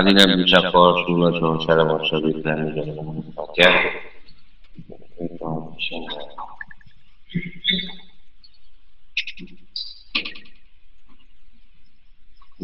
[0.00, 3.20] Pagi Nabi Syakur Rasulullah SAW Salam Wassalamu Alaikum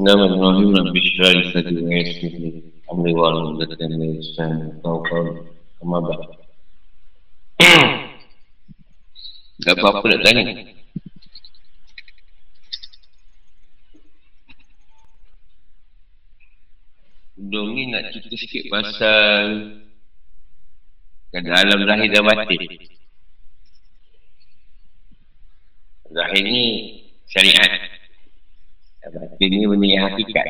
[0.00, 5.36] Nama Ibrahim Nabi Syari Sadi Wa'ismi Amri Wa'alam Zakat Nabi Islam Kau kau
[5.76, 6.40] Kemabak
[9.60, 10.72] Tak apa-apa nak tanya
[17.46, 19.70] Sebelum ni nak cerita sikit pasal
[21.30, 22.58] Keadaan alam zahir dan batin.
[26.10, 26.66] Zahir ni
[27.30, 27.70] syariat.
[29.14, 30.46] Batin ni benda yang hakikat.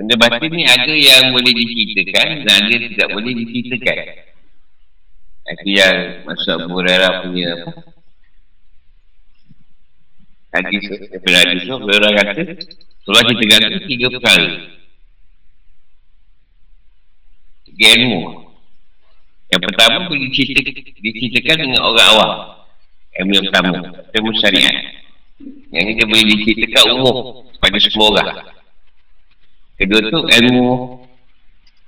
[0.00, 3.98] Benda batin ni ada yang boleh diceritakan Dan ada yang tidak boleh diceritakan.
[5.44, 7.70] Itu yang masuk Abu Hurairah punya apa?
[10.56, 10.88] Hadis,
[11.68, 12.42] tu, orang kata
[13.04, 14.77] Surah kita kata tiga perkara
[17.78, 18.50] ilmu.
[19.48, 22.32] Yang pertama boleh diceritakan, diceritakan dengan orang awam.
[23.18, 23.70] Ilmu yang pertama,
[24.14, 24.76] ilmu syariat.
[25.70, 27.16] Yang ini dia boleh diceritakan umum
[27.62, 28.28] pada semua orang.
[29.78, 30.68] Kedua tu ilmu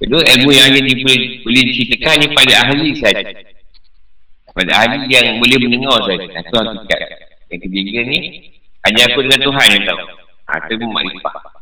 [0.01, 3.21] Kedua ilmu yang hanya boleh, boleh diceritakan hanya pada ahli saja.
[4.57, 6.25] Pada ahli yang boleh mendengar saja.
[6.25, 7.01] Itu hakikat.
[7.53, 8.19] Yang ketiga ni,
[8.89, 10.01] hanya aku dengan Tuhan yang tahu.
[10.49, 11.60] Ha, itu makrifat.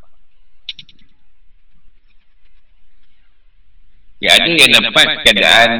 [4.18, 5.70] Ya ada yang dapat keadaan.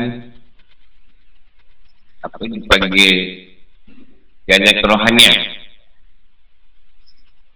[2.23, 3.15] Apa dipanggil
[4.47, 5.39] keadaan kerohanian.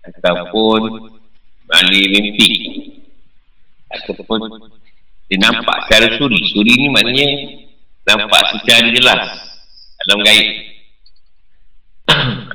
[0.03, 1.07] Ataupun
[1.71, 2.51] balik mimpi.
[3.95, 4.59] Ataupun
[5.31, 6.41] dia nampak secara suri.
[6.51, 7.29] Suri ni maknanya
[8.03, 9.23] nampak secara jelas
[10.03, 10.49] dalam gaib.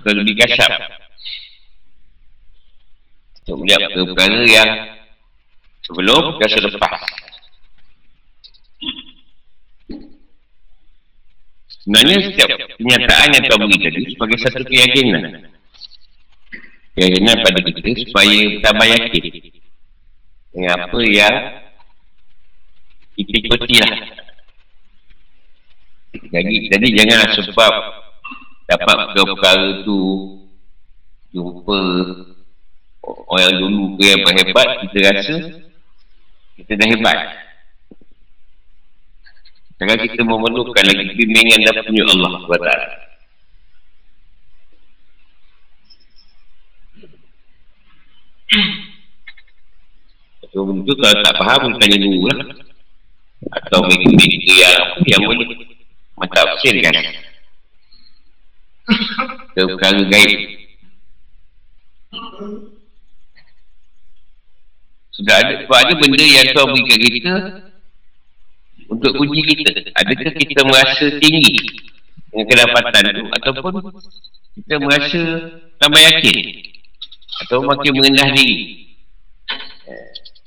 [0.04, 1.00] Atau lebih kasar.
[3.48, 4.72] Untuk melihat perkara yang
[5.88, 7.00] sebelum dan selepas
[11.88, 15.24] Sebenarnya setiap kenyataan yang kau beri tadi sebagai satu keyakinan.
[17.00, 19.24] Keyakinan pada kita supaya tambah yakin
[20.52, 21.36] dengan apa yang
[23.16, 23.96] kita ikuti lah.
[26.28, 27.74] Jadi, jadi janganlah sebab
[28.68, 30.00] dapat perkara tu
[31.32, 31.80] jumpa
[33.32, 35.36] orang dulu ke yang hebat kita rasa
[36.60, 37.47] kita dah hebat.
[39.78, 42.72] Jangan kita memerlukan lagi bimbingan dan punya Allah SWT.
[50.50, 52.40] So, itu kalau tak faham, tanya dulu lah.
[53.62, 55.46] Atau mereka-mereka yang, yang boleh
[56.18, 56.94] mentafsirkan.
[59.54, 60.42] Ke perkara gaib.
[65.14, 67.34] Sudah ada, sebab ada benda yang Tuhan berikan kita,
[68.88, 71.56] untuk uji kita adakah kita merasa tinggi
[72.32, 73.74] dengan kedapatan itu ataupun
[74.58, 75.22] kita merasa
[75.80, 76.38] tambah yakin?
[77.38, 78.88] atau makin merendah diri?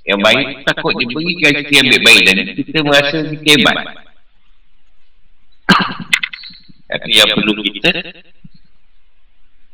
[0.08, 3.76] yang baik takut diberikan kita yang baik-baik dan kita merasa kita hebat.
[6.90, 7.90] tapi yang perlu kita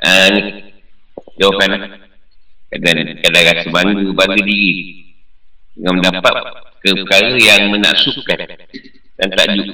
[0.05, 0.37] uh,
[1.41, 1.71] jawabkan
[2.69, 4.75] kadang, kadang rasa bangga bangga diri
[5.73, 6.35] dengan mendapat
[6.87, 8.39] ke perkara yang menaksukan
[9.19, 9.67] dan tajuk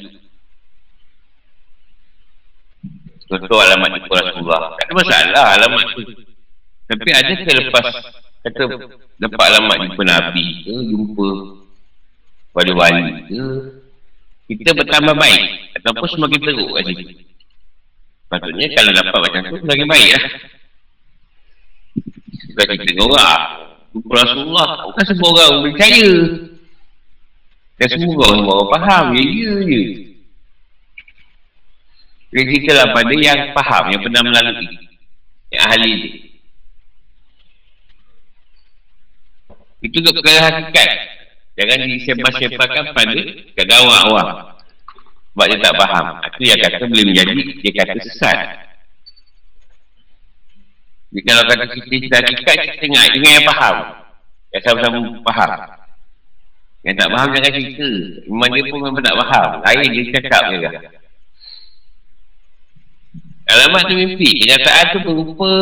[3.32, 4.76] contoh alamat di Rasulullah.
[4.76, 6.02] Tak ada masalah alamat tu.
[6.88, 7.86] Tapi ada ke lepas
[8.42, 8.62] kata
[9.20, 11.30] dapat alamat jumpa Nabi ke jumpa
[12.52, 13.42] pada wali ke
[14.52, 15.42] kita bertambah baik.
[15.80, 17.04] Ataupun semakin teruk kat situ.
[18.28, 20.24] Patutnya kalau dapat macam tu semakin baik lah.
[22.52, 23.40] Bukan kita ngorak
[23.92, 26.08] jumpa Rasulullah bukan semua orang percaya
[27.82, 29.80] dan semua orang, orang faham, ya ya je.
[32.30, 34.70] Jadi kita lah pada yang faham, yang pernah melalui.
[35.50, 36.10] Yang ahli je.
[39.82, 40.90] Itu untuk perkara hakikat.
[41.58, 43.12] Jangan disepah-sepahkan pada
[43.58, 44.28] keadaan awam-awam.
[45.34, 46.06] Sebab dia tak faham.
[46.22, 47.32] Itu yang kata boleh menjadi,
[47.66, 48.38] dia kata sesat.
[51.10, 53.76] Jadi kalau kata kita cerita hakikat, kita tengok dengan yang faham.
[54.54, 55.81] Yang sama-sama faham.
[56.82, 57.90] Yang tak faham jangan cerita.
[58.26, 59.48] Memang dia pun memang tak faham.
[59.62, 60.74] Lain dia cakap je kan.
[63.54, 64.30] Alamat tu mimpi.
[64.42, 65.52] Kenyataan tu berupa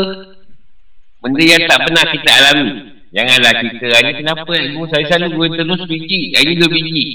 [1.20, 2.68] benda yang tak pernah kita alami.
[3.10, 6.30] Janganlah kita, ini kenapa ibu saya selalu boleh terus biji.
[6.38, 7.06] Hari dua biji.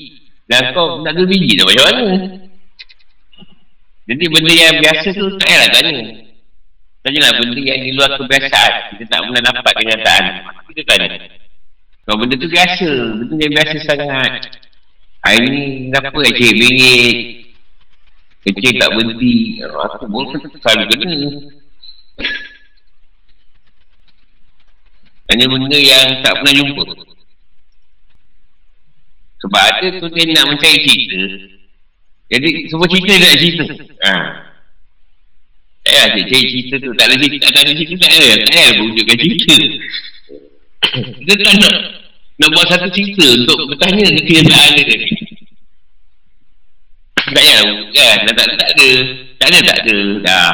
[0.45, 2.05] Dan kau nak dua biji dah macam mana?
[4.05, 5.93] Jadi benda yang biasa tu tak payahlah tanya.
[7.01, 8.73] Tanyalah benda yang di luar kebiasaan.
[8.93, 10.23] Kita tak pernah nampak kenyataan.
[10.69, 11.34] Kita tanya.
[12.05, 14.61] Kalau benda tu biasa, benda yang biasa sangat.
[15.25, 17.17] Hari ni kenapa cik bingit?
[18.45, 19.57] Kecil tak berhenti.
[19.65, 21.17] Aku pun selalu kena.
[25.33, 26.83] Hanya benda yang tak pernah jumpa.
[29.41, 31.17] Sebab ada tu dia nak mencari cerita.
[32.29, 33.63] Jadi semua cerita dia nak cerita.
[34.05, 34.13] Ha.
[35.85, 36.89] Tak payah cik cari cerita tu.
[36.93, 38.29] Tak ada cerita, tak ada cerita, tak ada.
[38.45, 39.55] Tak payah wujudkan cerita.
[40.93, 41.75] Kita tak nak
[42.35, 44.41] nak buat satu cerita untuk bertanya dia.
[44.45, 44.69] Tak
[47.33, 47.61] payah
[47.95, 48.17] kan.
[48.27, 48.89] Tak, tak, tak ada.
[49.39, 49.97] Tak ada, tak ada.
[50.21, 50.51] Dah.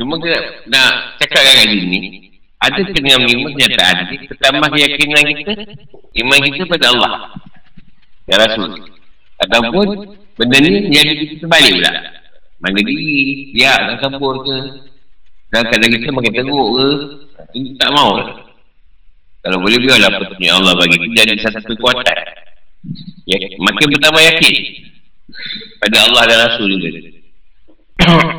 [0.00, 0.38] Cuma kita
[0.70, 2.00] nak cakap kali ni
[2.60, 5.52] ada dengan lima kenyataan ni pertama keyakinan kita
[6.24, 7.12] iman kita pada Allah
[8.28, 8.84] ya Rasul
[9.40, 9.86] ataupun
[10.36, 11.92] benda ni yang kita balik pula
[12.60, 14.56] mana diri dia nak kabur ke
[15.50, 16.88] dan kadang kita makin teruk ke
[17.54, 18.10] kita tak mau
[19.40, 22.18] kalau boleh biarlah petunjuk Allah bagi kita jadi satu kekuatan
[23.26, 24.54] ya, makin pertama yakin
[25.82, 26.90] pada Allah dan Rasul juga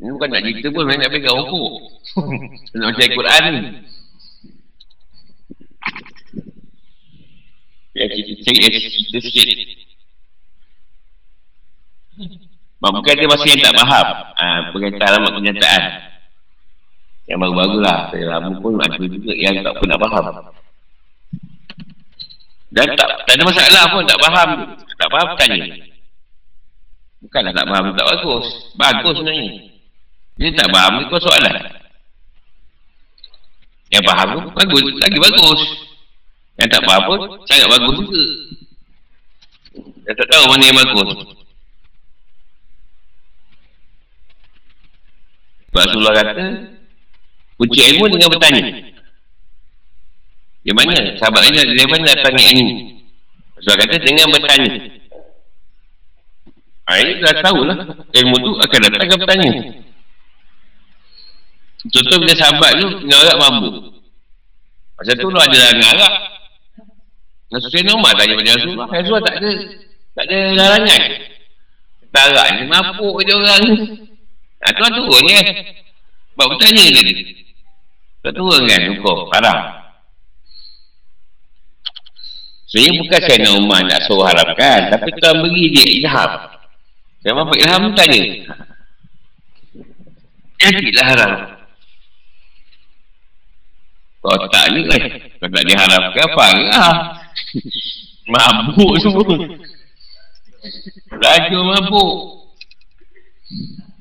[0.00, 1.72] ini bukan nak cerita pun, nak pegang rokok.
[2.72, 3.60] nak baca Al-Quran ni.
[8.00, 9.79] Ya, cerita, cerita, cerita sikit.
[12.80, 14.06] Bukan dia masih yang tak faham
[14.40, 15.82] ha, Berkaitan alamat kenyataan
[17.28, 20.24] Yang baru-baru lah Saya lama pun ada juga yang tak pernah faham
[22.72, 24.48] Dan tak, tak ada masalah pun Tak faham
[24.96, 25.90] Tak faham tanya
[27.20, 28.46] Bukanlah tak faham tak bagus.
[28.80, 29.48] Bagus sebenarnya.
[30.40, 31.54] Dia tak faham itu soalan.
[33.92, 34.84] Yang faham tu bagus.
[35.04, 35.60] Lagi bagus.
[36.56, 38.24] Yang tak faham pun sangat bagus juga.
[40.08, 41.10] Dia tak tahu mana yang bagus.
[45.59, 46.46] Sebab Rasulullah kata,
[47.56, 48.64] kunci ilmu dengan bertanya.
[50.60, 51.16] Di mana?
[51.16, 52.64] Sahabat ini dari mana datang ini?
[53.56, 54.72] Rasulullah kata, dengan bertanya.
[56.90, 57.78] Ha, ini dah tahulah
[58.18, 59.50] ilmu tu akan datang akan bertanya.
[61.86, 63.74] Contoh bila sahabat tu ngarak mabuk.
[64.98, 66.14] Masa tu lu ada ngarak.
[67.54, 68.88] Rasulullah Umar tanya pada Rasulullah.
[68.90, 69.50] Rasulullah tak ada
[70.18, 71.02] tak ada larangan.
[72.10, 73.64] Tarak ni mabuk je orang.
[74.60, 75.42] Ha, tuan turun ya.
[76.36, 77.12] Sebab bertanya tadi.
[78.20, 79.18] Tuan turun kan hukum.
[79.32, 79.58] Haram.
[82.70, 84.94] Saya bukan saya nak Umar nak suruh haramkan.
[84.94, 86.60] Tapi tuan beri dia ilham.
[87.20, 88.20] Yang Bapak Ilham tanya
[90.56, 91.32] Jadilah haram
[94.24, 95.02] Kalau tak ni kan
[95.36, 96.92] Kalau tak diharapkan apa lah
[98.32, 99.36] Mabuk semua
[101.12, 102.12] Raja mabuk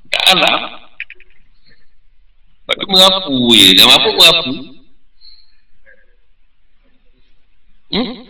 [0.09, 0.61] Tak harap
[2.69, 3.67] Lepas tu merapu je.
[3.73, 4.53] Dah mabuk merapu
[7.89, 8.21] Hmm?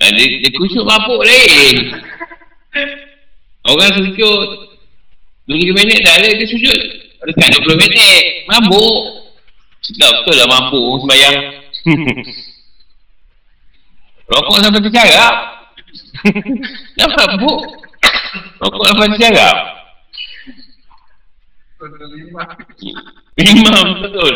[0.00, 1.76] Dia, dia kusuk mabuk lain.
[3.68, 4.48] Orang sujud
[5.52, 6.80] 20 minit dah ada dia sujud.
[7.28, 9.26] Dekat 20 minit Mabuk.
[9.86, 11.36] Sedap betul lah mabuk sembayang
[14.34, 15.34] Rokok sampai tercarap
[16.98, 17.58] Dah mabuk?
[18.58, 19.56] Rokok sampai tercarap
[23.36, 24.34] Imam betul.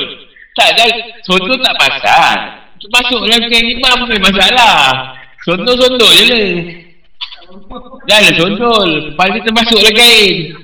[0.54, 0.84] Tak ada
[1.24, 2.36] Soto tak pasal.
[2.80, 4.76] Masuk dalam kain imam pun masalah.
[5.44, 6.42] Soto-soto je.
[7.50, 10.54] Lah Dah lah contoh Lepas kita masuk lah kain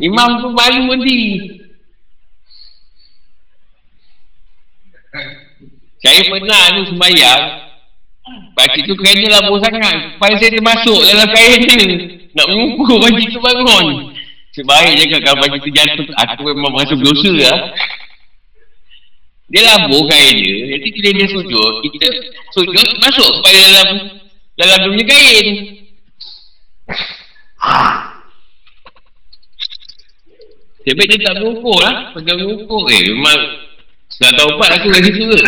[0.00, 1.20] Imam tu malu nanti
[6.02, 7.42] Saya pernah tu sembahyang.
[8.56, 10.16] Baca tu kain dia labur sangat.
[10.16, 11.84] Lepas saya termasuk dalam kain dia
[12.32, 14.11] Nak mengukur baju tu bangun
[14.52, 17.72] Sebaik je kalau baju tu jatuh Aku memang merasa berdosa lah.
[19.48, 22.08] Dia labur kain dia Jadi bila dia sujud Kita
[22.52, 23.88] sujud masuk kepada dalam
[24.52, 25.46] dalam dunia kain.
[30.84, 33.40] Sebab dia tak berukur lah Pakai berukur Eh memang
[34.12, 35.40] Setelah tahu empat aku situ ke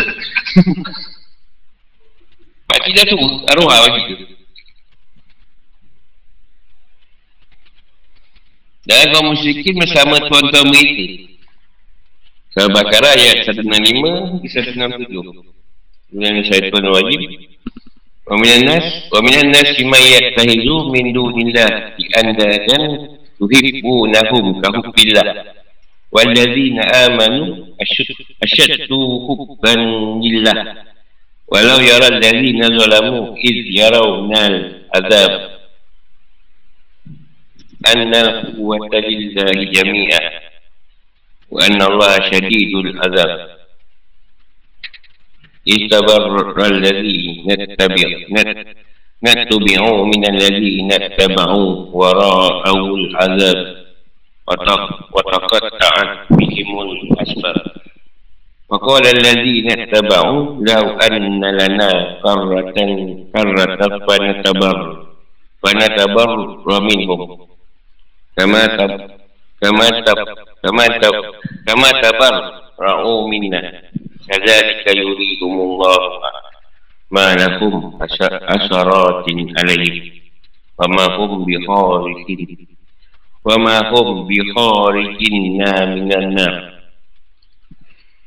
[2.65, 3.17] Pakcik dah tu
[3.53, 4.44] Arwah lah bagi tu
[8.85, 11.05] Dan kaum musyrikin bersama tuan-tuan mereka.
[12.53, 17.21] Surah Bakara ayat 165 ke 167 Dengan syaitan wajib.
[18.29, 22.83] Wa minan nas Wa minan nas imayat tahidu min du'inlah Ianda dan
[23.41, 25.27] tuhibbu nahum kahubillah
[26.15, 29.79] Walladzina amanu asyadu hubban
[30.23, 30.87] lillah.
[31.51, 34.41] Walau yara alladzina zalamu Iz yarawna
[34.95, 35.54] al-azab.
[37.93, 40.31] أن القوة لله جميعا
[41.51, 43.55] وأن الله شديد العذاب
[45.69, 48.09] استبر الذين نتبع
[49.25, 53.85] نتبعوا من الذين اتبعوا وراءوا العذاب.
[55.13, 57.61] وتقطعت بهم الأسباب.
[58.69, 61.91] فقال الذين اتبعوا لو أن لنا
[62.23, 62.77] كرة
[63.33, 64.77] كرة فنتبر
[65.63, 66.29] فنتبر
[66.79, 67.47] منهم.
[68.35, 68.91] kama tab
[69.63, 70.19] kama tab
[70.61, 71.15] kama tab
[71.65, 72.35] kama tabar
[72.75, 73.61] ra'u minna.
[74.25, 76.01] Kadzalika yuridumullah
[77.13, 77.95] ma lakum
[78.51, 80.21] asharatin alayhi
[80.75, 82.67] wa ma hum biharikin
[83.45, 86.75] wa ma hum biharikin na minan na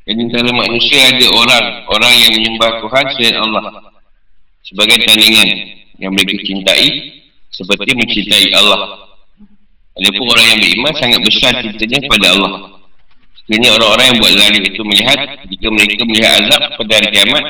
[0.09, 3.93] jadi kalau manusia ada orang orang yang menyembah Tuhan selain Allah.
[4.65, 5.49] Sebagai tandingan
[6.01, 7.13] yang mereka cintai
[7.53, 9.08] seperti mencintai Allah.
[9.99, 12.53] Ada pun orang yang beriman Sangat besar cintanya kepada Allah.
[13.43, 15.19] Sekiranya orang-orang yang buat zalim itu melihat
[15.51, 17.45] Jika mereka melihat azab pada hari kiamat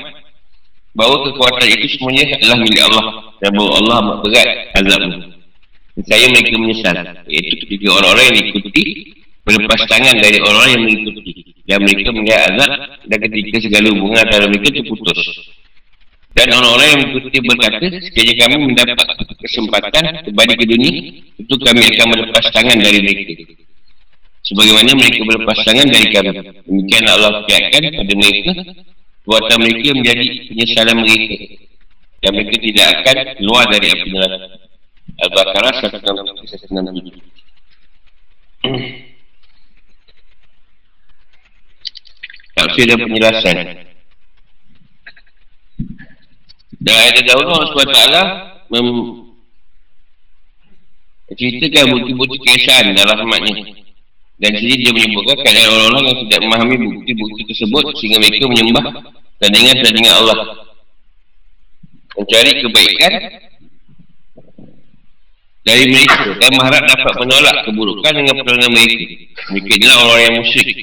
[0.97, 3.05] Bahawa kekuatan itu semuanya adalah milik Allah
[3.39, 4.49] Dan bahawa Allah amat berat
[4.81, 5.03] azab
[5.99, 6.95] itu saya mereka menyesal
[7.27, 8.85] Iaitu ketika orang-orang yang mengikuti
[9.43, 11.33] Berlepas tangan dari orang yang mengikuti.
[11.67, 12.71] Dan mereka melihat azab
[13.11, 15.19] Dan ketika segala hubungan antara mereka terputus
[16.39, 19.07] Dan orang-orang yang mengikuti berkata Sekiranya kami mendapat
[19.43, 20.93] kesempatan Kembali ke dunia
[21.35, 23.43] Itu kami akan berlepas tangan dari mereka.
[24.47, 26.31] Sebagaimana mereka berlepas tangan dari kami
[26.63, 28.51] Demikian Allah fiatkan pada mereka
[29.27, 31.59] Buatan mereka menjadi penyesalan mereka
[32.23, 34.39] Dan mereka tidak akan keluar dari api neraka.
[35.19, 37.19] Al-Baqarah 167
[42.55, 43.88] Tafsir dan penjelasan
[46.79, 48.01] Dan ayat dahulu Allah SWT
[48.71, 48.87] mem
[51.29, 53.79] ceritakan bukti-bukti kesan dalam rahmatnya
[54.39, 58.85] dan sini dia menyebutkan keadaan orang-orang yang tidak memahami bukti-bukti tersebut sehingga mereka menyembah
[59.43, 60.39] dan ingat-ingat Allah
[62.15, 63.13] mencari kebaikan
[65.67, 68.95] dari mereka dan mengharap dapat menolak keburukan dengan pertolongan mereka.
[69.53, 70.79] Mereka adalah orang yang musyrik.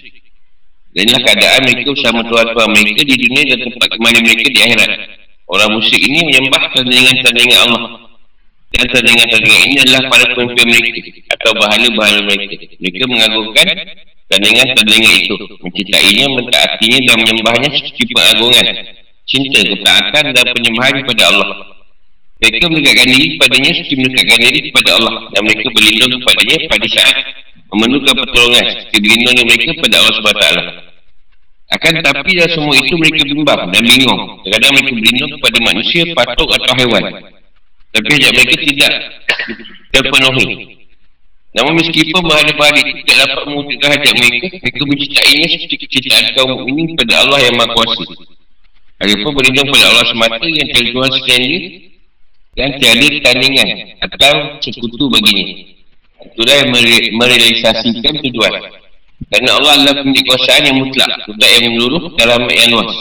[0.95, 4.89] Dan inilah keadaan mereka bersama tuan-tuan mereka di dunia dan tempat kembali mereka di akhirat.
[5.45, 7.83] Orang musyrik ini menyembah tandingan-tandingan Allah.
[8.73, 10.89] Dan tandingan-tandingan ini adalah para pemimpin mereka
[11.37, 12.65] atau bahala-bahala mereka.
[12.81, 13.67] Mereka mengagungkan
[14.33, 15.35] tandingan-tandingan itu.
[15.61, 18.65] Mencintainya, mentaatinya dan menyembahnya seperti pengagungan.
[19.25, 21.49] Cinta, ketaatan dan penyembahan kepada Allah.
[22.41, 27.17] Mereka mendekatkan diri kepadanya seperti mendekatkan diri kepada Allah dan mereka berlindung kepadanya pada saat
[27.71, 30.84] memerlukan pertolongan seperti berlindung mereka kepada Allah SWT
[31.65, 34.21] akan tetapi dalam semua itu mereka bimbang dan bingung.
[34.45, 37.05] Kadang mereka berlindung kepada manusia, patuk atau haiwan.
[37.95, 38.93] tapi hajat mereka tidak
[39.95, 40.47] terpenuhi.
[41.55, 47.13] Namun meskipun itu tidak dapat mewujudkan hajat mereka mereka mencintainya seperti kecintaan kaum ini kepada
[47.23, 48.03] Allah yang maha kuasa.
[48.99, 51.43] Adapun berlindung kepada Allah semata yang terjual sekian
[52.59, 53.69] dan tiada tandingan
[54.03, 55.47] atau sekutu baginya.
[56.25, 56.69] Itulah yang
[57.15, 58.84] merealisasikan tujuan.
[59.25, 62.93] Kerana Allah adalah pemilik kuasaan yang mutlak, tidak yang menyeluruh dalam yang luas.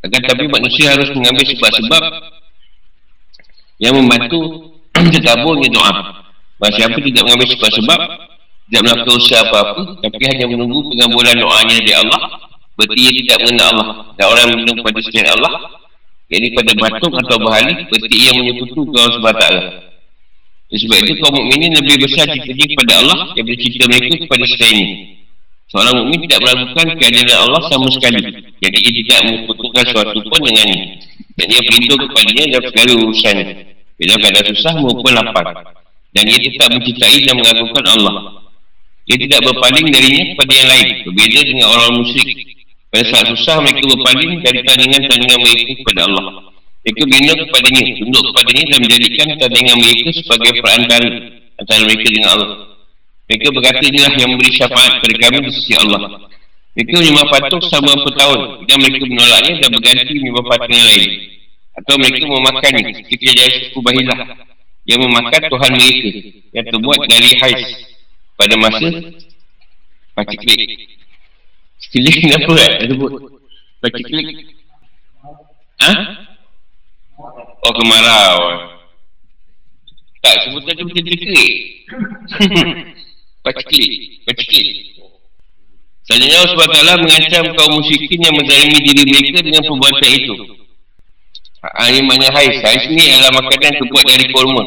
[0.00, 2.02] Akan tapi manusia harus mengambil sebab-sebab
[3.82, 4.40] yang membantu
[5.12, 5.92] tertaburnya doa.
[6.58, 8.00] Bahawa siapa tidak mengambil sebab-sebab,
[8.66, 12.20] tidak melakukan usaha apa-apa, tapi hanya menunggu pengambulan doanya di Allah,
[12.74, 13.88] berarti ia tidak mengenal Allah.
[14.16, 15.54] Dan orang menunggu pada setiap Allah,
[16.28, 19.44] jadi pada batuk atau bahali Berarti ia menyekutu ke Allah SWT
[20.68, 25.17] Sebab itu kaum mukminin lebih besar cintanya kepada Allah Daripada cinta mereka kepada selain ini
[25.68, 28.24] Seorang mukmin tidak melakukan keadaan Allah sama sekali.
[28.56, 30.80] Jadi ia tidak menyekutukan sesuatu pun dengannya.
[31.36, 33.36] Dan ia berlindung kepadanya dalam segala urusan
[33.98, 35.46] Bila keadaan susah maupun lapar.
[36.16, 38.14] Dan ia tetap mencintai dan mengagumkan Allah.
[39.12, 40.88] Ia tidak berpaling darinya kepada yang lain.
[41.04, 42.38] Berbeza dengan orang musyrik.
[42.88, 46.24] Pada saat susah mereka berpaling dari tandingan-tandingan mereka kepada Allah.
[46.88, 51.08] Mereka bina kepadanya, tunduk kepadanya dan menjadikan tandingan mereka sebagai perantara
[51.60, 52.50] antara mereka dengan Allah.
[53.28, 56.16] Mereka berkata inilah yang memberi syafaat kepada kami di sisi Allah.
[56.72, 61.04] Mereka menyembah patung selama beberapa tahun dan mereka menolaknya dan berganti menyembah patung yang lain.
[61.76, 64.18] Atau mereka memakannya ketika jadi suku bahilah
[64.88, 66.10] yang memakan Tuhan mereka
[66.56, 67.64] yang terbuat dari hais
[68.40, 68.88] pada masa
[70.16, 70.88] paciklik.
[71.88, 72.72] Klik ni apa kan?
[72.80, 73.12] Dia sebut.
[73.78, 74.26] Baca klik.
[75.84, 75.92] Ha?
[77.64, 78.38] Oh, kemarau.
[80.24, 81.52] Tak, sebutan tu macam klik.
[83.48, 83.62] Baca
[84.44, 84.68] klik.
[86.04, 90.34] Selanjutnya Allah SWT mengancam kaum musyrikin yang menzalimi diri mereka dengan perbuatan itu.
[91.58, 92.56] Ini maknanya hais.
[92.64, 94.64] Hais ni adalah makanan terbuat dari kurma.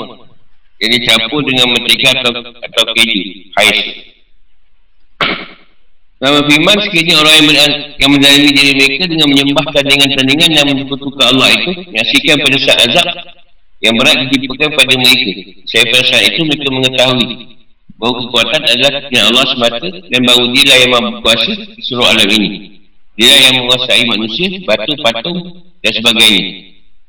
[0.81, 3.21] yang dicampur dengan mentega atau, atau keju
[3.53, 3.79] hais
[6.25, 11.33] Nama firman sekiranya orang yang, ber- yang mendalami diri mereka dengan menyembah tandingan-tandingan yang menyebutkan
[11.33, 13.07] Allah itu menyaksikan pada saat azab
[13.81, 15.29] yang berat ditimpakan pada mereka.
[15.65, 17.27] Saya pada saat itu mereka mengetahui
[18.01, 21.53] bahawa kekuatan adalah kerana Allah semata dan bahawa dia yang mampu kuasa
[21.85, 22.49] seluruh alam ini.
[23.13, 25.39] Dia yang menguasai manusia, batu, patung
[25.85, 26.43] dan sebagainya.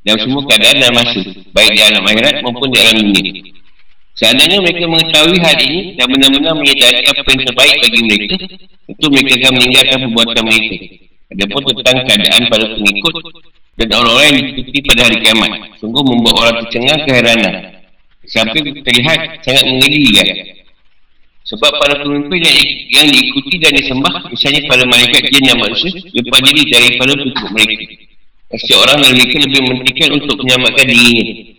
[0.04, 1.20] Dalam semua keadaan dan masa,
[1.56, 3.24] baik di alam akhirat maupun di alam dunia.
[4.12, 8.36] Seandainya mereka mengetahui hal ini dan benar-benar menyedari apa yang terbaik bagi mereka,
[8.92, 10.76] itu mereka akan meninggalkan perbuatan mereka.
[11.32, 13.14] Adapun tentang keadaan para pengikut
[13.80, 17.54] dan orang-orang yang diikuti pada hari kiamat, sungguh membuat orang tercengang keheranan.
[18.28, 20.28] Sampai terlihat sangat mengerikan.
[21.52, 26.40] Sebab para pemimpin yang, yang diikuti dan disembah, misalnya para malaikat jin dan manusia, lepas
[26.48, 27.84] diri daripada pengikut mereka.
[28.56, 31.52] Setiap orang dan mereka lebih mementingkan untuk menyelamatkan dirinya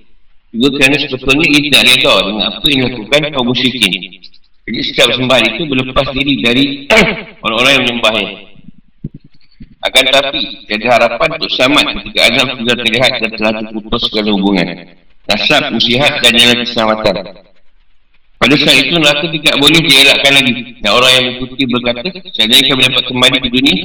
[0.53, 3.93] juga kerana sebetulnya ia tidak reda dengan apa yang dilakukan kaum musyrikin.
[4.63, 6.63] Jadi setiap sembahan itu berlepas diri dari
[7.43, 8.27] orang-orang yang menyembahnya.
[9.83, 14.67] Akan tetapi, jadi harapan untuk selamat ketika azab sudah terlihat dan telah terputus segala hubungan.
[15.27, 17.15] Nasab, musihat dan jalan keselamatan.
[18.43, 20.53] Pada saat itu, neraka tidak boleh dielakkan lagi.
[20.83, 22.03] Dan orang yang mengikuti berkata,
[22.35, 23.75] saya kami dapat kembali ke dunia,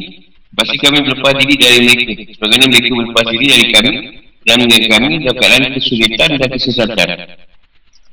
[0.58, 2.02] pasti kami berlepas diri dari mereka.
[2.34, 3.90] Sebagaimana mereka berlepas diri dari kami,
[4.42, 7.08] dan dengan kami dalam keadaan kesulitan dan kesesatan.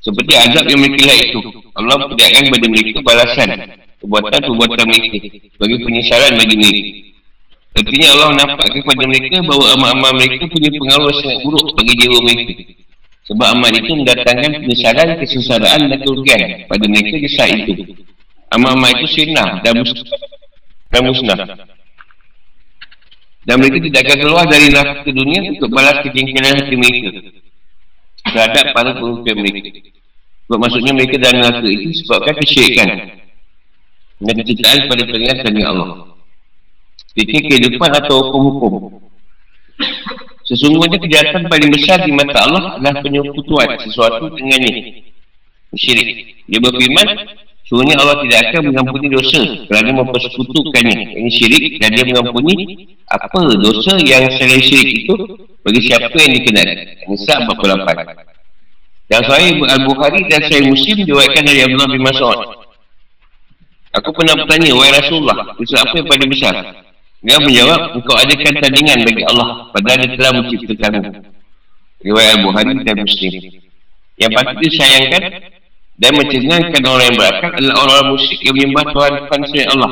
[0.05, 1.39] Seperti azab yang mereka lihat itu.
[1.73, 3.49] Allah perlihatkan kepada mereka balasan
[4.05, 5.17] perbuatan-perbuatan mereka
[5.57, 6.81] bagi penyesalan bagi mereka.
[7.75, 12.53] Artinya Allah nampakkan kepada mereka bahawa amal-amal mereka punya pengaruh sangat buruk bagi jiwa mereka.
[13.25, 18.05] Sebab amal itu mendatangkan penyesalan, kesesaran dan kerugian pada mereka di saat itu.
[18.53, 20.05] Amal-amal itu sinah dan musnah.
[20.94, 21.38] Dan musnah.
[23.46, 27.10] Dan mereka tidak akan keluar dari neraka dunia untuk balas kejengkelan hati mereka
[28.29, 29.70] terhadap para pemimpin mereka.
[30.46, 32.89] Sebab maksudnya mereka dalam neraka itu sebabkan kesyirikan
[34.22, 36.13] dan kecintaan pada peringatan dari Allah.
[37.17, 39.02] Fikir kehidupan atau hukum-hukum.
[40.45, 45.01] Sesungguhnya kejahatan paling besar di mata Allah adalah penyekutuan sesuatu dengannya.
[45.73, 46.38] Syirik.
[46.45, 47.08] Dia berfirman,
[47.65, 51.17] Sebenarnya Allah tidak akan mengampuni dosa kerana mempersekutukannya.
[51.17, 52.53] Ini syirik dan dia mengampuni
[53.10, 55.17] apa dosa yang selain syirik itu
[55.65, 56.69] bagi siapa yang dikenal.
[57.10, 59.10] Nisa 48.
[59.10, 62.39] Dan saya Al-Bukhari dan saya Muslim diwakilkan dari Abdullah bin Mas'ud.
[63.97, 66.53] Aku pernah bertanya, Wahai Rasulullah, dosa apa yang paling besar?
[67.23, 71.10] Dia menjawab, engkau adakan tandingan bagi Allah padahal dia telah menciptakanmu.
[72.06, 73.34] Riwayat Al-Bukhari dan Muslim.
[74.15, 75.23] Yang patut disayangkan,
[75.95, 79.91] dan mencengangkan orang yang berakal adalah orang-orang musyrik yang menyembah Tuhan Tuhan selain Allah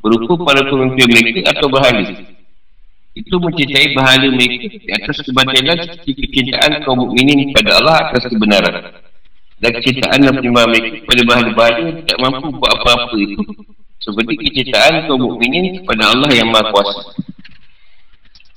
[0.00, 2.04] berupa para pemimpin mereka atau bahala
[3.12, 8.96] itu mencintai bahala mereka di atas kebatilan seperti kecintaan kaum mukminin pada Allah atas kebenaran
[9.60, 13.40] dan kecintaan dan penyembah mereka pada bahala-bahala yang tidak mampu buat apa-apa itu
[14.02, 17.14] seperti kecintaan kaum mukminin kepada Allah yang maha kuasa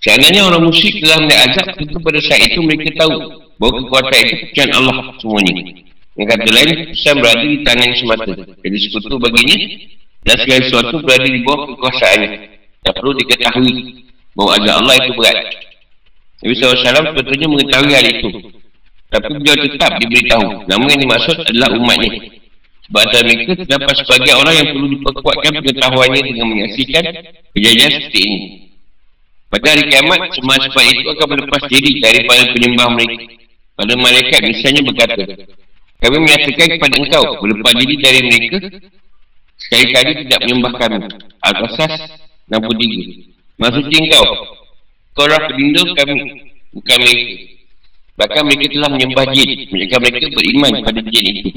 [0.01, 3.13] Seandainya orang musyrik telah melihat azab tentu pada saat itu mereka tahu
[3.57, 8.33] bahawa kekuatan itu kecintaan Allah semuanya yang kata lain, Islam berada di tangan semata.
[8.63, 9.57] Jadi sekutu baginya
[10.23, 12.29] dan segala sesuatu berada di bawah kekuasaannya.
[12.87, 13.75] Tak perlu diketahui
[14.31, 15.37] bahawa azab Allah itu berat.
[16.39, 18.29] Nabi SAW sebetulnya mengetahui hal itu.
[19.11, 20.45] Tapi beliau tetap diberitahu.
[20.71, 22.11] Nama yang dimaksud adalah umatnya.
[22.85, 27.03] Sebab antara mereka terdapat sebagai orang yang perlu diperkuatkan pengetahuannya dengan menyaksikan
[27.57, 28.39] kejadian seperti ini.
[29.49, 33.25] Pada hari kiamat, semua sebab itu akan berlepas diri daripada penyembah mereka.
[33.75, 35.23] Pada malaikat misalnya berkata,
[36.03, 38.57] kami menyatakan kepada engkau berlepas diri dari mereka
[39.57, 40.97] sekali-kali tidak menyembah kami.
[41.41, 41.93] Al-Qasas
[42.51, 43.57] 63.
[43.57, 44.25] Maksudnya engkau
[45.15, 46.15] kau adalah pelindung kami
[46.75, 47.54] bukan mereka.
[48.15, 49.49] Bahkan mereka telah menyembah jin.
[49.67, 51.49] Mereka mereka beriman pada jin itu.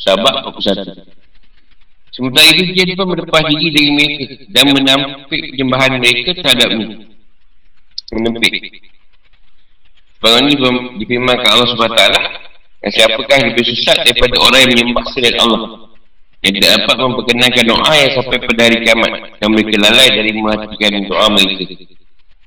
[0.00, 1.04] Sahabat 41.
[2.16, 6.96] Sementara itu jin pun berlepas diri dari mereka dan menampik penyembahan mereka terhadap mereka.
[8.16, 8.52] Menampik.
[10.16, 10.54] Sebab ini
[11.04, 12.02] difirmankan Allah SWT
[12.80, 15.92] dan siapakah lebih sesat daripada orang yang menyembah selain Allah
[16.44, 20.92] yang tidak dapat memperkenalkan doa yang sampai pada hari kiamat dan mereka lalai dari mematikan
[21.08, 21.64] doa mereka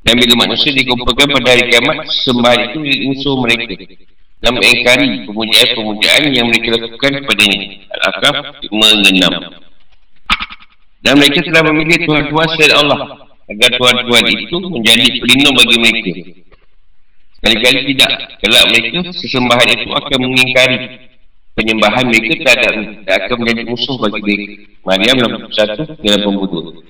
[0.05, 3.75] dan bila manusia dikumpulkan pada hari kiamat sembah itu musuh mereka
[4.39, 7.59] dan mengingkari pemujaan-pemujaan yang mereka lakukan kepadanya
[7.99, 12.99] Al-Aqaf 56 dan mereka telah memilih Tuhan-Tuhan selain Allah
[13.49, 16.12] agar Tuhan-Tuhan itu menjadi pelindung bagi mereka
[17.39, 18.12] Kali-kali tidak.
[18.43, 21.07] Kelak mereka, sesembahan itu akan mengingkari
[21.55, 22.73] penyembahan mereka terhadap
[23.07, 24.45] dan akan menjadi musuh bagi mereka.
[24.83, 25.15] Maryam
[25.47, 26.83] 61 dalam pembunuh.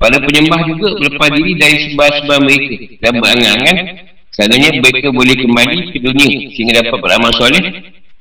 [0.00, 3.76] Pada penyembah juga berlepas diri dari sembah-sembah mereka dan berangan-angan
[4.32, 7.60] seandainya mereka boleh kembali ke dunia sehingga dapat beramal soleh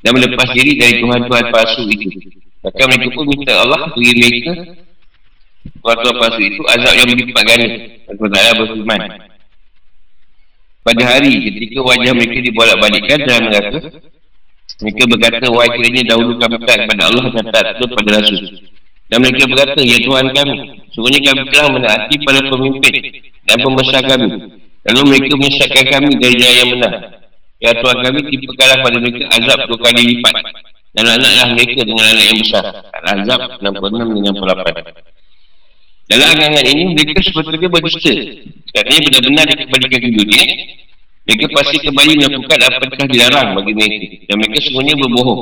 [0.03, 2.09] dan melepas diri dari Tuhan-Tuhan palsu itu.
[2.59, 4.51] Maka mereka pun minta Allah beri mereka
[5.79, 7.67] Tuhan-Tuhan palsu itu azab yang berlipat ganda.
[8.11, 9.01] Allah Ta'ala berfirman.
[10.83, 13.79] Pada hari ketika wajah mereka dibolak-balikkan dalam neraka,
[14.79, 18.67] mereka berkata, wahai kiranya dahulu kami tak kepada Allah dan tak pada Rasul.
[19.11, 20.55] Dan mereka berkata, ya Tuhan kami,
[20.93, 22.93] sebenarnya kami telah menaati para pemimpin
[23.45, 24.29] dan pembesar kami.
[24.89, 26.93] Lalu mereka menyesatkan kami dari jalan yang benar.
[27.59, 30.35] Ya Tuhan kami timpakanlah pada mereka azab dua kali lipat.
[30.89, 32.65] Dan anak-anaklah mereka dengan anak yang besar.
[32.65, 34.89] Al-Azab 66 dengan 48.
[36.09, 38.09] Dalam angan ini, mereka sebetulnya berdusta.
[38.73, 40.43] Kerana benar-benar dikembalikan ke dunia,
[41.29, 43.97] mereka pasti kembali melakukan apa yang telah dilarang bagi mereka.
[44.25, 45.41] Dan mereka semuanya berbohong.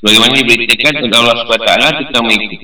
[0.00, 1.72] Sebagaimana diberitakan oleh Allah SWT
[2.08, 2.56] tentang mereka.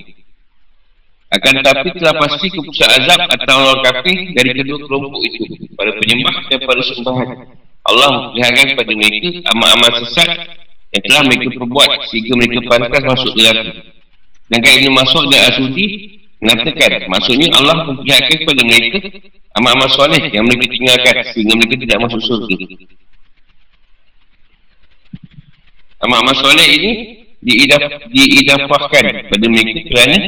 [1.28, 5.44] Akan tetapi telah pasti keputusan azab atau orang kafir dari kedua kelompok itu.
[5.76, 7.28] Para penyembah dan para sembahan.
[7.84, 10.30] Allah memperlihatkan kepada mereka amal-amal sesat
[10.96, 13.72] yang telah mereka perbuat sehingga mereka pantas masuk neraka.
[14.48, 15.86] Dan kait ini masuk dan asudi
[16.40, 18.98] mengatakan maksudnya Allah memperlihatkan kepada mereka
[19.60, 22.56] amal-amal soleh yang mereka tinggalkan sehingga mereka tidak masuk surga.
[26.08, 26.92] Amal-amal soleh ini
[27.44, 30.18] diidaf, diidafahkan pada mereka kerana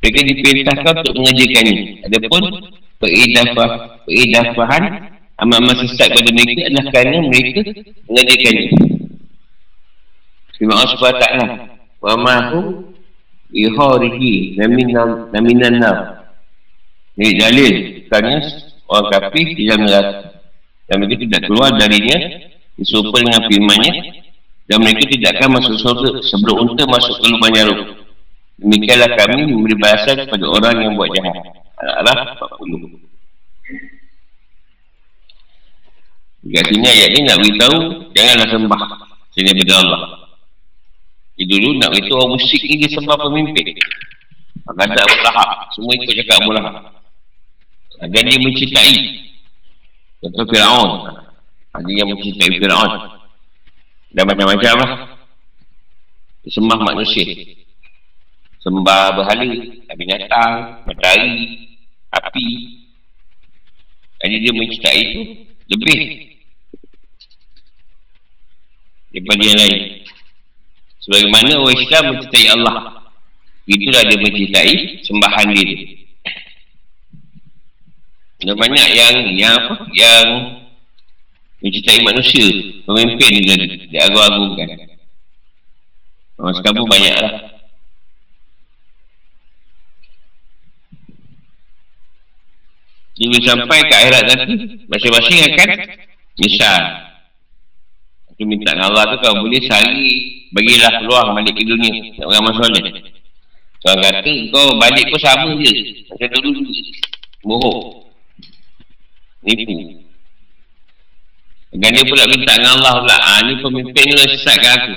[0.00, 1.76] mereka diperintahkan untuk mengajarkannya.
[2.08, 2.42] Adapun
[3.00, 3.70] peridafah,
[4.08, 4.84] peridafahan
[5.36, 7.60] amal-amal sesat pada mereka adalah kerana mereka
[8.08, 8.66] mengajarkannya.
[10.60, 11.26] Firman Allah SWT
[12.04, 12.60] Wa mahu
[13.48, 15.98] Iharihi Naminan nam
[17.16, 17.74] Ini dalil
[18.12, 18.44] Kerana
[18.84, 20.44] Orang kafir Tidak neraka
[20.84, 22.44] Dan mereka tidak keluar darinya
[22.76, 23.92] Disuruh dengan firmannya
[24.68, 27.99] Dan mereka tidak akan masuk surga Sebelum unta masuk ke lubang jarum
[28.60, 31.36] Demikianlah kami Memberi bahasa kepada orang yang buat jahat
[31.80, 33.00] Al-Araf 40
[36.40, 37.78] Dekat sini ayat ni nak beritahu
[38.12, 38.82] Janganlah sembah
[39.32, 40.20] Sini pada Allah
[41.40, 43.72] jadi dulu nak itu orang musyrik ni dia sembah pemimpin.
[44.68, 45.50] Maka Abu Lahab.
[45.72, 47.00] Semua ikut cakap Lahab.
[48.12, 49.24] Dan dia mencintai.
[50.20, 50.90] Contoh Fir'aun.
[51.72, 52.92] Ada yang mencintai Fir'aun.
[54.12, 54.90] Dan macam-macam lah.
[56.44, 57.24] Dia sembah manusia.
[58.60, 59.48] Sembah berhala.
[59.96, 60.84] Binatang.
[60.84, 61.68] Matahari.
[62.10, 62.48] Api.
[64.20, 65.20] Jadi dia mencintai itu
[65.70, 65.98] lebih
[69.10, 70.00] daripada yang lain.
[71.00, 72.76] Sebagaimana orang Islam mencintai Allah
[73.64, 75.76] Itulah dia mencintai sembahan diri
[78.44, 80.26] Dan banyak yang Yang apa Yang
[81.64, 82.46] Mencintai manusia
[82.84, 83.56] Pemimpin dia
[83.88, 84.68] Dia agung-agungkan
[86.36, 87.00] Orang sekarang pun
[93.20, 94.54] Dia sampai ke akhirat nanti.
[94.88, 95.68] Masing-masing akan
[96.40, 96.82] Misal
[98.32, 101.94] Aku minta dengan Allah tu kalau boleh sehari Bagilah peluang balik ke dunia.
[102.26, 102.80] Orang masalah
[103.80, 105.72] Kau kata kau balik pun sama je.
[106.12, 106.60] Macam dulu.
[107.48, 107.80] Bohong.
[109.40, 110.04] Nipu.
[111.72, 113.16] Dan dia pula minta dengan Allah pula.
[113.16, 114.92] Ha, Ni pemimpin ni lah sesatkan aku.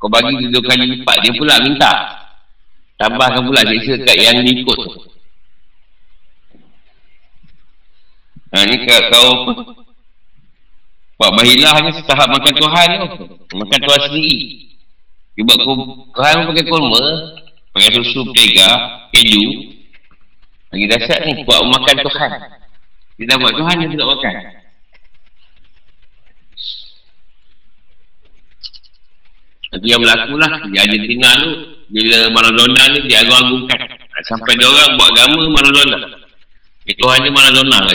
[0.00, 1.92] Kau bagi dua kali lipat Dia pula minta.
[2.96, 4.80] Tambahkan pula siksa kat yang ikut
[8.54, 9.52] Ha ni kau apa
[11.16, 13.06] Buat bahilah hanya setahap makan Tuhan tu.
[13.56, 14.36] Makan Tuhan sendiri.
[15.32, 17.04] Dia buat Tuhan pakai kurma.
[17.72, 18.68] Pakai susu, pega,
[19.16, 19.44] keju.
[20.76, 21.40] Lagi dasar ni.
[21.48, 22.30] Buat makan Tuhan.
[23.16, 24.34] Dia dah buat Tuhan yang tidak makan.
[29.72, 30.52] Itu yang berlaku lah.
[30.68, 31.50] Di Argentina tu.
[31.96, 33.80] Bila Maradona ni dia agung-agungkan.
[34.28, 36.25] Sampai dia orang buat agama Maradona.
[36.86, 37.94] Itu hanya Maradona lah.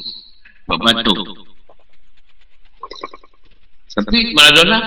[0.66, 1.18] Buat batuk.
[3.96, 4.78] Tapi Maradona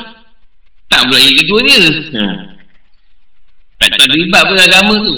[0.91, 1.79] tak pula yang kedua dia.
[2.13, 2.37] Hmm.
[3.79, 5.15] Tak terlibat pun agama tu.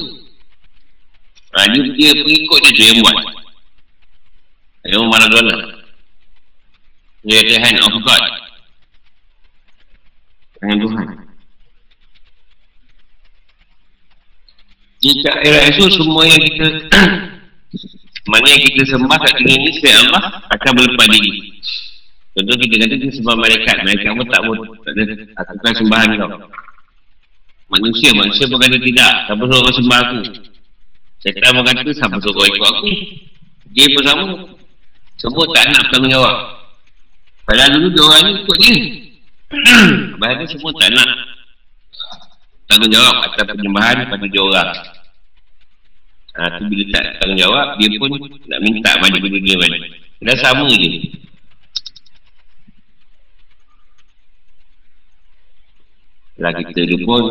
[1.52, 3.16] Ha, dia, dia pengikut dia tu yang buat.
[4.86, 5.56] Yang Maradona.
[7.26, 8.24] Dia the hand of God.
[10.62, 11.08] Tangan Tuhan.
[15.02, 16.68] Jika era itu semua yang kita
[18.30, 21.34] mana yang kita sembah kat dunia ni Saya Allah akan berlepas diri.
[22.38, 24.42] Contoh kita kata kita sembah malaikat Malaikat pun tak
[24.86, 25.04] Tak ada
[25.36, 26.30] Lakukan sembahan kau
[27.74, 29.14] Manusia Manusia pun kata tidak.
[29.26, 30.20] Siapa suruh kau sembah aku?
[31.26, 32.90] Syaitan pun kata Siapa suruh kau ikut aku?
[33.72, 34.26] Dia pun sama.
[35.18, 36.36] Semua tak nak tanggungjawab
[37.42, 38.76] Padahal dulu dia orang ni ikut dia.
[40.22, 41.10] Bahaya semua tak nak
[42.70, 45.01] Tanggungjawab atas penyembahan pada dia orang
[46.32, 48.12] Ha, tu bila tak tanggungjawab, dia pun
[48.48, 49.82] nak minta balik benda dia balik.
[50.24, 51.12] Dah sama je.
[56.42, 57.24] Kalau kita tu pun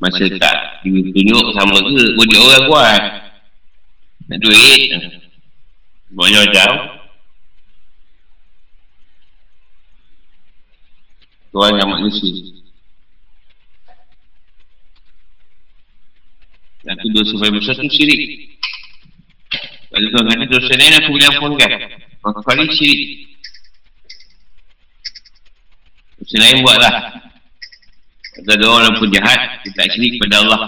[0.00, 3.02] Masa tak tunjuk sama ke Boleh orang kuat
[4.26, 4.80] Nak duit
[6.16, 6.70] Banyak macam
[11.54, 12.63] Tuhan yang manusia
[17.04, 18.20] Dan tu dosa paling besar tu syirik.
[19.92, 21.70] Kalau Tuhan kata dosa lain aku boleh ampunkan
[22.24, 23.00] Maka kali syirik.
[26.16, 26.94] Dosa lain buatlah.
[28.40, 30.60] Kata ada orang pun jahat Dia tak syirik kepada Allah.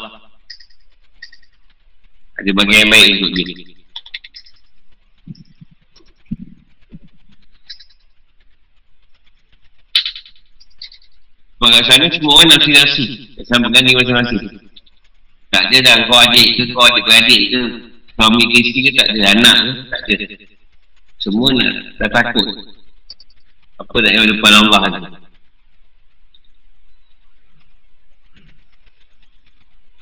[2.36, 3.72] Ada bagian yang baik untuk dia.
[11.76, 13.04] Sana semua orang nasi-nasi
[13.44, 14.65] Sama gani macam-macam
[15.56, 15.96] Tak ada dah.
[16.04, 17.60] Kau adik ke Kau adik-beradik ke
[18.12, 19.20] Suami ke isteri ke tak ada?
[19.32, 19.70] Anak ke?
[19.88, 20.26] Tak ada.
[21.16, 22.44] Semua nak Dah takut.
[23.80, 25.00] Apa nak yang depan Allah tu?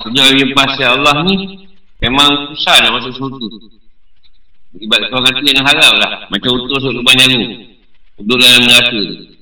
[0.03, 1.35] Sejauh yang pasal Allah ni
[2.03, 3.47] Memang susah nak masuk surga
[4.75, 6.11] Sebab kau kata yang harap lah.
[6.35, 7.71] Macam utus lubang nyaru
[8.19, 9.34] Duduk dalam neraka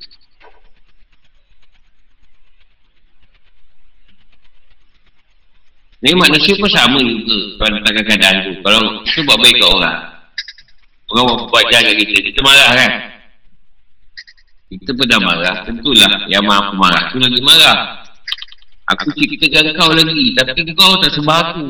[6.03, 8.53] Ni manusia pun sama juga Kalau datangkan keadaan tu.
[8.67, 9.99] Kalau kita buat baik kat orang
[11.15, 12.93] Orang buat buat jaga kita Kita marah kan?
[14.67, 16.13] Kita pun dah marah Tentulah.
[16.27, 17.77] Yang maha marah tu lagi marah.
[18.91, 21.67] Aku ciptakan kau lagi Tapi kau tak sebab aku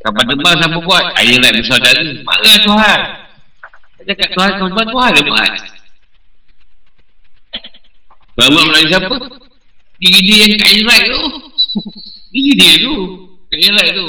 [0.00, 1.04] Kapan tebal siapa buat?
[1.12, 3.00] Ayah nak bersaudara Marah Tuhan.
[4.00, 5.52] Saya cakap Tuhan kau buat Tuhan dia buat.
[8.32, 9.39] Tuhan buat melalui siapa
[10.00, 11.22] Diri dia yang kat Israel tu.
[12.32, 12.94] Diri dia tu
[13.52, 14.08] Kat Israel tu.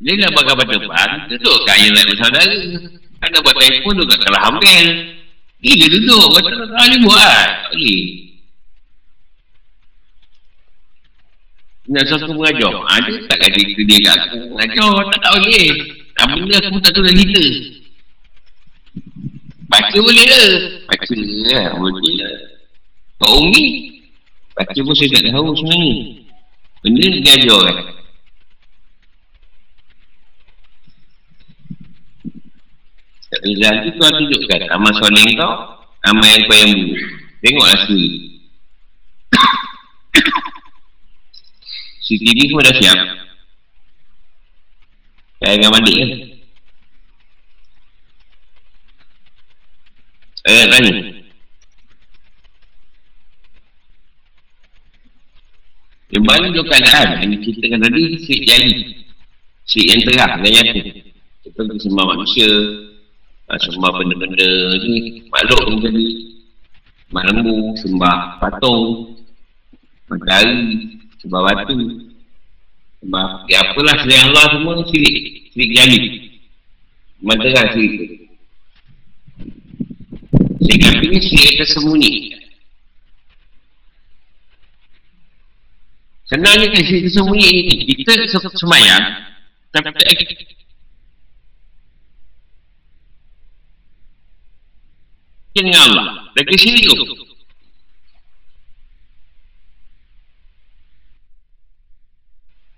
[0.00, 1.08] Dia nak bakal pada depan.
[1.30, 2.56] Duduk kat Israel bersaudara.
[3.20, 4.86] Ada buat telefon tu kat Kalah Hamil
[5.60, 8.02] dia duduk Kata tak boleh buat Tak boleh.
[11.90, 12.70] Nak sesuatu mengajar.
[12.70, 14.38] Ada tak gaji dia kat aku.
[14.54, 15.66] Mengajar tak tak boleh.
[16.14, 17.44] Tak benda aku tak tahu dah cerita
[19.80, 20.42] Baca boleh ke?
[20.84, 21.14] Baca
[21.48, 22.34] lah, boleh lah.
[23.20, 23.64] Pak Umi,
[24.52, 25.94] baca pun saya tak tahu sebenarnya.
[26.80, 27.76] Benda dia ajar kan?
[33.30, 35.52] Tak boleh lagi tuan tunjukkan amal soleh kau,
[36.08, 37.00] amal yang kau yang buruk.
[37.40, 38.20] Tengoklah sendiri.
[42.04, 42.98] CCTV pun dah siap.
[45.40, 46.29] Saya dengan mandik kan?
[50.50, 50.92] Nak tanya.
[56.10, 58.72] Yang mana tu keadaan yang diceritakan tadi Syirik jali
[59.62, 60.80] Syirik yang terang dan nyata
[61.46, 62.50] Kita sembah manusia
[63.46, 64.50] ah, Sembah benda-benda
[64.82, 66.34] ni Makhluk ni
[67.14, 69.14] Mak lembu, sembah patung
[70.10, 71.78] Matahari Sembah batu
[72.98, 75.16] Sembah Ya apalah selain Allah semua Syirik
[75.54, 75.98] Syirik jali
[77.22, 78.29] Matahari syirik
[80.70, 82.12] sehingga ini syirik tersembunyi.
[86.30, 87.74] Senangnya kan syirik tersembunyi ini.
[87.98, 88.14] Kita
[88.54, 89.04] semayang.
[89.74, 90.46] Tapi kita
[95.50, 96.06] dengan Allah.
[96.38, 97.18] Lagi syirik tu.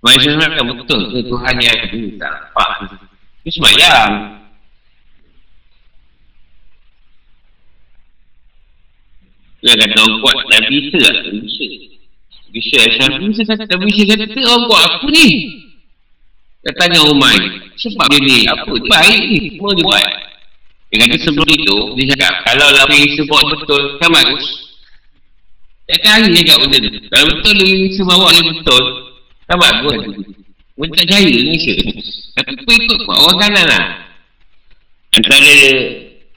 [0.03, 2.31] Maksudnya kan betul ke Tuhan yang minta.
[2.57, 2.89] Pak.
[3.45, 4.42] Ini semayang.
[9.63, 11.67] Dia kata orang kuat tak bisa tak bisa.
[12.53, 15.27] Bisa Asyafi bisa kata bisa kata orang kuat aku ni.
[16.67, 17.39] Dia tanya Umar
[17.79, 20.07] sebab dia ni apa dia baik ni semua dia buat.
[20.91, 24.47] Dia kata sebelum itu dia cakap kalau lah bisa buat betul kan bagus.
[25.87, 26.91] Dia cari dia kat benda tu.
[27.07, 28.83] Kalau betul dia bisa bawa dia betul
[29.47, 29.95] kan bagus.
[30.75, 31.57] Dia tak jaya ni.
[32.35, 33.85] Tapi kau ikut buat orang kanan lah.
[35.13, 35.39] Antara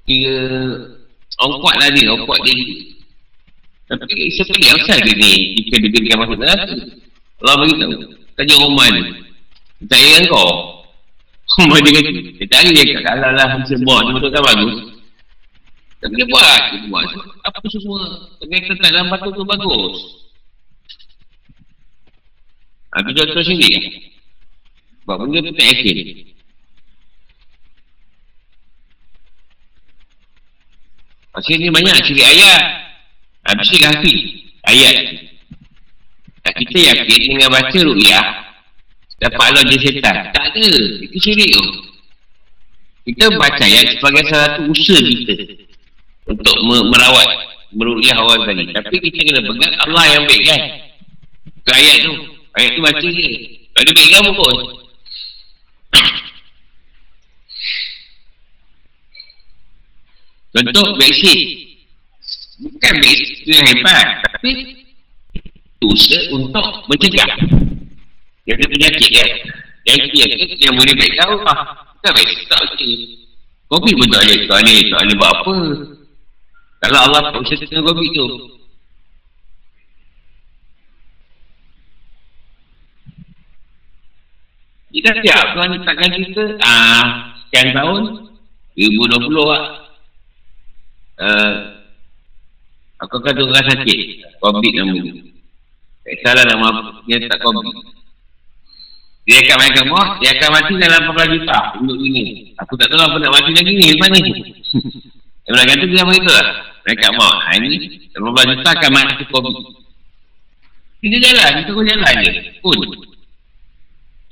[0.05, 0.35] tiga
[1.39, 2.55] orang kuat lah ni, orang kuat dia
[3.85, 5.61] tapi sekali yang asal dia ni?
[5.61, 6.73] Jika dia berikan masuk neraka
[7.45, 7.93] Allah beritahu
[8.33, 8.95] Tanya Roman
[9.85, 10.49] Tak ingat kau.
[11.61, 14.01] Roman dia kata Dia tanya dia kata Kalau lah Bisa buat?
[14.09, 14.75] Dia betul bagus?
[16.01, 16.61] Tapi dia buat.
[16.73, 17.07] Dia buat
[17.45, 18.01] Apa semua?
[18.41, 19.95] Tengah tak dalam batu tu bagus.
[22.97, 23.69] Aku contoh sini
[25.05, 25.97] Sebab benda tu tak yakin.
[31.29, 32.84] Pasal ni banyak ciri ayat
[33.45, 34.13] Habis dia kaki
[34.65, 34.95] ayat
[36.45, 38.25] tak kita yakin dengan baca ru'yah
[39.21, 40.69] dapat Allah je setan tak ada
[41.01, 41.65] itu syirik tu
[43.05, 45.33] kita baca ayat sebagai salah satu usaha kita
[46.25, 48.71] untuk merawat meruliah orang tadi.
[48.73, 50.61] Tapi kita kena pegang Allah yang baik kan.
[51.65, 52.13] Ke ayat tu.
[52.55, 53.27] Ayat tu baca je.
[53.75, 54.55] Tak ada pegang pun.
[60.55, 61.64] Contoh vaksin.
[62.55, 64.07] Bukan vaksin yang hebat.
[64.31, 64.51] Tapi
[65.83, 67.31] usaha untuk mencegah.
[68.47, 69.29] Yang ada penyakit kan.
[69.85, 70.25] Yang dia
[70.65, 71.61] yang boleh baik tahu ah.
[71.99, 72.93] Bukan vaksin tak okey.
[73.67, 74.39] Kopi pun tak boleh.
[74.47, 74.79] Tak boleh.
[74.87, 75.55] Tak boleh buat apa.
[76.85, 78.27] Kalau Allah tak usah tengah kopi tu.
[84.95, 88.31] Kita siap Tuhan letakkan kita ah, Sekian tahun
[88.79, 89.63] 2020 lah
[91.19, 91.74] uh,
[93.03, 93.99] Aku kata orang sakit.
[94.39, 95.11] Covid nama ni
[96.05, 96.69] Tak salah nama
[97.03, 97.75] Dia tak Covid
[99.27, 103.03] Dia akan main kamu Dia akan mati dalam 18 juta Untuk ini Aku tak tahu
[103.03, 104.21] apa nak mati lagi ni Lepas ni.
[105.45, 106.47] Dia nak kata dia begitu lah
[106.87, 107.77] Mereka mau ha, Ini
[108.15, 109.55] 18 juta akan mati Covid
[111.03, 112.31] Kita jalan Kita pun jalan je.
[112.63, 112.79] Pun.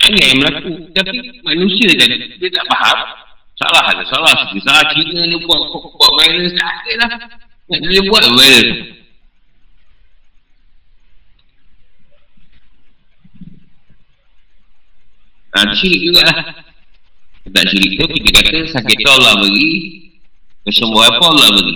[0.04, 0.72] Ini yang berlaku.
[0.92, 1.16] Tapi
[1.48, 2.98] manusia kan Dia tak faham.
[3.56, 4.36] Salah ada salah.
[4.52, 7.10] Salah Cina ni buat buat virus tak ada lah.
[7.72, 8.70] Nak dia buat virus.
[15.54, 16.38] Ha, syirik juga lah.
[17.44, 19.72] Tak syirik tu, kita kata sakit tu Allah bagi.
[20.66, 21.76] Kesemua apa Allah bagi.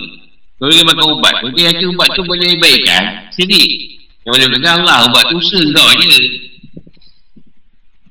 [0.58, 4.02] Kalau dia makan ubat, dia yakin ubat tu boleh baikkan, syirik.
[4.26, 6.20] Yang boleh pegang Allah, ubat tu usaha kau je.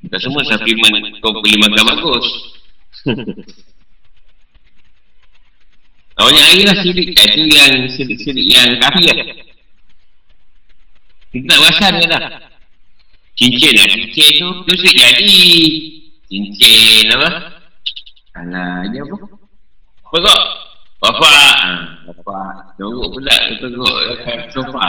[0.08, 2.28] Tak semua supplement kau boleh makan bagus.
[6.18, 9.28] Awalnya air lah sirik Itu yang sirik-sirik yang kafir lah.
[11.30, 12.22] Kita tak perasan ke tak?
[13.38, 15.42] Cincin lah Cincin tu Tu sirik jadi
[16.26, 17.30] Cincin apa?
[18.38, 19.16] Alah dia apa?
[20.08, 20.42] Kok
[20.98, 21.54] Bapak.
[21.62, 21.72] Ha,
[22.10, 22.74] Bapak.
[22.82, 23.98] Jorok pula Jorok
[24.50, 24.88] Sofa.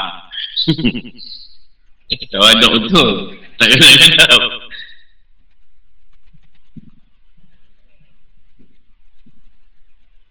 [2.09, 3.37] Tak ada betul.
[3.61, 4.68] Tak kena tahu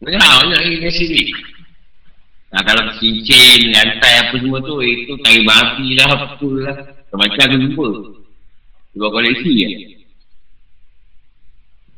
[0.07, 1.35] Banyak banyak lagi sini.
[2.47, 6.77] Nah, kalau cincin, lantai apa semua tu, itu tarik babi lah, apa lah.
[7.11, 7.87] Macam jumpa.
[8.95, 9.69] Dua koleksi ya.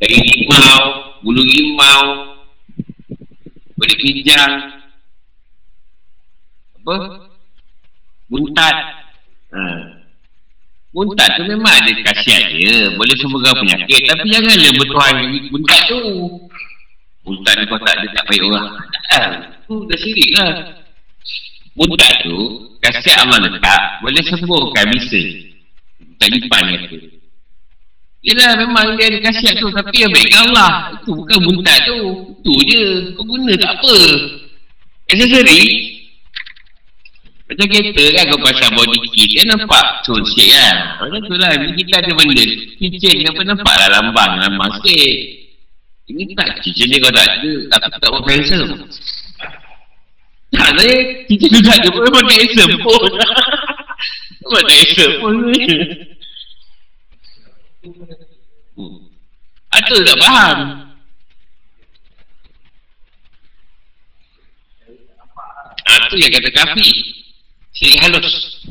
[0.02, 0.82] Dari limau,
[1.22, 2.02] bulu limau,
[3.78, 4.74] kulit kijang,
[6.82, 6.96] apa?
[8.26, 8.76] Buntat.
[9.54, 9.62] Ha.
[10.90, 12.90] Buntat tu memang ada khasiat dia.
[12.98, 14.02] Boleh sembuhkan penyakit.
[14.10, 15.16] Tapi janganlah bertuhan
[15.54, 16.02] buntat tu.
[17.30, 18.68] Muntah ni kau tak ada tak baik orang.
[19.06, 19.26] Tak
[19.70, 20.52] Tu dah sirik lah.
[21.78, 22.38] Muntah tu
[22.82, 25.22] Kasih Allah letak Boleh sembuhkan bisa
[26.18, 26.98] Tak lipan ni tu.
[28.20, 30.98] Yelah memang dia ada kasihat tu Tapi yang baik Allah.
[30.98, 32.00] Itu bukan muntah tu.
[32.42, 32.84] Itu je.
[33.14, 33.96] Kau guna tak apa.
[35.14, 35.62] Accessory
[37.46, 40.76] Macam kereta kan kau pasang body kit Dia nampak So sikit kan.
[41.06, 42.46] Macam tu lah Kita ada benda.
[42.82, 45.49] Kitchen apa nampak lah lambang Lambang sikit
[46.10, 47.52] ini tak cincin ni kau tak ada.
[47.78, 48.90] Aku tak buat handsome
[50.50, 50.90] Tak ada
[51.30, 51.88] Cincin tu tak ada.
[51.94, 52.02] Pun.
[52.02, 53.10] Memang handsome pun
[54.42, 55.36] Memang handsome pun.
[59.70, 60.58] Atau tak faham?
[66.10, 66.90] Itu yang kata kafi
[67.70, 68.66] Sirik halus.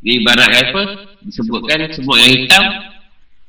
[0.00, 0.82] Di barat apa
[1.20, 2.91] Disebutkan semua yang hitam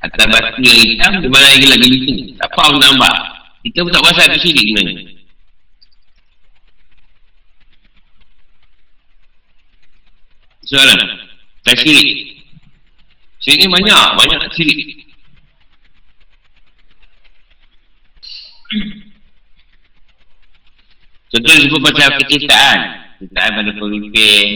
[0.03, 3.15] Atas batu yang hitam Di mana lagi lagi hitam Tak orang nampak.
[3.63, 5.03] Kita pun tak pasal tu sini sebenarnya.
[10.67, 10.99] Soalan?
[11.63, 12.07] Tak sirik
[13.39, 14.07] Sirik ni banyak.
[14.19, 15.07] Banyak sirik
[21.31, 22.79] Contoh sebut pasal kecintaan
[23.23, 24.47] Kecintaan pada pemimpin.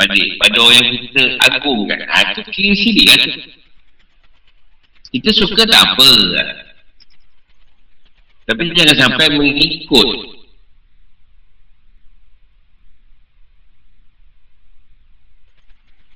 [0.00, 3.20] Pada, pada orang yang kita agungkan ha, Itu kira sirik lah
[5.16, 6.12] kita suka tak apa
[8.46, 10.38] Tapi jangan sampai mengikut.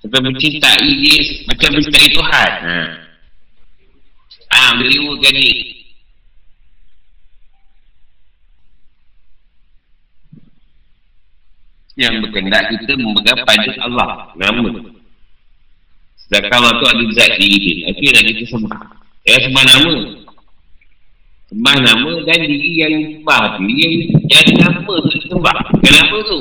[0.00, 2.50] Sampai mencintai dia Macam mencintai Tuhan.
[2.60, 2.80] Ha.
[4.50, 5.50] Ah, melimukan ni
[11.98, 14.32] Yang berkendak kita memegang pada Allah.
[14.38, 14.99] Nama
[16.30, 17.90] Sedangkan tu ada zat diri dia.
[17.90, 18.80] Itu yang nak kita sembah.
[19.26, 19.94] Ya sembah nama.
[21.50, 23.62] Sembah nama dan diri yang sembah tu.
[23.66, 23.92] Yang,
[24.30, 25.56] yang nama tu sembah.
[25.82, 26.40] Kenapa tu?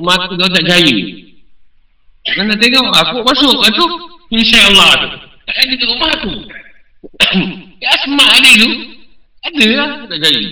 [0.00, 0.96] Rumah tu kau tak jaya.
[2.24, 3.90] Kan nak tengok aku masuk masuk.
[4.32, 5.08] InsyaAllah tu.
[5.44, 6.32] Tak ada di rumah tu.
[7.84, 8.70] ya asma ada tu.
[9.44, 9.88] Ada lah.
[10.08, 10.44] Tak jadi.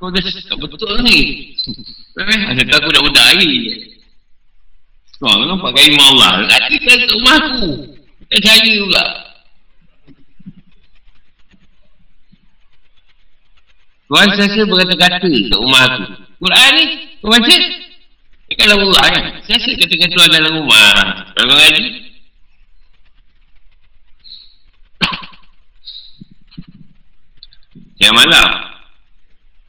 [0.00, 0.24] Kau dah
[0.56, 1.18] betul ni.
[2.20, 3.52] Eh, ada tak aku nak budak lagi.
[5.20, 6.32] Kau memang pakai imam Allah.
[6.48, 7.68] Hati kan rumah aku.
[8.28, 9.04] Tak jadi pula.
[14.10, 16.02] Tuhan saya berkata-kata kat rumah aku.
[16.40, 16.84] Quran ni,
[17.24, 17.56] kau baca?
[18.50, 19.24] Ini kalau Allah kan?
[19.48, 20.92] Saya kata-kata Tuhan dalam rumah.
[21.36, 22.10] Kalau lagi,
[28.00, 28.48] Yang malam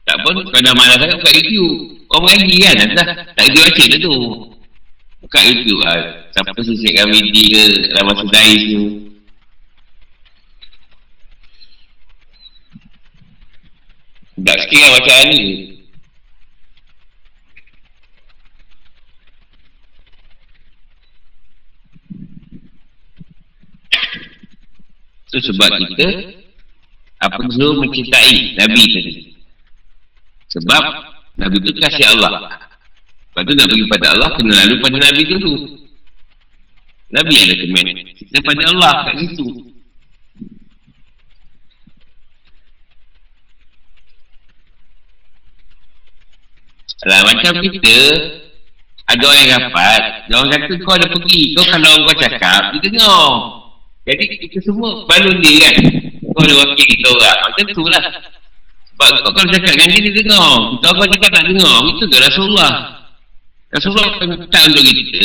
[0.08, 2.76] Tak pun kau dah malam sangat buka YouTube Kau mengaji kan?
[2.92, 4.16] Dah, Tak ada baca dah tu.
[5.24, 6.28] Buka YouTube lah.
[6.36, 8.82] Siapa sisipkan video ke Dalam masa dais tu.
[14.44, 15.42] Tak sikit lah macam ni.
[25.32, 26.08] Itu sebab kita
[27.24, 29.12] apa tu mencintai Nabi tadi.
[30.52, 31.11] Sebab
[31.42, 32.30] Nabi itu kasih Allah.
[33.32, 35.54] Lepas tu nak pergi pada Allah, kena lalu pada Nabi dulu.
[37.12, 37.86] Nabi ada kemen.
[38.14, 39.46] Kita pada Allah kat situ.
[47.02, 47.98] Alah, macam kita,
[49.10, 52.80] ada orang yang rapat, dia orang kata kau ada pergi, kau kalau kau cakap, dia
[52.86, 53.26] dengar.
[54.06, 55.74] Jadi kita semua balun dia kan.
[56.30, 57.38] Kau ada wakil kita orang.
[57.42, 58.02] Macam tu lah.
[59.02, 60.50] Sebab kau kalau cakap dengan dia, dia dengar.
[60.78, 61.76] Kita kau cakap tak dengar.
[61.90, 62.72] Itu ke Rasulullah.
[63.74, 64.08] Rasulullah
[64.46, 65.22] tak untuk kita.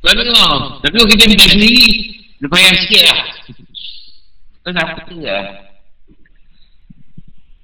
[0.00, 0.52] Kau dengar.
[0.80, 1.88] Tapi kalau kita minta sendiri,
[2.40, 3.20] dia payah sikit lah.
[4.64, 5.44] Kau apa tu lah.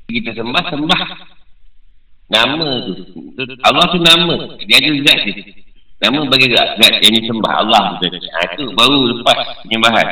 [0.04, 1.02] Kita sembah, sembah.
[2.28, 2.92] Nama tu.
[3.64, 4.36] Allah tu nama.
[4.68, 5.42] Dia ada zat dia.
[6.00, 9.36] Namun bagi rakyat yang disembah Allah tu ha, itu baru lepas
[9.68, 10.08] penyembahan.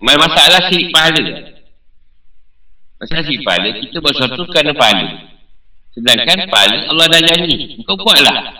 [0.00, 1.24] Masalah si pahala.
[2.96, 5.06] Masalah si pahala, kita buat sesuatu kerana pahala.
[5.92, 7.76] Sedangkan pahala Allah dah janji.
[7.84, 8.56] Kau buatlah.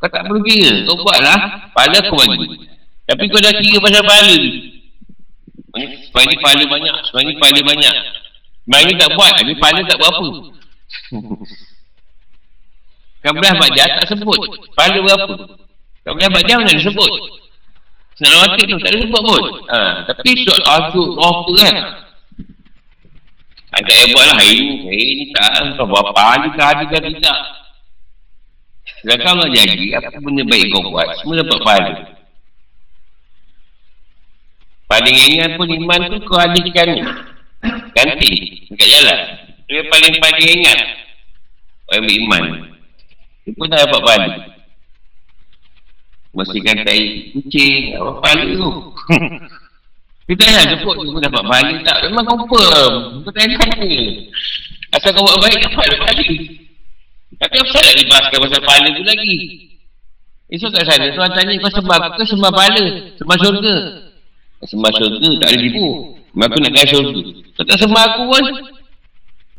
[0.00, 0.88] Kau tak perlu kira.
[0.88, 1.68] Kau buatlah.
[1.76, 2.64] Pahala kau bagi.
[3.04, 4.50] Tapi kau dah kira pasal pahala tu.
[6.08, 6.96] Sebagai pahala banyak.
[7.12, 7.96] Sebagai pahala banyak.
[8.64, 9.34] Sebagai tak buat.
[9.44, 10.28] ini pahala tak buat apa.
[13.18, 14.38] Kamilah Bajah tak sebut.
[14.78, 15.34] Pahala berapa?
[16.06, 17.12] Kamilah Bajah mana dia sebut?
[18.18, 19.42] Senang mati tu tak ada sebut pun.
[19.70, 19.78] Ha,
[20.10, 21.74] Tapi surat asuk Oh apa kan?
[23.78, 24.74] Agak hebat lah Hari ni.
[24.86, 27.38] Hari ni tak Tak berapa Hari ni Hari ni tak
[29.06, 31.92] Dan kalau jadi Apa benda baik kau buat Semua dapat pahala.
[34.88, 36.90] Paling ingat pun iman tu kau ada ikan
[37.94, 38.30] Ganti
[38.70, 39.20] Dekat jalan.
[39.68, 40.80] Dia paling-paling ingat.
[41.92, 42.44] Orang beriman
[43.48, 44.28] dia pun tak dapat pahala.
[46.36, 48.68] Bersihkan tai kucing, apa pahala tu?
[50.28, 51.96] Kita dah sebut dia pun dapat pahala tak?
[52.12, 52.92] Memang confirm.
[53.24, 54.28] Kau tanya-tanya.
[54.92, 56.28] Asal kau buat baik, dapat pahala.
[57.40, 59.36] Tapi apa nak dibahaskan pasal pahala tu lagi?
[60.52, 62.84] Esok kat sana, tuan tanya kau sembah ke sembah pahala?
[63.16, 63.76] Sembah syurga?
[64.68, 65.88] Sembah syurga tak ada tipu.
[66.36, 67.20] Aku nak kaya syurga.
[67.56, 68.44] Kau tak sembah aku pun.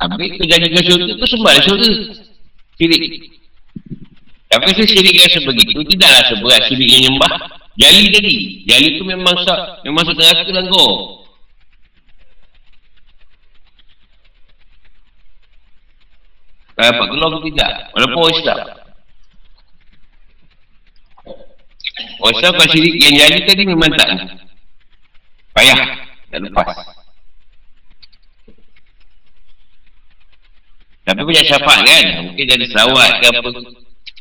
[0.06, 1.94] Habis kau jadikan syurga, kau sembah lah syurga.
[2.78, 3.40] Sirik.
[4.50, 7.34] Tapi saya sirik yang sebegitu, tidaklah seberat sirik yang nyembah.
[7.78, 8.36] Jali tadi.
[8.66, 10.92] Jali tu memang sak, memang masuk neraka lah kau.
[16.74, 17.72] Tak dapat keluar ke tidak?
[17.94, 18.58] Walaupun orang Islam.
[22.18, 24.10] Orang Islam kalau sirik yang jali tadi memang tak.
[25.54, 25.80] Payah.
[26.34, 26.68] Tak lepas.
[31.06, 32.06] Tapi punya syafaat kan?
[32.26, 33.50] Mungkin jadi selawat ke apa.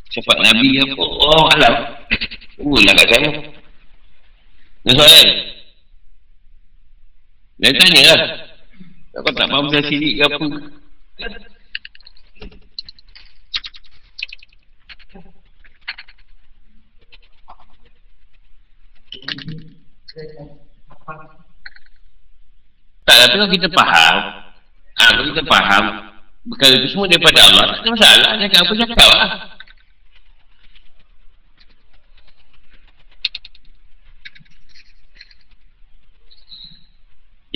[0.08, 1.04] Syafaat Nabi apa.
[1.04, 1.74] Oh alam.
[2.58, 3.30] Uh lah kat sana.
[4.88, 5.28] Ada soalan?
[7.58, 8.20] Dia tanya lah.
[9.18, 10.46] Kau tak faham pasal sirik ke apa.
[23.08, 24.14] Tak, tapi kalau kita faham,
[25.00, 25.84] ah, kalau kita faham,
[26.52, 29.57] perkara itu semua daripada Allah, tak ada masalah, cakap apa cakap lah.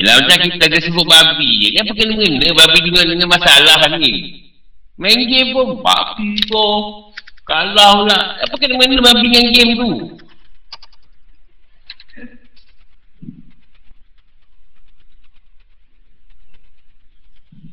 [0.02, 3.86] Yelah macam kita ada sebut babi je, dia apa kena mengena babi juga dengan masalah
[4.02, 4.42] ni.
[4.98, 7.14] Main game pun babi pun,
[7.46, 9.90] kalah lah, apa kena mengena babi dengan game tu.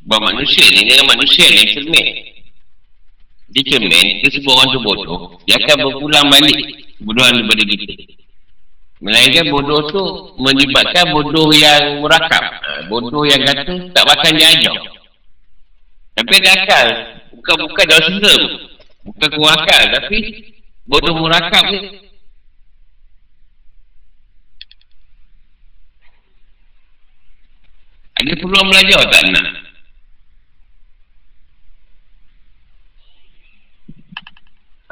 [0.06, 2.06] Buat manusia ni dengan manusia ni cermin.
[3.50, 5.34] Dia cemen, dia sebut orang tu bodoh.
[5.50, 6.54] Dia akan berpulang balik
[7.02, 8.19] kebodohan daripada kita.
[9.00, 10.04] Melainkan bodoh tu
[10.36, 12.44] melibatkan bodoh yang murakab.
[12.44, 14.76] Ha, bodoh yang kata tak bakal dia ajar.
[16.20, 16.86] Tapi ada akal.
[17.32, 18.40] Bukan-bukan dalam sistem.
[19.08, 19.82] Bukan kurang akal.
[19.88, 20.18] Tapi
[20.84, 21.80] bodoh murakab ni.
[28.20, 29.48] Ada peluang belajar tak nak?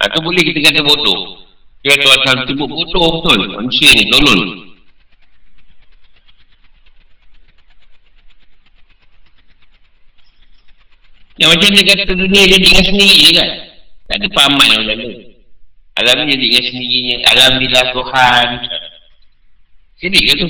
[0.00, 1.47] Atau boleh kita kata bodoh?
[1.89, 3.49] Dia tu asal sebut bodoh betul.
[3.49, 4.41] Manusia ni tolol.
[11.41, 13.51] Yang macam dia kata dunia jadi dengan sendiri je kan.
[14.05, 15.11] Tak ada pahaman yang tu.
[15.97, 17.16] Alam jadi dengan sendirinya.
[17.32, 18.49] Alhamdulillah Tuhan.
[19.97, 20.47] Sedih ke tu?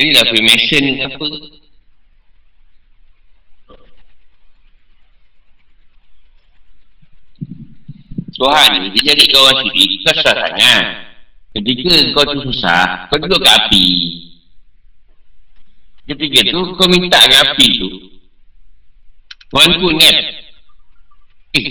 [0.00, 1.24] Ini dah Freemason apa?
[8.40, 10.84] Tuhan dia jadi kau orang syirik kau susah sangat.
[11.52, 13.86] Ketika kau tu susah kau duduk ke api.
[16.08, 17.88] Ketika tu kau minta ke api tu
[19.52, 20.16] Tuhan ku ingat
[21.52, 21.64] eh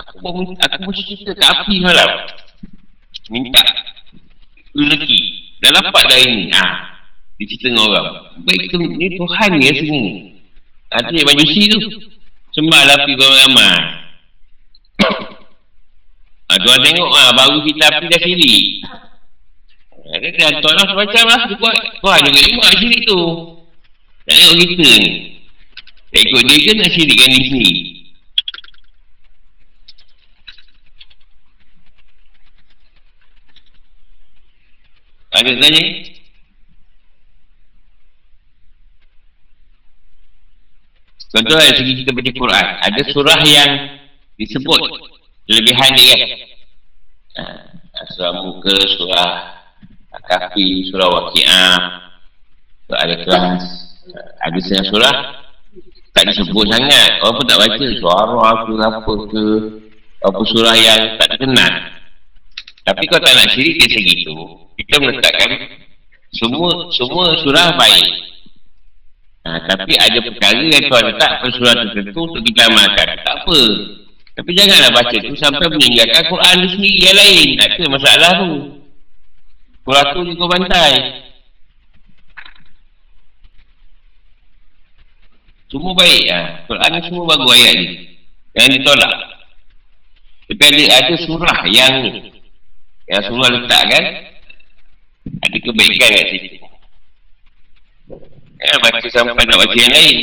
[0.00, 2.08] aku mau aku mau cerita ke api malam.
[3.28, 3.60] Minta
[4.72, 5.20] rezeki.
[5.60, 6.48] Dah dapat dah ini.
[6.56, 6.64] Ha.
[7.36, 8.08] dia cerita dengan orang.
[8.48, 11.78] Baik tu ni Tuhan ni tu yang majusi tu
[12.54, 14.04] sembah lah api ramai
[16.54, 18.78] Ha, tuan tengok ha, baru kita api dah siri.
[20.06, 21.40] Ha, kata tuan lah macam lah.
[21.50, 21.74] Dia buat.
[21.98, 23.20] Tuan juga lima siri tu.
[24.22, 25.10] Tak tengok kita ni.
[26.14, 27.70] Tak ikut dia ke nak sirikan di sini.
[35.34, 35.82] Ada tanya?
[41.34, 42.66] Contoh dari segi kita baca Quran.
[42.78, 43.70] Ada surah yang
[44.38, 45.13] disebut
[45.48, 46.14] kelebihan dia
[47.34, 49.32] kan surah muka surah
[50.24, 51.78] kafi surah waki'ah
[52.88, 53.62] surah al-ikhlas
[54.44, 55.16] ada setengah surah
[56.14, 57.18] tak disebut sangat.
[57.26, 59.44] Orang pun tak baca suara ke apa ke
[60.22, 61.74] apa surah yang tak kenal
[62.84, 64.36] tapi kalau tak nak syirik dia segitu.
[64.76, 65.50] Kita meletakkan
[66.36, 68.08] semua semua surah baik.
[69.44, 73.60] Ha, tapi ada perkara yang tuan letak surah tertentu untuk kita amalkan tak apa
[74.34, 77.48] tapi janganlah baca tu sampai meninggalkan Quran tu sendiri yang lain.
[77.54, 78.50] Tak ada masalah tu.
[79.86, 80.92] Quran tu kau bantai.
[85.70, 86.46] Semua baik lah.
[86.66, 87.86] Quran ni semua bagus ayat ni.
[88.58, 89.14] Yang ditolak.
[90.50, 91.94] Tapi ada, ada surah yang.
[93.06, 94.04] Yang surah letak kan.
[95.46, 96.48] Ada kebaikan kat situ.
[98.64, 100.16] Ya, baca sampai nak baca yang lain.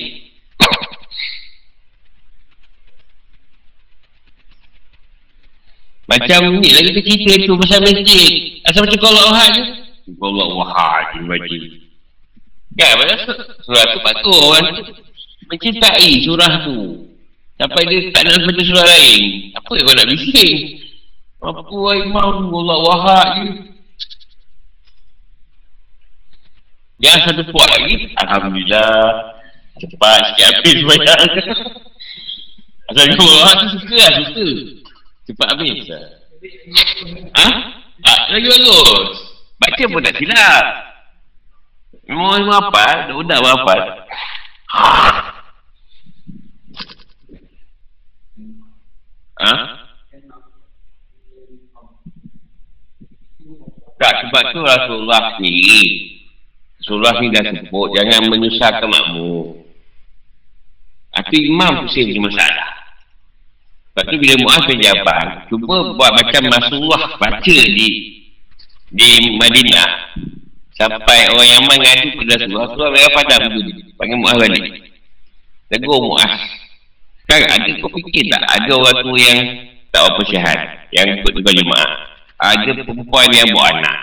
[6.11, 8.59] Macam ni lagi kita cerita tu pasal masjid.
[8.67, 9.63] Asal macam kalau Allah je.
[10.11, 11.61] Allah wahad di masjid.
[12.75, 13.17] Kan, macam
[13.63, 14.83] surah tu patut orang tu
[15.47, 17.07] mencintai surah tu.
[17.55, 19.21] Sampai dia tak nak baca surah lain.
[19.55, 20.55] Apa yang kau nak bising?
[21.39, 23.47] Apa imam Allah wahad je.
[27.01, 28.99] Yang satu puak lagi, Alhamdulillah.
[29.79, 31.23] Cepat sikit habis bayang.
[32.91, 34.47] Asal Allah tu suka lah, suka.
[35.29, 35.85] Cepat habis
[37.37, 37.47] Ha?
[38.01, 38.13] Ha?
[38.33, 39.09] Lagi bagus
[39.61, 40.65] Baca pun tak silap
[42.09, 43.73] Memang memang apa Dah udah apa
[49.41, 49.53] Ha?
[54.01, 55.53] Tak sebab tu Rasulullah ni
[56.81, 59.61] Rasulullah ni dah sebut Jangan menyusahkan makmur
[61.21, 62.80] Itu imam pusing masalah
[63.91, 67.87] sebab tu bila Mu'az bin Jabal cuba buat macam Rasulullah baca di
[68.87, 69.89] di Madinah
[70.79, 73.61] sampai orang Yaman ngadu pada Rasulullah Rasulullah mereka padam tu.
[73.99, 74.63] Panggil Mu'az balik.
[75.67, 76.33] Tegur Mu'az.
[77.27, 78.43] Kan ada kau fikir tak?
[78.47, 79.37] Ada orang tu yang
[79.91, 80.59] tak apa syahat
[80.95, 81.91] yang ikut tugas jemaah.
[82.39, 83.97] Ada perempuan yang buat anak.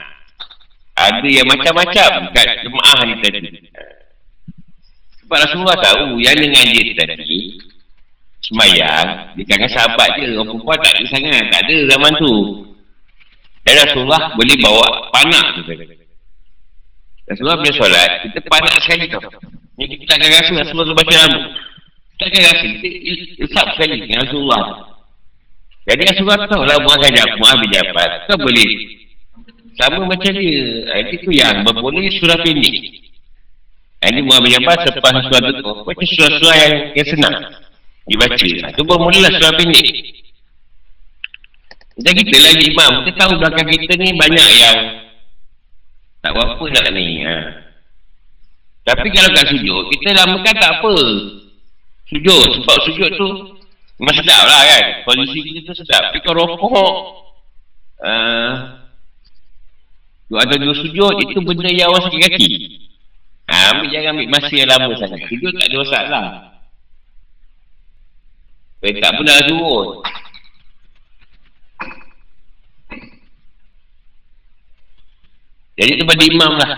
[1.00, 3.40] Ada yang macam-macam kat jemaah ni tadi.
[5.24, 7.56] Sebab Rasulullah tahu yang dengan dia tadi
[8.44, 9.34] semayang.
[9.38, 10.38] Dia jangan sahabat je.
[10.38, 11.42] Orang perempuan tak ada sangat.
[11.50, 12.34] Tak ada zaman tu.
[13.66, 15.62] Dan Rasulullah boleh bawa panak tu.
[17.28, 18.10] Rasulullah bila solat.
[18.28, 19.20] Kita panak sekali tau.
[19.78, 20.52] Ni kita tak akan rasa.
[20.64, 21.44] Rasulullah tu baca rambut
[22.18, 22.88] kita akan rasa kita
[23.46, 24.62] isap sekali dengan Rasulullah.
[25.86, 28.70] Jadi Rasulullah tahu lah Mu'ah kajak Mu'ah bin Jafar kan boleh.
[29.78, 30.66] Sama macam dia.
[31.06, 32.74] Itu tu yang berboleh surah pendek.
[34.02, 37.36] Ini Mu'ah bin Jafar selepas surah tu macam surah-surah yang, yang senang
[38.08, 38.34] Dibaca.
[38.72, 39.88] Itu bermula surah pendek.
[41.98, 42.92] Macam kita lagi imam.
[43.04, 44.78] Kita tahu belakang kita ni banyak yang
[46.22, 47.26] tak apa nak ni.
[47.26, 47.36] Ha.
[48.88, 50.94] Tapi kalau kat sujud, kita lamakan tak apa.
[52.08, 52.48] Sujud.
[52.64, 53.28] Sebab sujud tu
[54.00, 54.84] memang sedap lah kan.
[55.04, 56.08] Kondisi kita tu sedap.
[56.08, 56.92] Tapi kalau rokok,
[58.00, 58.52] uh,
[60.32, 62.48] dua ada dua sujud, itu benda yang awak sakit kaki.
[63.48, 65.20] Ha, ambil, jangan ambil masa yang lama sangat.
[65.28, 66.24] Sujud tak ada masalah.
[68.78, 69.88] Eh, tak pun dah turun.
[75.78, 76.70] Jadi tu pada imam lah.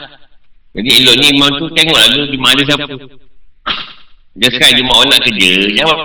[0.76, 2.94] Jadi elok ni imam tu tengok lah tu jemaah dia siapa.
[4.38, 5.98] Dia sekarang jemaah orang nak kerja, jawab.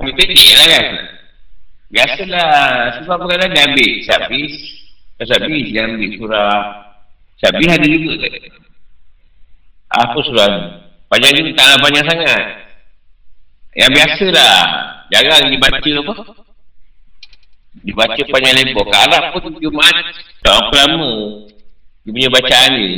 [0.00, 0.84] Ambil petik lah kan.
[1.90, 2.60] Biasalah,
[3.00, 4.52] sebab apa kata dia ambil syabis.
[5.20, 6.60] Syabis dia ambil surah.
[7.40, 8.32] Syabis ada juga tak?
[9.90, 10.60] Apa surah ni?
[11.10, 12.69] Panjang ni taklah panjang sangat.
[13.74, 14.56] Yang biasalah.
[15.10, 16.14] Jarang dibaca apa.
[17.86, 18.86] Dibaca panjang lebar.
[18.86, 19.94] Ke Arab pun Jumat.
[20.42, 21.12] Tak apa lama.
[22.02, 22.90] Dia punya bacaan ni.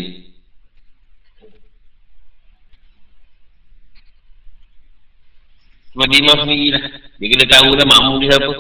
[5.93, 6.85] Sebab dia imam sendiri lah.
[7.20, 8.53] Dia kena tahu lah makmum dia siapa.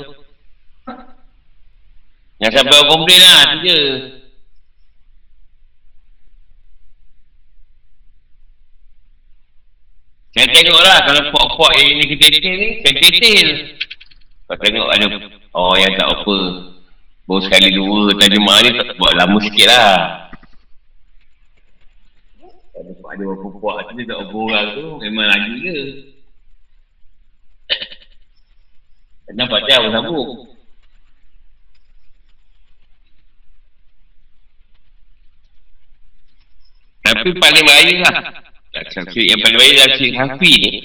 [2.44, 3.40] Yang sampai orang komplain lah.
[3.56, 3.78] Tu je.
[10.32, 13.48] Saya tengok lah kalau pok-pok yang ini ketil ni, saya ketil.
[14.48, 15.06] Kau tengok ada,
[15.52, 16.38] oh yang tak apa.
[17.28, 19.92] Baru sekali dua terjemah ni tak buat lama sikit lah.
[22.72, 25.78] Ada ada beberapa puak tu dia tak apa orang tu memang lagi ke.
[29.36, 30.30] Nampak dia orang sambung.
[37.04, 38.51] Tapi paling baik lah.
[38.72, 40.80] Tafsir yang paling baik adalah Syekh Hafi ni.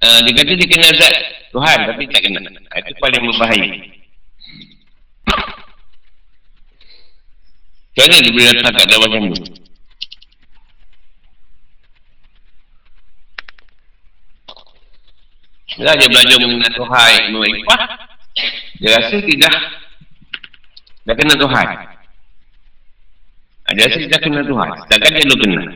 [0.00, 1.14] uh, dia kata dia kenal zat
[1.52, 2.40] Tuhan tapi tak kenal.
[2.48, 3.68] Itu paling berbahaya.
[7.96, 9.40] Macam mana dia boleh datang kat dalam macam ni?
[15.76, 17.76] Bila dia belajar mengenal Tuhan, Mereka
[18.84, 19.56] Dia rasa dia dah
[21.08, 21.95] Dah kenal Tuhan
[23.76, 25.66] Dia rasa dia dah kenal Tuhan Sedangkan dia belum kenal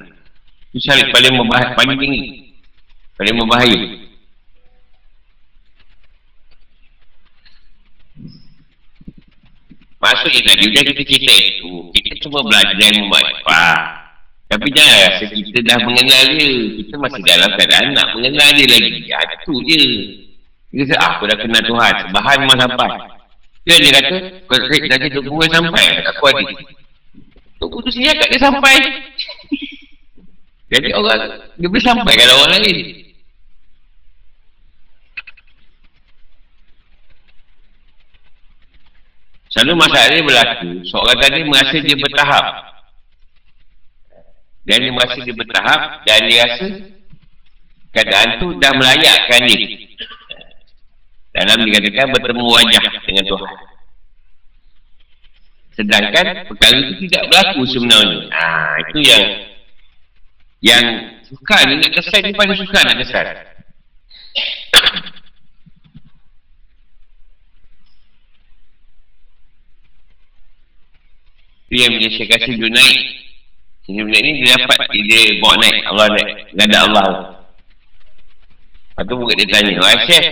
[0.72, 2.22] Itu syarat paling berbahaya Paling tinggi
[3.20, 3.80] Paling berbahaya
[10.00, 14.00] Maksudnya tadi Udah kita cerita itu Kita cuma belajar memanfaat
[14.50, 16.50] tapi jangan rasa kita dah mengenal dia.
[16.82, 18.90] Kita masih dalam keadaan nak mengenal dia lagi.
[19.06, 19.82] Ya, itu je.
[20.74, 21.94] Kita kata, ah, aku dah kenal Tuhan.
[22.10, 22.90] Bahan memang sampai.
[23.62, 24.16] Dia dia kata,
[24.50, 25.86] kau dah jadi dua sampai.
[26.02, 26.42] Aku ada.
[27.60, 28.76] Tunggu tu sini kat dia sampai.
[30.72, 32.78] Jadi orang, dia boleh sampai kalau orang lain.
[39.50, 42.46] Selalu masalah dia berlaku, seorang tadi merasa dia bertahap.
[44.64, 46.66] Dan dia merasa dia bertahap dan dia rasa
[47.90, 49.58] keadaan tu dah melayakkan dia.
[51.34, 53.69] Dalam dikatakan bertemu wajah dengan Tuhan.
[55.80, 58.20] Sedangkan perkara itu tidak berlaku sebenarnya.
[58.36, 58.44] Ha,
[58.84, 59.24] itu yang
[60.60, 60.84] yang
[61.24, 63.24] suka ni nak kesan ni paling suka nak kesan.
[71.64, 72.98] Itu yang bila saya kasih Junaid
[73.86, 75.76] Sehingga benda ni dia dapat dia bawa naik.
[75.86, 77.08] Allah naik Gada Allah.
[78.90, 80.26] Lepas tu buka dia tanya Wahai Syekh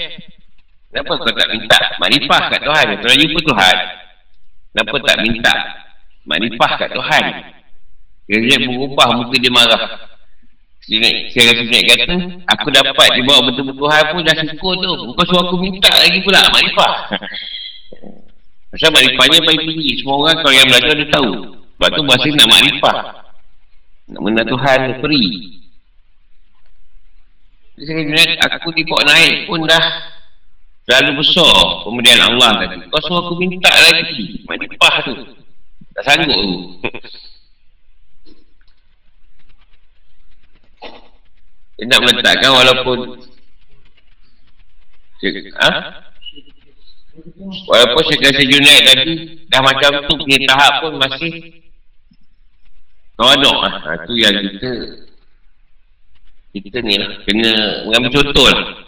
[0.92, 2.86] Kenapa kau tak minta Marifah kat Tuhan?
[3.00, 3.78] Kau nak jumpa Tuhan
[4.72, 5.54] Kenapa tak minta?
[6.28, 7.24] Marifah kat Tuhan.
[8.28, 9.82] Dia berubah muka dia marah.
[10.88, 12.16] Sini, saya rasa sini kata
[12.56, 14.92] Aku dapat dia bawa betul Tuhan pun dah syukur tu.
[15.12, 16.92] Kau suruh aku minta lagi pula Marifah
[18.72, 20.00] Pasal marifahnya paling tinggi.
[20.00, 21.32] Semua orang kalau yang belajar dia tahu.
[21.76, 22.96] Sebab tu bahasa nak marifah
[24.08, 25.24] nak mengenal Tuhan peri
[27.78, 28.02] saya
[28.40, 29.84] kata aku tiba naik pun dah
[30.88, 35.14] terlalu besar pemberian Allah tadi kau suruh aku minta lagi manipah tu
[35.92, 36.52] tak sanggup tu
[41.76, 42.98] dia nak meletakkan walaupun
[45.60, 45.70] ha?
[47.68, 49.12] walaupun kasi Junaid tadi
[49.52, 51.58] dah macam tu punya tahap pun masih
[53.18, 53.74] Tawaduk lah.
[54.06, 54.70] Itu yang kita
[56.54, 57.10] kita ni lah.
[57.26, 57.52] Kena
[57.90, 58.87] mengambil contoh lah.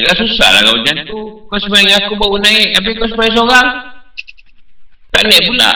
[0.00, 1.20] Yalah susah lah kau macam tu.
[1.44, 2.68] Kau sebenarnya aku baru naik.
[2.80, 3.68] Habis kau sebenarnya seorang.
[5.10, 5.72] tak naik pula.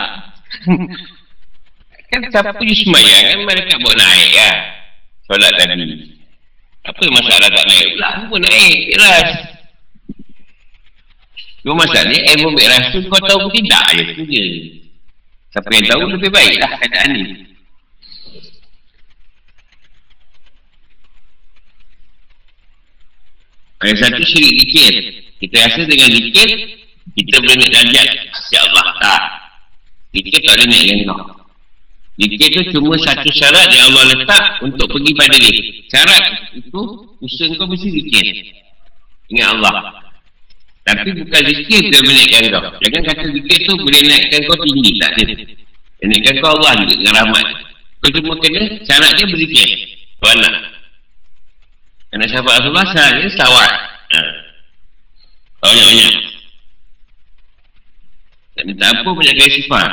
[2.14, 4.56] kan siapa je semayang kan mereka buat naik kan.
[5.28, 5.84] Solat tadi.
[6.88, 8.08] Apa masalah tak naik pula?
[8.24, 8.76] Apa naik?
[8.96, 9.30] Keras.
[11.64, 14.44] Cuma masalahnya ilmu mi'raj tu kau tahu pun tidak je tu je.
[15.52, 17.53] Siapa yang tahu lebih baik lah keadaan ni.
[23.82, 24.94] Ada satu syirik zikir.
[25.42, 26.48] Kita rasa dengan zikir,
[27.18, 28.08] kita boleh nak darjat.
[28.54, 29.22] Ya Allah, tak.
[30.14, 31.20] Zikir tak boleh naik dengan kau.
[32.14, 35.52] Zikir tu cuma satu syarat yang Allah letak untuk pergi pada dia.
[35.90, 36.82] Syarat itu,
[37.18, 38.26] usaha kau mesti zikir.
[39.34, 39.74] Ingat Allah.
[40.84, 42.62] Tapi bukan zikir tu yang menaikkan kau.
[42.78, 44.92] Jangan kata zikir tu boleh naikkan kau tinggi.
[45.02, 45.34] Tak ada.
[45.98, 47.46] Yang naikkan kau Allah juga dengan rahmat.
[47.98, 49.68] Kau cuma kena syarat dia berzikir.
[50.22, 50.54] Tuan nak.
[52.14, 53.72] Kerana sahabat Rasulullah syaratnya sawat.
[54.14, 54.20] Ha.
[55.66, 56.14] Banyak-banyak.
[58.54, 59.90] Tak minta apa banyak gaya sifat.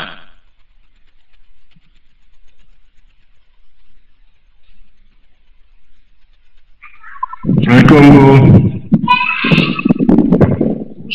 [7.41, 8.41] Assalamualaikum.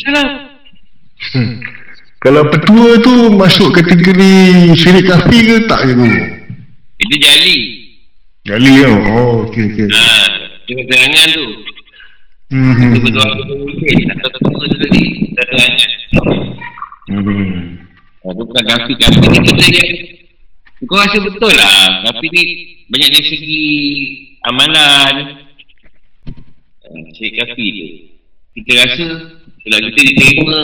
[0.03, 0.27] Salam.
[1.31, 1.51] Hmm.
[2.19, 4.35] Kalau petua tu masuk kategori
[4.75, 6.19] syirik kafir ke tak je dulu?
[6.99, 7.57] Itu jali.
[8.43, 8.91] Jali ya?
[9.15, 9.87] Oh, okey okey.
[9.87, 10.26] Ha,
[10.67, 11.45] cuma terangan tu.
[12.47, 12.71] Hmm.
[12.75, 12.91] hmm.
[12.91, 13.97] Itu betul aku mungkin.
[14.13, 15.03] Atau ketemu tu tadi.
[15.35, 15.71] Terangan.
[17.07, 17.55] Hmm.
[18.23, 18.95] Ha, tu bukan kafir.
[18.99, 19.85] Kafir ni kita je.
[20.85, 22.05] Kau rasa betul lah.
[22.11, 22.43] Kafir ni
[22.91, 23.65] banyak dari segi
[24.45, 25.15] amalan.
[27.15, 27.87] Syekh kafir tu.
[28.57, 29.07] Kita rasa
[29.67, 30.61] kalau kita diterima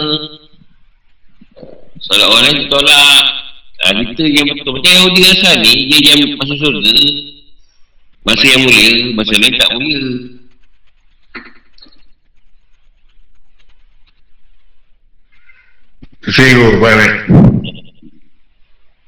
[2.03, 3.23] Solat orang lain tolak
[3.83, 6.91] ha, Kita yang betul Macam Yahudi rasa ni Dia yang masuk surga
[8.23, 10.01] Masa yang mulia Masa lain tak mulia.
[16.23, 17.13] Tersinggung balik.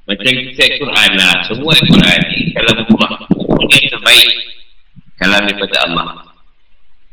[0.05, 1.35] Macam kita Al-Quran lah.
[1.47, 3.07] Semua Al-Quran ni Kalau Semua
[3.71, 4.29] yang terbaik
[5.15, 6.07] Kalau daripada Allah.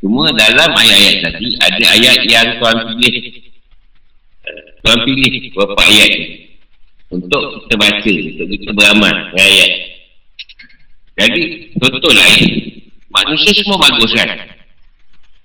[0.03, 3.15] Cuma dalam ayat-ayat tadi Ada ayat yang Tuhan pilih.
[4.83, 6.27] Tuhan pilih beberapa ayat ni
[7.15, 9.92] Untuk kita baca Untuk kita beramal ayat
[11.17, 11.41] Jadi
[11.77, 12.41] Betul lah ya
[13.13, 14.29] Manusia semua bagus kan?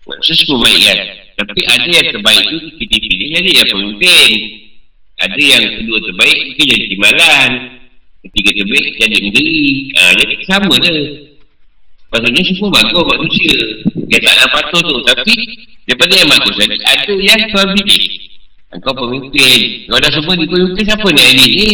[0.09, 0.99] Manusia semua baik kan?
[1.45, 4.31] Tapi ada yang terbaik tu Kita pilih jadi yang pemimpin.
[5.21, 7.51] Ada yang kedua terbaik Kita jadi timbalan.
[8.25, 9.59] Ketiga terbaik jadi negeri
[9.93, 10.95] ha, Jadi sama je.
[12.09, 13.57] Maksudnya semua bagus manusia.
[14.09, 14.97] Dia tak nak patuh tu.
[15.05, 15.35] Tapi
[15.85, 18.03] Daripada yang bagus lagi Ada yang pilih.
[18.81, 19.61] Kau pemimpin.
[19.89, 21.71] Kau dah semua di pemimpin Siapa ni adik ni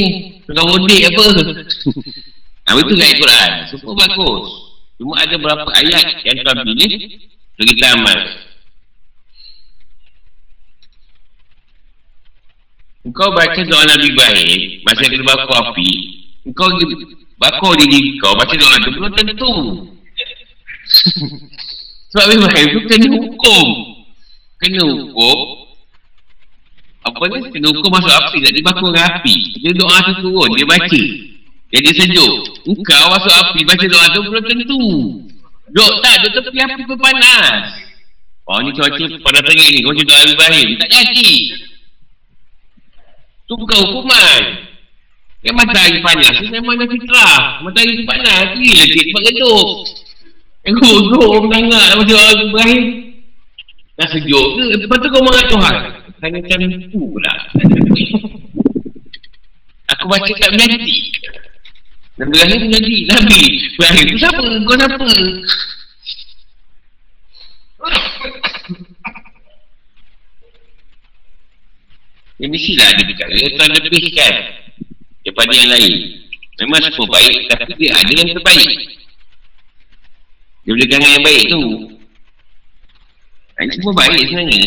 [0.46, 1.26] Kau bodik apa
[2.64, 3.50] Nah itu kat Quran?
[3.68, 4.64] Semua bagus.
[4.98, 6.90] Cuma ada berapa ayat Yang Tuhan pilih?
[7.54, 8.20] Untuk kita amal
[13.12, 15.90] Kau baca doa Nabi Ibrahim Masa kita bakar api.
[16.54, 16.70] Kau
[17.36, 19.52] bakar diri kau Baca doa tu Belum tentu.
[22.14, 23.66] Sebab memang itu kena hukum.
[24.62, 25.38] Kena hukum.
[27.10, 27.50] Apa ni?
[27.50, 28.38] Kena hukum masuk api.
[28.38, 29.34] Tak dibakar dengan api.
[29.58, 31.00] Dia doa tu turun Dia baca
[31.72, 32.34] Jadi sejuk
[32.68, 34.84] Engkau masuk api Baca doa tu belum tentu
[35.72, 37.80] Duk tak Duk tepi api pun panas
[38.44, 41.32] Oh ni cuaca pada terik ni Kau doa Ibrahim Tak jadi
[43.44, 44.42] Tu bukan hukuman
[45.40, 49.68] Yang matahari panas Memang dah fitrah Matahari panas Gila cik Sebab geduk
[50.64, 52.84] yang gurau menangak macam orang Ibrahim.
[54.00, 54.64] Dah sejuk ke?
[54.80, 55.74] Lepas tu kau marah Tuhan.
[56.24, 57.32] Tanya macam itu pula.
[59.92, 61.12] Aku baca kat Mati.
[62.14, 63.42] Dan Ibrahim jadi Nabi.
[63.74, 64.42] Ibrahim tu siapa?
[64.42, 65.08] Kau siapa?
[72.34, 74.34] Ya mestilah ada perkara Tuan lebihkan
[75.26, 75.94] Daripada yang lain.
[76.62, 78.70] Memang semua baik Tapi dia ada yang terbaik.
[80.64, 81.62] Dia boleh gangan yang baik tu.
[83.58, 84.62] Ini semua baik sebenarnya.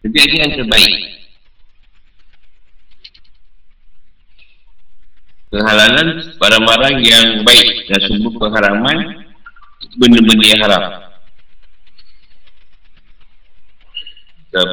[0.00, 1.19] Tapi ada yang terbaik
[5.50, 8.98] Kehalalan barang-barang yang baik Dan sumber pengharaman
[9.98, 10.84] Benda-benda yang haram
[14.50, 14.66] satu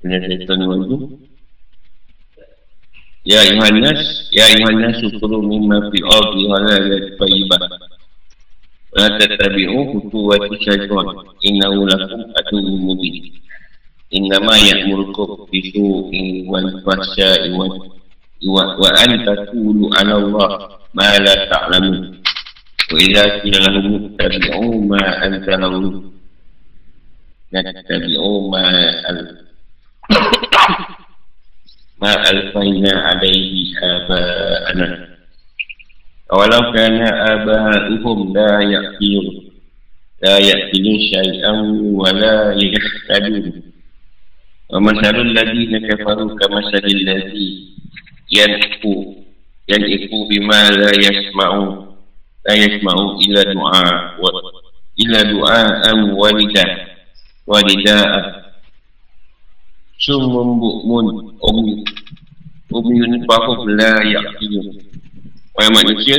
[0.00, 0.80] Penyakit tuan-tuan
[3.24, 7.62] Ya ayuhan nas, ya ayuhan nas syukuru mimma fi ardi halalan tayyiban.
[8.92, 11.24] Wa tattabi'u khutuwati syaitan.
[11.40, 13.32] Innahu lakum aduwwun mubin.
[14.14, 17.82] Innama ya'murukum bisu in wal fasya iwan
[18.46, 20.50] wa wa anta taqulu ala Allah
[20.94, 22.14] ma la ta'lamu
[22.94, 25.98] wa idza qila lahum tabi'u ma anzala Allah.
[27.50, 28.62] Nattabi'u ma
[29.10, 29.18] al
[31.98, 35.10] ma alfaina alayhi aba'ana.
[36.30, 39.42] Awalau kana aba'uhum la ya'qilu
[40.22, 41.58] la ya'qilu shay'an
[41.98, 43.73] wa la yahtadun.
[44.72, 47.76] Wa masalul ladhi na kafaru kamasalil ladhi
[48.32, 49.20] Yan ku
[49.68, 51.92] Yan ku bima la yasma'u
[52.48, 53.84] La yasma'u ila du'a
[54.16, 54.30] wa,
[54.96, 55.60] Illa du'a
[55.92, 56.64] am walida
[57.44, 58.40] Walida'a
[60.00, 61.84] Sumum bu'mun umi
[62.72, 64.80] Umiun fahum la yakinu
[65.60, 66.16] Wahai manusia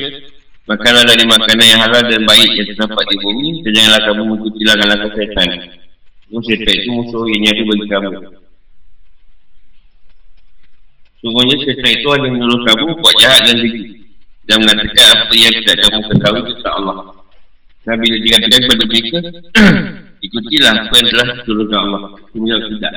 [0.70, 5.12] Makanlah dari makanan yang halal dan baik yang terdapat di bumi Sejanganlah kamu mengikuti langkah-langkah
[5.18, 5.75] setan
[6.34, 8.10] Musuh syaitan itu musuh yang ada bagi kamu.
[11.22, 13.96] Sungguhnya syaitan itu ada menyuruh kamu buat jahat dan zikir
[14.46, 16.98] dan mengatakan apa yang tidak kamu ketahui tentang Allah.
[17.86, 19.18] Nabi dia dikatakan kepada mereka,
[20.26, 22.02] ikutilah apa yang telah diturunkan Allah.
[22.34, 22.94] Kemudian tidak.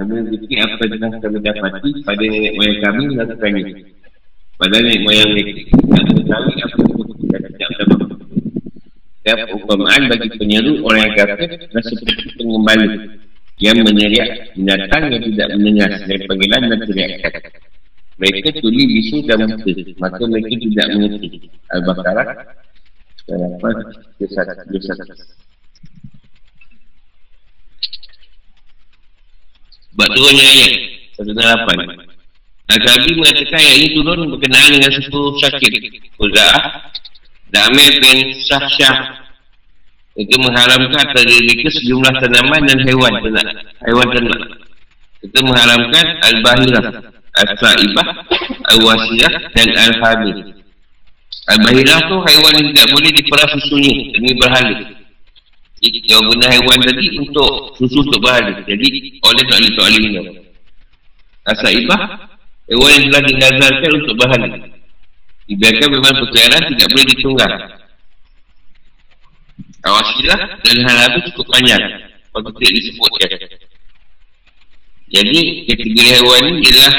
[0.00, 3.62] Nabi mengikuti apa yang telah kami dapati pada nenek moyang kami melakukannya.
[4.56, 7.99] Padahal nenek moyang mereka tidak mengetahui apa yang tidak dapat.
[9.20, 13.20] Dan umpamaan bagi penyeru orang yang kafir dan seperti pengembali
[13.60, 17.32] yang meneriak binatang yang tidak mendengar selain panggilan dan teriakan.
[18.16, 21.48] Mereka tuli bisu dan muka, maka mereka tidak mengerti.
[21.72, 22.28] Al-Baqarah,
[23.28, 23.68] Kenapa?
[24.18, 24.44] Kisah,
[24.74, 24.96] kisah.
[29.90, 30.72] Sebab turunnya ayat
[31.18, 32.10] 108
[32.70, 35.72] Al-Qabi mengatakan ayat ini turun berkenaan dengan suku sakit
[36.22, 36.62] Uza'ah
[37.50, 39.20] Dan Amir bin Syah-Syah
[40.14, 43.46] itu mengharamkan atas diri sejumlah tanaman dan haiwan ternak.
[43.82, 44.40] Haiwan ternak.
[45.20, 46.84] Itu mengharamkan al-bahirah,
[47.34, 48.06] al-sa'ibah,
[48.74, 50.38] al-wasirah dan al-hamil.
[51.50, 54.76] Al-bahirah tu haiwan yang tidak boleh diperah susunya demi berhala.
[55.82, 58.62] Yang guna haiwan tadi untuk susu untuk berhala.
[58.62, 60.22] Jadi oleh tak boleh tak boleh
[61.50, 62.00] Al-sa'ibah,
[62.70, 64.69] haiwan yang telah dinazarkan untuk berhala.
[65.50, 67.54] Dibiarkan memang perkara tidak boleh ditunggang.
[69.82, 71.82] Awasilah dan hal itu cukup panjang.
[72.30, 73.30] Waktu tidak disebutkan
[75.10, 76.94] Jadi ketiga hewan ini adalah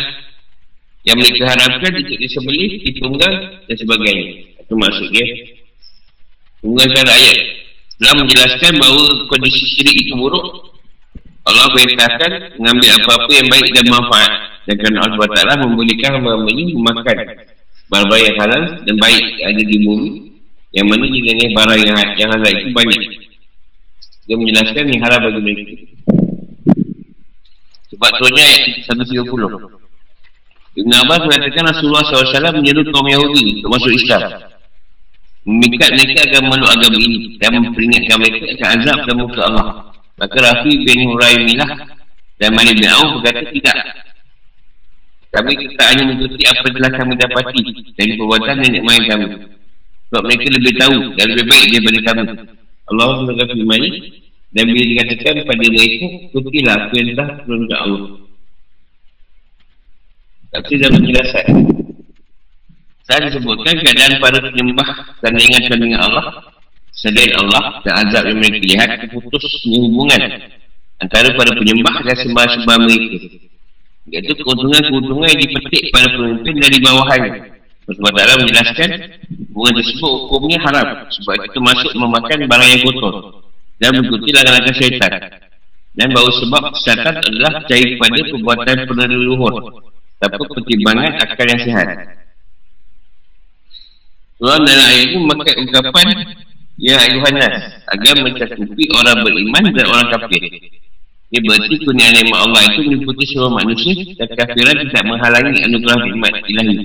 [1.01, 3.35] Yang mereka harapkan untuk disebelih, ditunggang
[3.65, 4.53] dan sebagainya.
[4.61, 5.25] Itu maksudnya.
[6.61, 7.37] Tunggalkan ayat
[7.97, 10.75] Telah menjelaskan bahawa kondisi syirik itu buruk.
[11.47, 14.31] Allah perintahkan mengambil apa-apa yang baik dan manfaat.
[14.69, 17.17] Dan kerana Allah SWT membolehkan hamba ini memakan
[17.91, 20.09] Barang-barang yang halal dan baik ada di bumi
[20.71, 23.01] yang mana jenis barang yang, yang halal itu banyak.
[24.31, 25.75] Dia menjelaskan ni halal bagi mereka.
[27.91, 29.27] Sebab turunnya ayat 130
[30.71, 34.39] Ibn Abbas mengatakan Rasulullah SAW menyeru kaum Yahudi untuk masuk Islam.
[35.43, 39.67] Memikat mereka agar memeluk agama ini Dan memperingatkan mereka akan azab dan muka Allah.
[40.21, 41.69] Maka Rafi bin Huraimilah
[42.37, 44.00] Dan Malik bin Auf berkata tidak
[45.32, 47.63] Kami tak hanya mengikuti apa telah kami dapati
[47.95, 49.27] Dari perbuatan nenek moyang kami
[50.11, 52.23] sebab mereka lebih tahu dan lebih baik daripada kami.
[52.91, 53.84] Allah SWT firman
[54.51, 58.03] dan bila dikatakan kepada mereka, kutilah apa yang telah turunkan Allah.
[60.51, 61.45] Tapi dalam penjelasan,
[63.07, 64.89] saya disebutkan keadaan para penyembah
[65.23, 66.51] dan ingatkan dengan Allah,
[66.91, 70.19] selain Allah dan azab yang mereka lihat, putus hubungan
[70.99, 73.17] antara para penyembah dan sembah-sembah mereka.
[74.09, 77.33] Iaitu keuntungan-keuntungan yang dipetik pada pemimpin dari bawahannya.
[77.91, 78.89] Sebab dalam menjelaskan
[79.51, 80.87] hubungan tersebut hukumnya haram.
[81.11, 83.13] Sebab itu masuk memakan barang yang kotor.
[83.77, 85.13] Dan mengikuti langkah-langkah syaitan.
[85.93, 89.53] Dan bahawa sebab syaitan adalah percaya kepada perbuatan peneluhur
[90.21, 91.87] tanpa pertimbangan akal yang sihat.
[94.41, 96.07] Tuhan dalam ayat ini memakai ungkapan
[96.81, 100.41] Ya Ayuhanas agar mencakupi orang beriman dan orang kafir
[101.32, 106.34] ia berarti kurniaan nikmat Allah itu meliputi semua manusia dan kafiran tidak menghalangi anugerah nikmat
[106.43, 106.75] ilahi.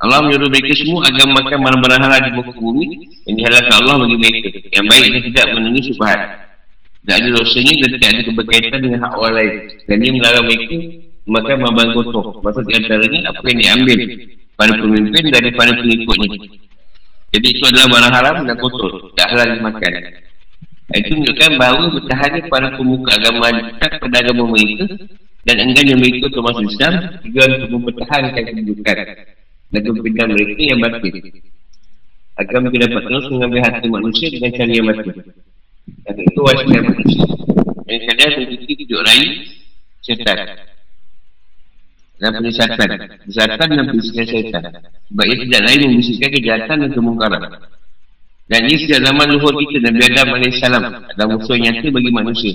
[0.00, 2.86] Allah menyuruh mereka semua agar makan barang-barang halal di muka bumi
[3.28, 4.48] yang dihalalkan Allah bagi mereka.
[4.72, 6.20] Yang baik dan tidak menunggu subhat
[7.00, 9.52] tidak ada dosanya dan tidak ada keberkaitan dengan hak orang lain.
[9.84, 10.76] Dan dia melarang mereka
[11.28, 12.24] makan barang-barang kotor.
[12.40, 13.98] Maksud di antaranya apa yang diambil
[14.56, 16.28] pada pemimpin daripada pengikutnya.
[17.36, 19.12] Jadi itu adalah barang haram dan kotor.
[19.12, 19.92] Tak halal dimakan
[20.98, 24.90] itu menunjukkan bahawa bertahannya para pemuka agama tetap pada agama mereka
[25.46, 28.96] dan enggannya mereka untuk masuk Islam juga untuk mempertahankan kedudukan
[29.70, 31.14] dan kepintahan mereka yang batin.
[32.42, 35.14] Agar mereka dapat terus mengambil hati manusia dengan cara yang batin.
[36.02, 37.24] Dan itu wajibnya manusia.
[37.86, 39.30] Dan kadang memiliki tujuh raih
[40.02, 40.36] syaitan.
[42.18, 42.88] Dan penyesatan.
[43.24, 44.62] Penyesatan dan penyesatan syaitan.
[45.06, 47.42] Sebab ia tidak lain membisikkan kejahatan dan kemungkaran
[48.50, 52.50] Dan ini sejak zaman luhur kita Nabi Adam AS adalah musuh nyata bagi manusia.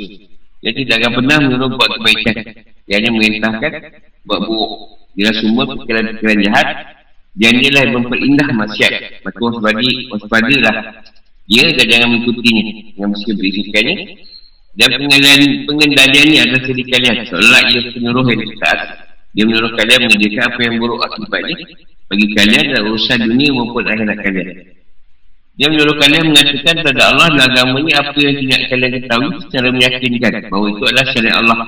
[0.60, 2.36] Dia tidak akan pernah menyuruh buat kebaikan.
[2.84, 3.72] Dia hanya merintahkan
[4.28, 4.72] buat buruk.
[5.16, 6.68] Dia semua pikiran-pikiran jahat.
[7.40, 9.24] Dia inilah yang memperindah masyarakat.
[9.24, 10.76] Maka wasbadi, waspadalah.
[11.48, 12.64] Dia dan jangan mengikutinya.
[13.00, 13.96] Yang mesti berisikannya.
[14.76, 14.88] Dan
[15.64, 17.16] pengendalian ini adalah sedih kalian.
[17.32, 18.80] Seolah ia penyuruh yang taat.
[19.32, 21.56] Dia menyuruh kalian mengerjakan apa yang buruk akibatnya.
[22.12, 24.84] Bagi kalian dan urusan dunia maupun akhirat kalian.
[25.56, 30.34] Dia menyuruh kalian mengatakan kepada Allah dan agamanya apa yang tidak kalian ketahui secara meyakinkan
[30.52, 31.60] bahawa itu adalah syariat Allah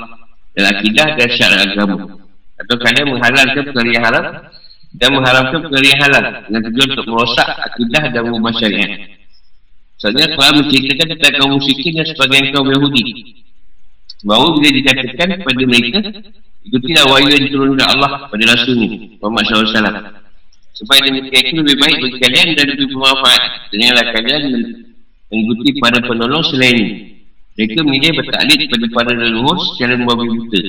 [0.59, 1.95] dan akidah dan syariat agama.
[2.59, 4.25] Atau kalian menghalalkan perkara yang haram
[4.91, 8.91] dan mengharamkan perkara yang halal dengan tujuan untuk merosak akidah dan mengubah syariat.
[9.97, 13.03] Soalnya Quran menceritakan tentang kaum musyikin dan sebagian kaum Yahudi.
[14.27, 15.99] Bahawa bila dikatakan kepada mereka,
[16.65, 20.26] ikutilah wahyu yang diturunkan Allah pada Rasul ini, Muhammad SAW.
[20.77, 23.41] Supaya demikian itu lebih baik bagi kalian dan lebih bermanfaat.
[23.73, 24.43] Dengarlah kalian
[25.33, 26.95] mengikuti pada penolong selain ini.
[27.57, 30.61] Mereka milih bertaklid kepada para leluhur secara membabi buta.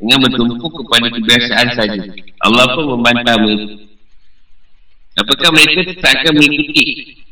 [0.00, 2.00] Dengan bertumpu kepada kebiasaan saja.
[2.40, 3.84] Allah pun membantah mereka.
[5.14, 6.84] Apakah mereka tak akan mengikuti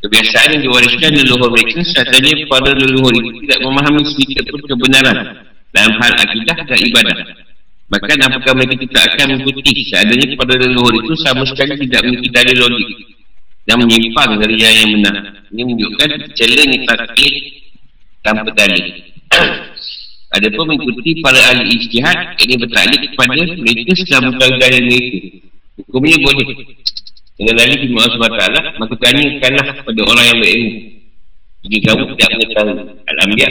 [0.04, 5.92] kebiasaan yang diwariskan leluhur mereka seandainya para leluhur itu tidak memahami sedikit pun kebenaran dalam
[5.96, 7.41] hal akidah dan ibadah.
[7.92, 12.56] Bahkan apakah mereka tidak akan mengikuti seadanya pada leluhur itu sama sekali tidak mengikuti dalil
[12.64, 12.88] logik
[13.68, 15.16] dan menyimpang dari yang yang benar.
[15.52, 17.34] Ini menunjukkan celahnya taklid
[18.24, 18.84] tanpa dalil.
[20.40, 25.18] Ada pun mengikuti para ahli ijtihad ini bertaklid kepada mereka setelah dalil mereka.
[25.84, 26.46] Hukumnya boleh.
[27.36, 28.44] Dengan dalil di Allah SWT,
[28.80, 30.70] maka tanyakanlah kepada orang yang berilmu.
[31.62, 32.74] Jika kamu tidak mengetahui
[33.08, 33.48] Al-Ambiya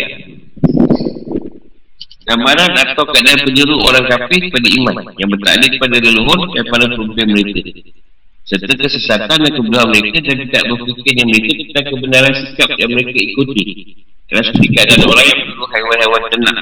[2.25, 7.27] gambaran atau keadaan penjuru orang kafir pada iman yang bertaklid kepada leluhur dan para pemimpin
[7.33, 7.61] mereka.
[8.41, 13.19] Serta kesesatan dan kebodohan mereka dan tidak berfikir yang mereka tentang kebenaran sikap yang mereka
[13.21, 13.63] ikuti.
[14.29, 16.57] Kerana seperti keadaan orang yang perlu haiwan-haiwan tenang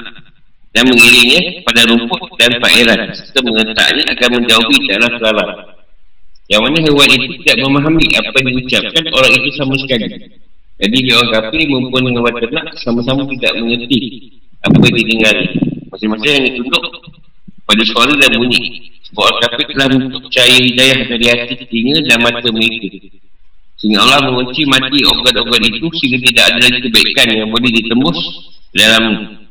[0.70, 5.48] dan mengiringnya pada rumput dan pairan serta mengentaknya akan menjauhi dalam salah
[6.50, 10.06] yang mana hewan itu tidak memahami apa yang diucapkan orang itu sama sekali.
[10.82, 13.98] Jadi orang kafir maupun hewan ternak sama-sama tidak mengerti
[14.60, 15.36] apa yang didengar
[15.88, 16.84] masing-masing yang ditunduk
[17.64, 18.92] pada suara dan bunyi.
[19.10, 19.88] Sebab orang kafir telah
[20.22, 22.88] percaya hidayah dari hati telinga dan mata mereka.
[23.80, 28.18] Sehingga Allah mengunci mati obat-obat itu sehingga tidak ada lagi kebaikan yang boleh ditembus
[28.76, 29.04] dalam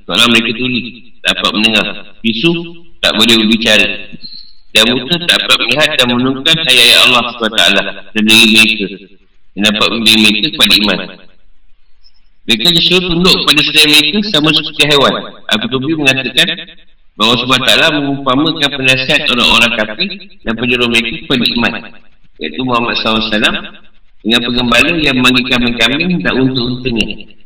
[0.06, 0.82] kalau mereka tuli.
[1.20, 1.86] Dapat mendengar.
[2.24, 2.52] Bisu
[3.04, 3.88] tak boleh berbicara.
[4.70, 7.64] Dan tak dapat melihat dan menungkan ayat-ayat Allah SWT
[8.16, 8.86] dan diri mereka.
[9.58, 11.00] Yang dapat membimbing mereka kepada iman
[12.50, 15.14] mereka disuruh tunduk pada setiap mereka sama seperti hewan.
[15.54, 16.50] Abu Tubi mengatakan
[17.14, 20.10] bahawa sebab taklah mengumpamakan penasihat orang-orang kafir
[20.42, 21.74] dan penjuruh mereka kepada iman.
[22.42, 23.30] Iaitu Muhammad SAW
[24.26, 27.38] dengan penggembala yang memanggil kambing-kambing tak untuk-untungnya.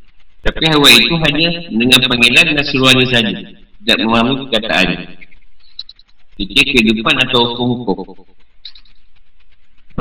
[0.47, 3.36] Tapi hewan itu hanya dengan panggilan dan seruannya saja.
[3.84, 4.99] Tidak memahami perkataannya.
[6.39, 8.24] Jadi kehidupan atau hukum-hukum.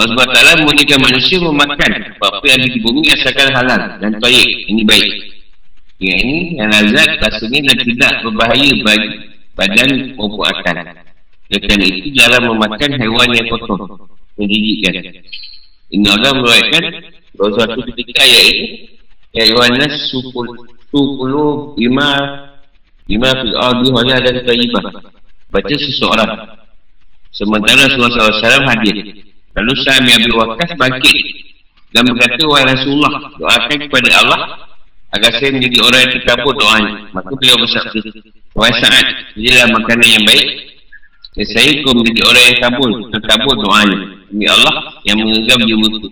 [0.03, 4.49] Allah SWT membolehkan manusia memakan apa-apa yang di bumi asalkan halal dan baik.
[4.67, 5.13] Ini baik.
[6.03, 9.11] Yang ini yang lazat rasanya dan tidak berbahaya bagi
[9.55, 10.77] badan maupun akal.
[11.53, 13.81] Kerana itu jarang memakan haiwan yang kotor.
[14.41, 14.95] Menjijikkan.
[15.93, 16.85] Ini Allah meruatkan
[17.37, 18.67] bahawa suatu ketika ayat ini
[19.37, 20.11] haiwan nas
[20.91, 22.09] supuluh lima
[23.07, 24.85] lima fi'adu wajah dan taibah.
[25.53, 26.31] Baca seseorang.
[27.33, 28.97] Sementara Rasulullah SAW hadir.
[29.53, 31.17] Lalu Sa'am Abi Waqqas bangkit
[31.93, 34.41] dan berkata, Wahai Rasulullah, doakan kepada Allah
[35.13, 36.95] agar saya menjadi orang yang terkabur doanya.
[37.13, 38.01] Maka beliau bersabda,
[38.57, 40.73] Wahai Sa'ad, jadilah makanan yang baik
[41.33, 43.99] dan saya pun menjadi orang yang kabur, terkabur doanya.
[44.29, 46.09] Demi Allah yang mengegam jiwa itu.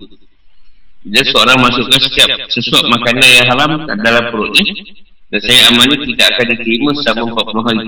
[1.00, 3.70] Bila seorang masukkan setiap sesuatu makanan yang haram
[4.00, 4.64] dalam perutnya,
[5.28, 7.84] dan saya amalnya tidak akan diterima selama 40 hari.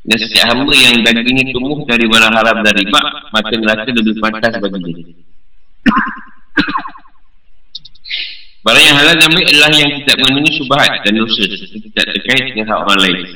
[0.00, 3.00] Dan setiap hamba yang dagingnya tumbuh dari barang haram dan riba,
[3.36, 5.04] maka neraka lebih pantas bagi dia.
[8.64, 12.80] barang yang halal baik adalah yang tidak mengandungi subhat dan dosa, tidak terkait dengan hak
[12.80, 13.28] orang lain.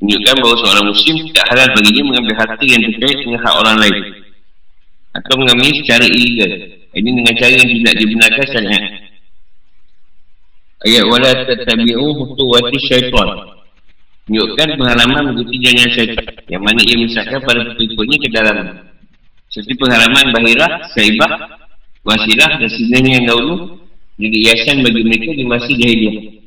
[0.00, 4.24] Menunjukkan bahawa seorang muslim tidak halal bagi mengambil harta yang terkait dengan hak orang lain.
[5.14, 6.52] Atau mengambil secara illegal.
[6.96, 8.84] Ini dengan cara yang tidak dibenarkan syariat.
[10.84, 13.53] Ayat wala tatabi'u hutuwati syaitan
[14.24, 18.56] menunjukkan pengalaman mengikuti jalan syaitan yang mana ia misalkan pada pengikutnya ke dalam.
[19.52, 21.32] Seperti pengalaman bahirah, saibah,
[22.02, 23.54] wasilah dan sebenarnya yang dahulu
[24.14, 26.40] jadi iasan bagi mereka di masa jahiliah.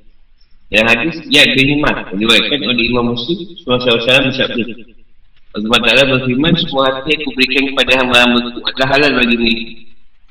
[0.68, 4.64] Yang hadis ya bin Himad diriwayatkan oleh Imam Muslim SAW bersabda
[5.56, 9.66] Allah Ta'ala berfirman semua hati aku berikan kepada hamba-hamba itu adalah halal bagi mereka.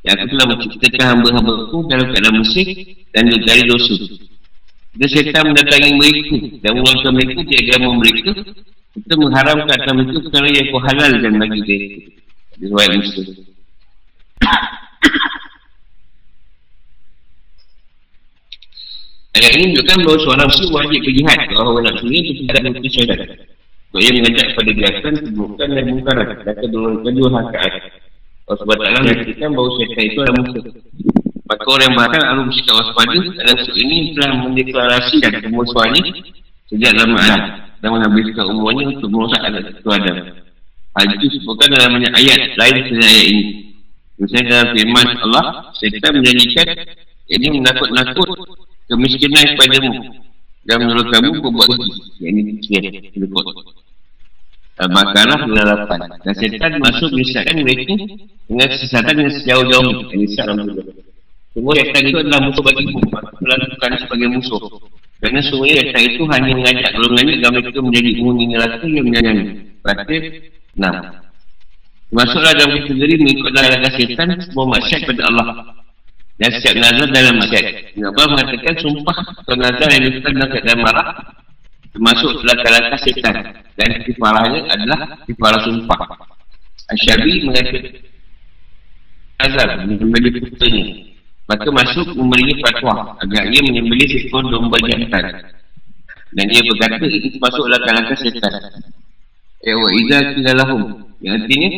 [0.06, 2.68] Yang aku telah menciptakan hamba-hamba aku dalam keadaan musik
[3.16, 3.96] dan dari dosa.
[4.96, 8.32] Dan syaitan mendatangi mereka dan mengeluarkan mereka di agama mereka
[8.96, 11.76] kita mengharamkan atas mereka perkara yang kau halalkan bagi mereka.
[12.56, 13.26] Di riwayat Muslim.
[19.36, 22.88] Ayat ini menunjukkan bahawa seorang muslim wajib berjihad kalau orang nak sunyi itu tidak ada
[22.88, 23.30] syahadat.
[23.92, 27.72] Sebab ia mengajak pada gerakan, keburukan dan mungkaran dan kedua-dua hakaat.
[28.48, 30.64] Allah SWT menyatakan bahawa syaitan itu adalah musuh.
[31.46, 36.10] Maka orang barat harus mesti tak waspada rasul ini telah mendeklarasikan Kemusuhan ini
[36.66, 37.42] Sejak lama Adam.
[37.78, 40.16] Dan menghabiskan umurnya Untuk merosak anak Adam.
[40.98, 43.44] Hal itu sebutkan dalam banyak ayat Lain dari ayat ini.
[44.18, 45.44] Misalnya dalam firman Allah
[45.78, 46.66] Syaitan menjadikan
[47.30, 48.28] Ini menakut-nakut
[48.90, 49.90] Kemiskinan kepadamu
[50.66, 51.90] Dan menurut kamu Perbuat lagi
[52.26, 52.92] Yang ini Kemiskinan
[54.76, 57.94] Al-Baqarah 28 Dan setan masuk menyesatkan mereka
[58.50, 61.06] Dengan sesatan yang sejauh-jauh Yang sejauh-jauh
[61.56, 63.00] semua syaitan itu adalah musuh bagi ibu
[63.40, 64.60] Melakukan sebagai musuh.
[65.24, 68.50] Kerana semua syaitan itu hanya mengajak golongannya Agar mereka menjadi umum yang
[68.84, 69.44] yang menyanyi.
[69.80, 70.16] Berarti
[70.76, 70.94] Enam
[72.12, 75.46] Masuklah dalam kita sendiri mengikut dalam langkah syaitan Semua maksyat pada Allah.
[76.36, 77.64] Dan setiap nazar dalam maksyat
[77.96, 81.08] Allah mengatakan sumpah Atau nazar yang kita nazar dan marah
[81.96, 83.36] Termasuk langkah langkah syaitan.
[83.80, 86.00] Dan kifarahnya adalah kifarah sumpah.
[86.92, 88.04] Asyabi mengatakan
[89.36, 91.05] Nazar menjadi putera
[91.46, 93.14] Maka masuk memberinya fatwa.
[93.22, 95.46] Agar ia menyembeli seekor domba jantan
[96.34, 98.54] Dan ia berkata itu masuk langkah-langkah setan
[99.62, 100.18] Ya wa iza
[101.22, 101.70] Yang artinya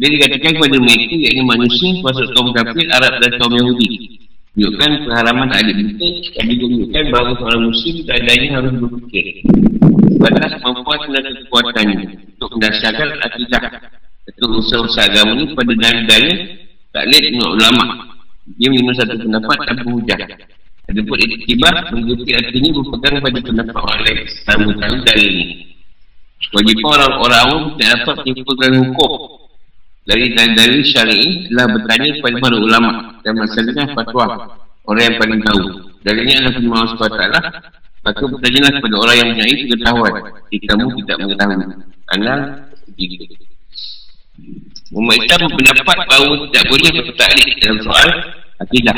[0.00, 3.88] Dia dikatakan kepada mereka Yang manusia masuk kaum kafir Arab dan kaum Yahudi.
[4.56, 6.08] Menunjukkan pengharaman adik kita
[6.40, 9.26] Dan juga menunjukkan bahawa seorang muslim Tak harus berfikir.
[10.16, 11.98] Batas kemampuan dan kekuatannya
[12.32, 13.62] untuk mendasarkan akidah.
[14.26, 16.36] Untuk usaha-usaha agama ini pada dalil-dalil
[16.90, 18.15] taklid ulama
[18.54, 20.18] dia menerima satu pendapat tanpa hujah.
[20.86, 25.46] Ada pun iktibar mengikuti artinya berpegang pada pendapat orang lain tanpa tahu dalil ini
[26.54, 29.12] wajib orang-orang awam tidak dapat menyimpulkan hukum.
[30.06, 32.90] Dari dalil-dalil syari'i telah bertanya kepada para ulama
[33.26, 34.26] dan masalahnya fatwa.
[34.86, 35.62] Orang yang paling tahu.
[36.06, 37.26] Dalilnya adalah firman Allah SWT
[38.06, 40.12] Maka bertanyalah kepada orang yang punya pengetahuan.
[40.54, 41.66] Jika kamu tidak mengetahui.
[42.14, 42.40] Anal
[42.94, 43.26] tiga
[44.94, 48.08] Muhammad Islam berpendapat bahawa tidak boleh bertaklid dalam soal
[48.62, 48.96] akidah.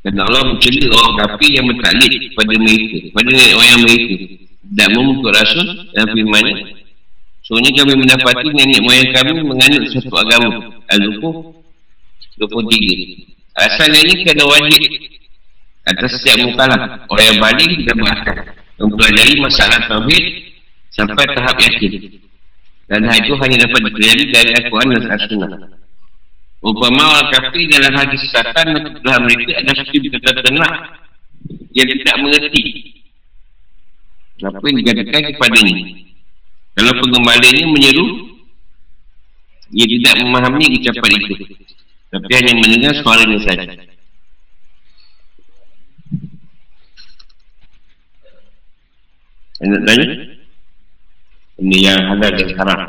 [0.00, 4.14] Dan Allah mencela orang kafir yang bertaklid kepada mereka, kepada orang yang mereka.
[4.70, 6.46] Dan memukul rasul dalam firman
[7.42, 10.70] Soalnya kami mendapati nenek moyang kami menganut satu agama.
[10.86, 11.58] Al-Zuhur
[12.38, 13.26] 23.
[13.58, 14.82] Asalnya ini kena wajib
[15.90, 18.36] atas setiap mukalah orang yang balik dan berakal
[18.78, 20.24] mempelajari masalah tauhid
[20.94, 21.92] sampai tahap yakin
[22.90, 25.50] dan hal itu hanya dapat terjadi dari Al-Quran dan As-Sunnah
[26.60, 28.66] Upama orang kafir dalam hal kesesatan
[29.00, 30.74] dalam mereka ada satu kata tenang
[31.72, 32.62] yang tidak mengerti
[34.44, 36.04] apa yang dikatakan kepada ini
[36.74, 38.06] kalau pengembaliannya menyeru
[39.72, 41.34] ia tidak memahami ucapan itu
[42.10, 43.64] tapi hanya mendengar suara ini saja
[49.60, 50.39] Nak tanya?
[51.60, 52.80] Ini yang halal dan haram.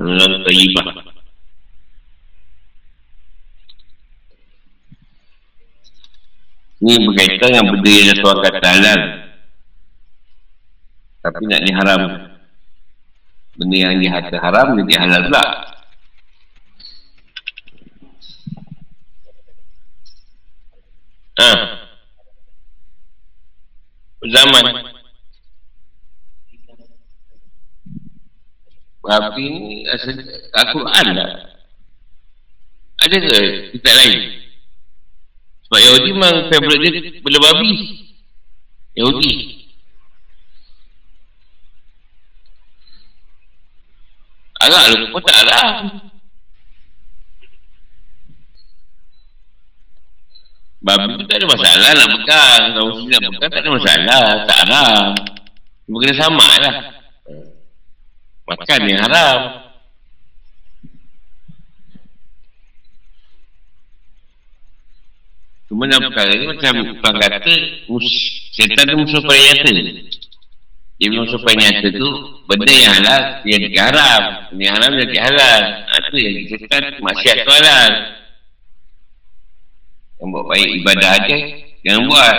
[0.00, 0.86] Halal tayyibah.
[6.80, 9.00] Ini berkaitan dengan benda yang tuan kata halal.
[11.20, 12.02] Tapi nak diharam.
[13.60, 15.44] Benda yang dihata haram, jadi halal pula.
[21.40, 21.80] Ah
[24.20, 24.89] zaman
[29.10, 30.22] Babi ni asal
[30.54, 31.30] Al-Quran lah
[33.02, 33.38] Ada ke
[33.74, 34.14] kitab lain
[35.66, 37.74] Sebab Yahudi memang favourite dia Bela babi
[38.94, 39.34] Yahudi
[44.62, 45.68] Agak lupa tak lah
[50.80, 52.62] Babi tu tak ada masalah nak pegang.
[52.72, 54.24] Kalau mesti nak pegang tak ada masalah.
[54.48, 55.06] Tak haram.
[55.84, 56.99] Cuma kena sama lah.
[58.50, 59.38] Makan yang haram.
[65.70, 67.54] Cuma dalam perkara ni macam tuan kata
[68.50, 69.70] Setan tu musuh paling nyata.
[70.98, 72.10] Dia musuh paling nyata tu
[72.50, 74.22] Benda yang halal Yang haram.
[74.58, 75.62] Yang haram jadi halal.
[76.10, 77.90] Itu yang setan Masyarakat tu halal.
[80.18, 81.38] Yang buat baik ibadah aja
[81.86, 82.36] Jangan buat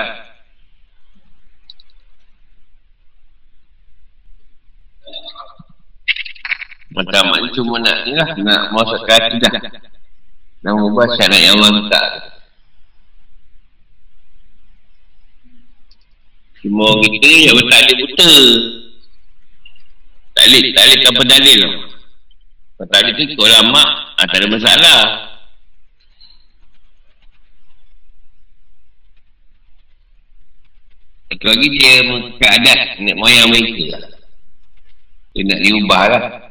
[6.92, 9.56] Pertama ni cuma nak ni lah, nak masuk ke hati dah.
[10.62, 12.08] Nak ubah syarat yang Allah letak.
[16.62, 18.34] Semua orang kita yang bertaklid buta.
[20.38, 21.62] Taklid, taklid tanpa dalil.
[22.78, 23.82] Kalau taklid tu ikut ulama,
[24.20, 25.02] ha, tak ada masalah.
[31.32, 31.94] Satu lagi dia
[32.38, 34.04] keadaan nenek moyang mereka lah.
[35.34, 36.51] Dia nak diubah lah.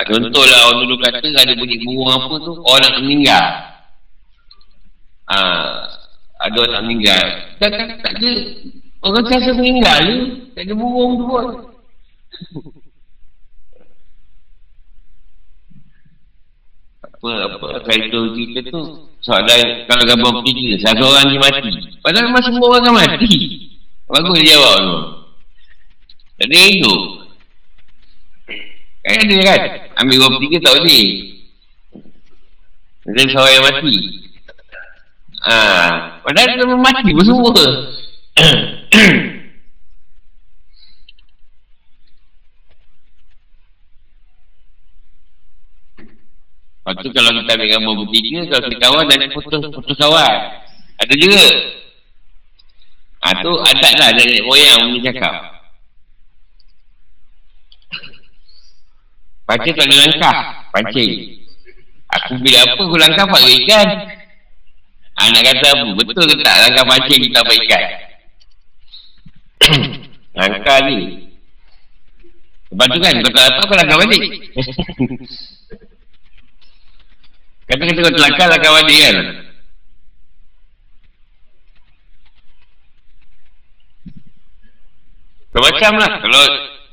[0.00, 3.44] Nah, contohlah orang dulu kata ada bunyi burung apa tu, orang nak meninggal.
[5.28, 5.92] Ah,
[6.40, 7.24] ada orang nak meninggal.
[7.60, 8.32] Tak, tak, tak ada.
[9.04, 10.16] Orang rasa meninggal ni,
[10.56, 11.46] tak ada burung tu pun.
[17.20, 21.76] apa, apa, kaitu kita tu, soalan kalau gambar tiga, satu orang ni mati.
[22.00, 23.36] Padahal memang semua orang kan mati.
[24.08, 24.96] Bagus dia jawab tu.
[26.40, 27.19] Tak ada hidup.
[29.00, 29.60] Kan ada kan?
[30.04, 31.06] Ambil dua tiga tak boleh.
[33.08, 33.94] Ada seorang yang mati.
[35.40, 37.64] Ah, padahal dia mati semua.
[46.80, 50.36] Lepas tu kalau kita ambil gambar bertiga, kalau kita kawan dan putus, putus kawan.
[51.00, 51.44] Ada juga.
[53.20, 55.59] Ha, tu adat lah dari moyang punya cakap.
[59.50, 60.34] Pancing tak ada langkah.
[60.70, 61.10] Pancing.
[62.14, 63.88] Aku bila apa aku langkah pak ikan.
[65.18, 65.90] Ha, nak kata apa?
[65.98, 67.84] Betul ke tak langkah pancing kita pak ikan?
[70.38, 71.26] langkah ni.
[72.70, 74.22] Lepas tu kan kau tak apa kau langkah balik.
[77.70, 79.16] Kata-kata kau telakar langkah balik kan?
[85.60, 86.44] Macam lah kalau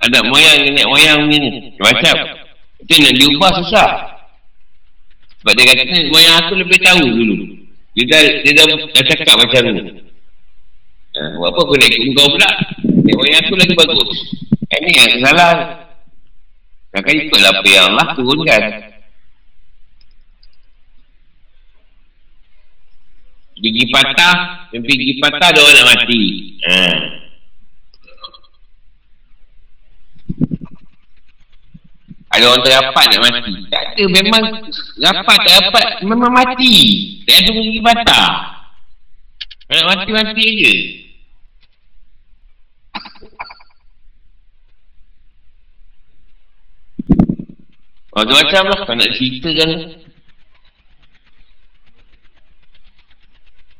[0.02, 1.50] ada moyang nenek moyang ni ni.
[1.78, 2.47] Macam.
[2.84, 3.90] Itu nak diubah susah.
[5.42, 7.36] Sebab dia kata moyang aku lebih tahu dulu.
[7.98, 9.82] Dia dah, dia dah, dah cakap macam ni.
[11.18, 12.50] Ha, buat apa aku nak ikut kau pula?
[12.86, 14.12] Nenek moyang aku lagi bagus.
[14.68, 15.54] Ini yang salah.
[16.94, 18.62] Kakak ikutlah apa yang Allah turunkan.
[23.58, 26.22] Gigi patah, mimpi gigi patah dia orang nak mati.
[26.70, 27.17] Ha.
[32.38, 33.52] Ada orang terapat nak mati.
[33.74, 34.44] Tak ada, memang
[35.02, 36.76] rapat tak rapat, memang mati.
[37.26, 38.30] Tak ada gigi patah.
[39.74, 40.74] Nak mati-mati je.
[48.14, 49.70] Macam-macam lah, kau nak ceritakan.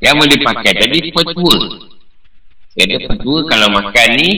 [0.02, 1.58] Yang boleh pakai tadi petua.
[2.74, 4.32] Jadi petua kalau makan ni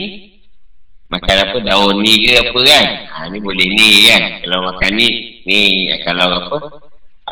[1.10, 1.56] Makan apa?
[1.66, 2.84] Daun ni ke apa kan?
[3.10, 4.22] Ha, Ni boleh ni kan?
[4.46, 5.08] Kalau makan ni
[5.42, 6.56] Ni kalau apa?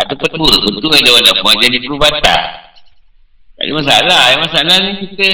[0.03, 2.41] Ada petua Petua ada orang buat jadi perubatan.
[3.55, 4.23] Tak ada masalah.
[4.35, 5.29] Yang masalah ni kita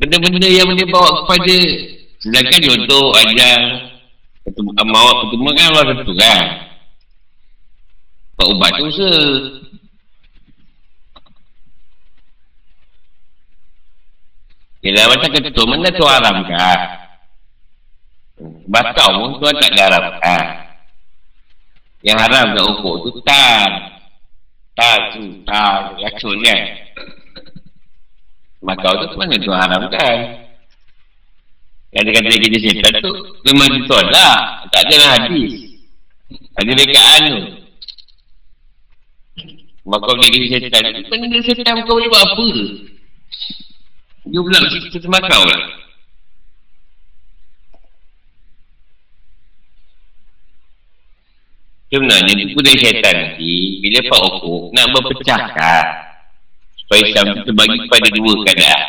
[0.00, 1.56] Benda-benda yang boleh bawa kepada
[2.24, 3.60] Sedangkan contoh ajar
[4.80, 6.40] Mawak pertama kan Allah tentu kan?
[8.40, 9.20] Buat ubat tu usaha.
[14.80, 16.99] Yelah macam ketua mana tu haram kan
[18.40, 20.44] Bakau pun tuan tak diharapkan
[22.00, 23.70] Yang haram kat ukur tu tan.
[24.72, 26.60] Tan tu, tan, racun kan.
[28.64, 30.16] Bakau tu mana tuan haramkan
[31.92, 33.12] Yang dia kata kerja setan tu
[33.44, 34.64] Memang betul lah.
[34.72, 35.52] Tak ada hadis
[36.56, 37.36] Ada dekat anu
[39.84, 40.84] Bakau kerja setan.
[41.12, 41.76] Benda setan?
[41.84, 42.48] Kau boleh buat apa?
[44.30, 45.79] Dia pula kita semakau lah.
[51.90, 55.84] Sebenarnya itu budaya syaitan nanti Bila Pak Okok nak berpecahkan
[56.78, 58.82] Supaya Islam terbagi kepada dua keadaan.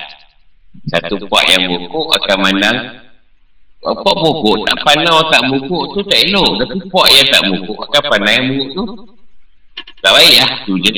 [0.89, 2.77] Satu puak yang bokok akan menang
[3.81, 6.49] Puak bokok tak pandang orang tak bokok tu tak elok.
[6.61, 8.83] Tapi puak yang tak bokok akan pandang yang bokok tu.
[10.01, 10.91] Tak baik lah tu je.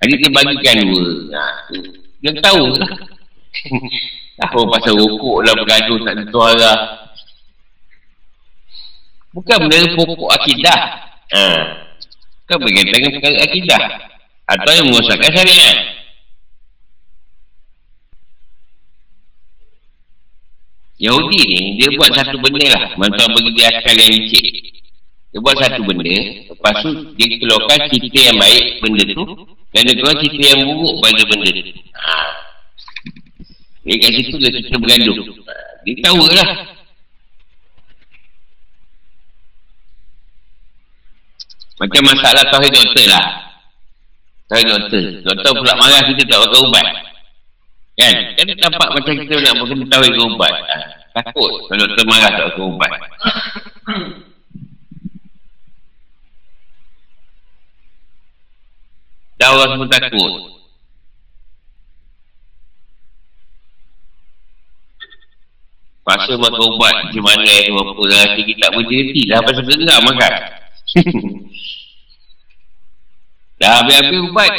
[0.00, 1.04] Jadi dia bagikan dua.
[1.28, 1.52] Nah,
[2.24, 2.92] Dia tahu lah.
[4.48, 6.72] Apa pasal rokok lah bergaduh tak ada suara
[9.30, 10.78] Bukan benda pokok akidah.
[11.30, 11.42] Ha.
[12.46, 13.82] Bukan berkaitan dengan perkara akidah.
[14.50, 15.78] Atau yang mengusahkan syariat.
[21.00, 22.82] Yahudi ni, dia buat satu benda lah.
[22.98, 24.44] Mantuan bagi dia akal yang licik.
[25.30, 26.16] Dia buat satu benda.
[26.50, 29.24] Lepas tu, dia keluarkan cerita yang baik benda tu.
[29.70, 31.62] Dan dia keluar cerita yang buruk pada benda tu.
[31.94, 32.12] Ha.
[33.86, 35.16] Dia kat situ dia cerita bergaduh.
[35.86, 36.79] Dia tahu lah.
[41.80, 43.24] Macam masalah tauhid doktor lah.
[44.52, 45.04] Tauhid doktor.
[45.24, 46.86] Doktor pula marah kita tak pakai ubat.
[47.96, 48.16] Kan?
[48.36, 50.52] Kan dia nampak macam kita nak berkena tauhid ubat.
[50.60, 50.76] Ha.
[51.16, 52.92] Takut kalau doktor marah tak pakai ubat.
[59.40, 60.32] Dah orang semua takut.
[66.04, 70.59] Pasal makan ubat macam mana yang apa Rasa kita tak berhenti dah pasal gerak makan.
[73.60, 74.52] dah habis-habis ubat.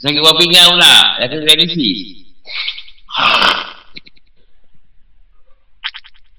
[0.00, 0.96] Sakit buah pinggang pula.
[1.20, 1.98] Dah kena dialisis.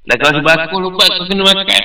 [0.05, 1.83] Dah kalau sebakul ubat kau kena makan.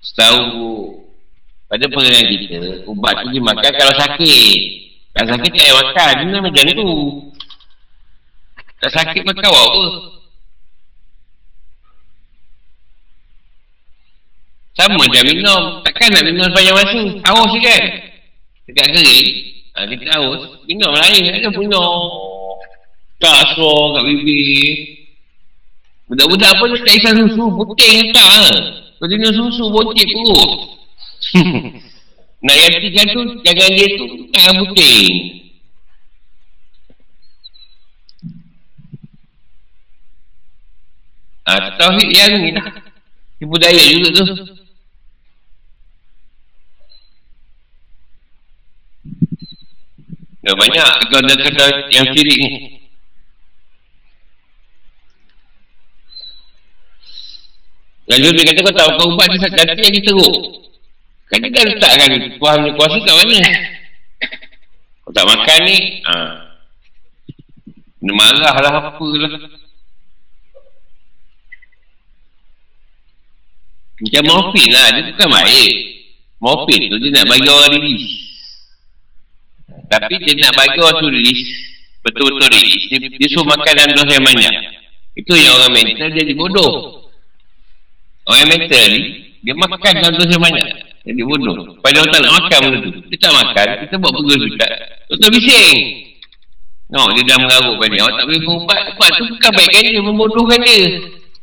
[0.00, 0.48] Setahu
[1.68, 4.58] pada pengenalan kita, ubat tu dimakan kalau sakit.
[5.12, 6.14] Kalau sakit tak payah makan.
[6.24, 6.90] Dia macam tu.
[8.80, 9.84] Tak sakit makan apa?
[14.72, 15.84] Sama dia minum.
[15.84, 17.00] Takkan nak minum sepanjang masa.
[17.28, 17.82] Haus je kan?
[18.68, 19.28] Dekat kering.
[19.76, 20.40] Ha, kita haus.
[20.64, 21.28] Minum lah air.
[21.28, 22.00] Ada minum.
[23.20, 24.64] Tak suar kat bibir.
[26.08, 27.44] Budak-budak pun tak isap susu.
[27.52, 28.58] Puting tak lah.
[28.96, 30.50] Kau minum susu, botik perut.
[32.42, 35.06] Nak gantikan tu Jangan dia tu Jangan putih
[41.46, 42.66] Ah, tauhid yang ni lah
[43.42, 44.24] budaya juga tu
[50.42, 52.50] Dah banyak kedai-kedai yang sirik ni
[58.10, 60.36] Lalu dia kata kau tak makan ubat dia ganti lagi teruk.
[61.30, 63.40] Kan dia letakkan kuasa, kuasa kat mana?
[65.06, 66.16] Kau tak makan ni, ha.
[68.02, 69.32] Dia marah lah apa lah.
[74.02, 75.72] Macam morfin lah, dia bukan baik.
[76.42, 78.21] Morfin tu dia nak bagi orang rilis.
[79.92, 81.40] Tapi dia nak bagi orang tu rilis,
[82.00, 82.82] betul-betul rilis.
[82.88, 84.54] Dia, dia suruh makan dalam dosa yang banyak.
[85.12, 86.72] Itu yang orang mental jadi bodoh.
[88.24, 89.02] Orang mental ni,
[89.44, 90.68] dia makan dalam dosa banyak.
[91.02, 91.76] Jadi bodoh.
[91.82, 92.90] Pada orang tak nak makan benda tu.
[93.12, 94.68] Dia tak makan, kita buat pegus juga.
[95.12, 95.78] Doktor bising.
[96.92, 98.00] No, dia dah mengarut pada dia.
[98.04, 98.80] Awak tak boleh berubat.
[98.92, 100.80] Sebab tu bukan baikkan dia, membodohkan dia.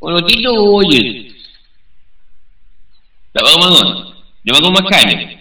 [0.00, 1.02] Orang tidur je.
[3.34, 3.88] Tak bangun-bangun.
[4.46, 5.39] Dia bangun makan je.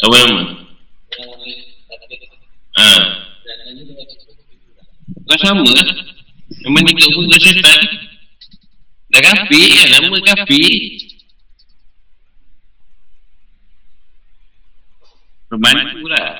[0.00, 0.42] Apa nama?
[2.80, 2.90] Ha.
[5.28, 5.68] Kau sama?
[5.68, 5.88] Lah.
[6.60, 7.80] Yang menikah pun ke syaitan
[9.10, 9.86] Dah kafi kan?
[9.92, 10.64] Nama kafi
[15.50, 16.30] Berbantu lah.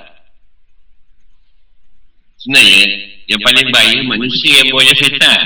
[2.40, 2.84] Sebenarnya
[3.28, 5.40] Yang paling baik manusia yang bawa syaitan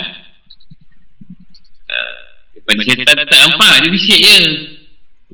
[1.90, 2.12] uh,
[2.54, 4.38] Daripada syaitan tak nampak Dia bisik je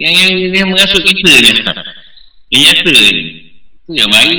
[0.00, 1.52] Yang yang dia merasuk kita je
[2.50, 4.38] Yang nyata je Itu yang baik.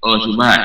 [0.00, 0.60] Oh subhan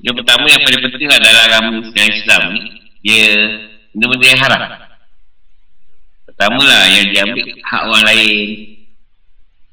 [0.00, 2.60] Yang pertama yang paling penting adalah agama yang Islam ni
[3.04, 3.24] Dia
[3.92, 4.62] benda-benda yang haram.
[6.28, 8.40] Pertama lah yang diambil hak orang lain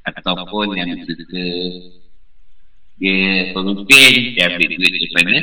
[0.03, 1.47] Ataupun yang kita
[2.99, 5.35] Dia pemimpin Dia ambil duit daripada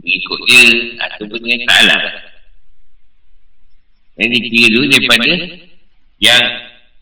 [0.00, 0.64] Mengikut dia
[1.08, 2.31] Ataupun dia tak lah
[4.22, 5.26] Jadi kira dulu daripada
[6.22, 6.42] Yang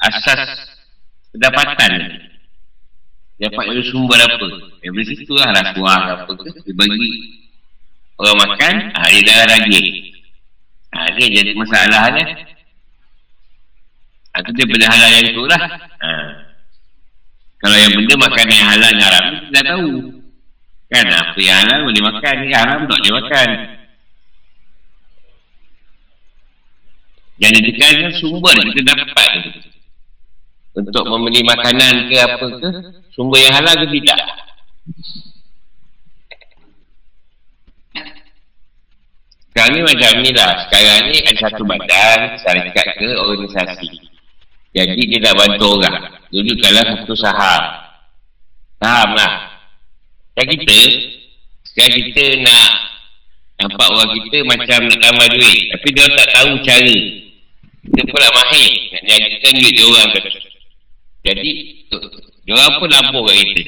[0.01, 0.41] asas
[1.31, 1.93] Pendapatan.
[3.41, 4.47] Dapat dari sumber apa?
[4.85, 6.61] Dari situ lah rasuah apa ke?
[6.61, 7.09] Dia bagi
[8.21, 9.81] orang makan ah, dia dah lagi
[10.93, 12.25] ah, dia jadi masalahnya
[14.37, 15.63] ah, itu dia benda halal yang tu lah.
[16.05, 16.29] Ah.
[17.65, 19.91] kalau yang benda makan yang halal yang haram dah tahu.
[20.91, 23.49] Kan apa yang halal boleh makan yang haram tak boleh makan
[27.41, 29.31] yang ditekan sumber kita dapat
[30.77, 32.69] untuk membeli makanan ke apa ke
[33.17, 34.21] sumber yang halal ke tidak.
[39.51, 40.53] Sekarang ni macam ni lah.
[40.69, 43.89] Sekarang ni ada satu badan syarikat ke organisasi.
[44.71, 46.23] Jadi dia dah bantu orang.
[46.31, 47.63] Dulu kalau satu saham.
[48.79, 49.51] Saham lah
[50.41, 50.79] dan kita
[51.69, 52.71] sekarang kita nak
[53.61, 55.61] nampak orang kita macam nak tambah duit.
[55.69, 56.97] Tapi dia tak tahu cara
[57.95, 60.31] dia pula mahir nak jadikan duit dia orang kata
[61.21, 61.53] jadi,
[62.49, 63.63] dia orang pun labur kat kita.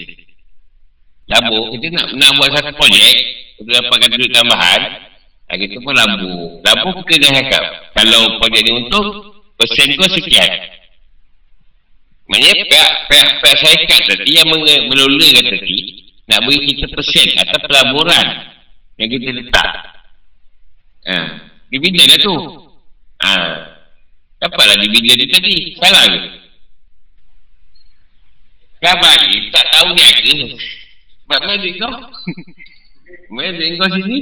[1.29, 3.17] Labur, kita nak, nak buat satu projek,
[3.61, 4.81] untuk dapatkan duit tambahan,
[5.53, 6.65] kita pun labur.
[6.65, 9.07] Labur kita dah cakap, kalau projek ni untuk,
[9.61, 10.49] persen kau sekian.
[12.33, 14.49] Maksudnya pihak, pihak, pihak syarikat tadi yang
[14.89, 15.81] mengelolakan tadi
[16.33, 18.27] nak beri kita persen atau pelaburan
[18.97, 19.71] yang kita letak.
[21.13, 21.17] Ha.
[21.69, 22.35] Dividen lah tu.
[23.21, 23.33] Ha.
[24.43, 25.79] Dapatlah dividen dia tadi.
[25.79, 26.19] Salah ke?
[28.83, 30.35] Kabar ni tak tahu ni ada.
[31.23, 31.95] Sebab mana duit kau?
[33.39, 34.19] Mana duit kau sini?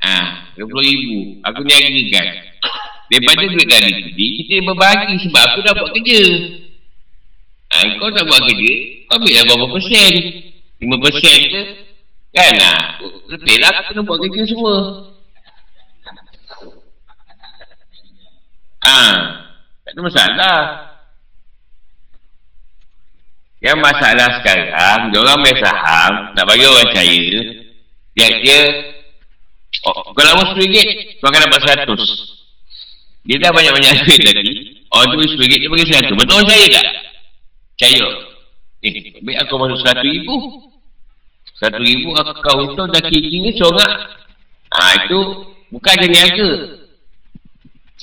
[0.00, 0.16] Ha,
[0.56, 1.44] RM20,000.
[1.44, 2.26] Aku niagakan.
[3.12, 6.22] Daripada duit tadi tadi, kita berbagi sebab aku dah buat kerja.
[7.68, 8.72] Ha, kau tak buat kerja,
[9.12, 10.12] kau ambil lah berapa persen.
[10.80, 11.62] 5 persen ke?
[12.32, 12.80] Kan lah.
[13.28, 14.76] Lebih lah aku kena buat kerja semua.
[18.84, 19.00] Ha,
[19.84, 20.58] tak ada masalah.
[23.64, 27.24] Yang masalah sekarang, dia orang main saham, nak bagi orang percaya,
[28.12, 28.58] dia, dia
[29.88, 32.00] oh, kalau lama RM10, kau akan dapat RM100.
[33.24, 34.54] Dia dah banyak-banyak duit tadi,
[34.92, 36.12] orang tu RM10, dia bagi RM100.
[36.12, 36.86] Betul orang saya tak?
[37.72, 38.04] Percaya.
[38.84, 38.92] Eh,
[39.24, 40.28] baik aku masuk RM100,000.
[41.64, 43.92] RM100,000 aku kau itu dah kira-kira seorang.
[44.76, 45.18] Ha, itu
[45.72, 46.50] bukan ada niaga.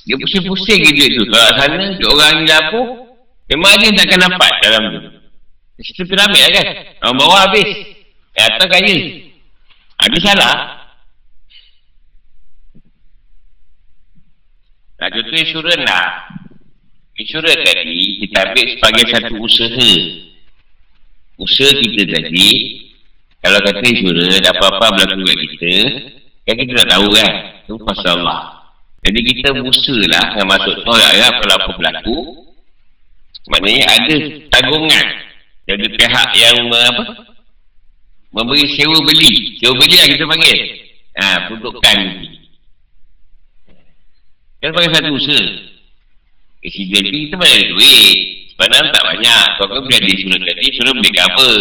[0.01, 1.23] Dia pusing-pusing duit tu.
[1.29, 2.87] Kalau sana, dia orang ni lapuk,
[3.51, 4.99] memang dia takkan dapat dalam tu.
[5.81, 6.65] Situ piramid lah kan.
[7.05, 7.69] Orang bawah habis.
[8.37, 8.95] Yang atas kaya.
[10.01, 10.57] Ada salah.
[15.01, 16.05] Nah, contoh insurans lah.
[17.17, 19.91] Insurans tadi, kita ambil sebagai satu usaha.
[21.41, 22.49] Usaha kita tadi,
[23.41, 25.75] kalau kata insurans, apa-apa berlaku kat kita,
[26.45, 27.31] kan kita tak tahu kan.
[27.65, 28.60] Itu pasal Allah.
[29.01, 32.17] Jadi kita berusaha lah, yang masuk tolak lah kalau apa berlaku.
[33.49, 34.15] Maknanya ada
[34.53, 35.05] tanggungan
[35.71, 37.03] jadi pihak yang apa?
[38.35, 39.55] Memberi sewa beli.
[39.59, 40.59] Sewa beli lah kita panggil.
[41.15, 41.97] Ha, peruntukan.
[44.59, 45.45] Kita panggil satu usaha.
[46.61, 48.17] Accident ni kita banyak duit.
[48.53, 49.47] Sebenarnya tak banyak.
[49.57, 51.57] Kau kan boleh ada suruh tadi, suruh beli cover.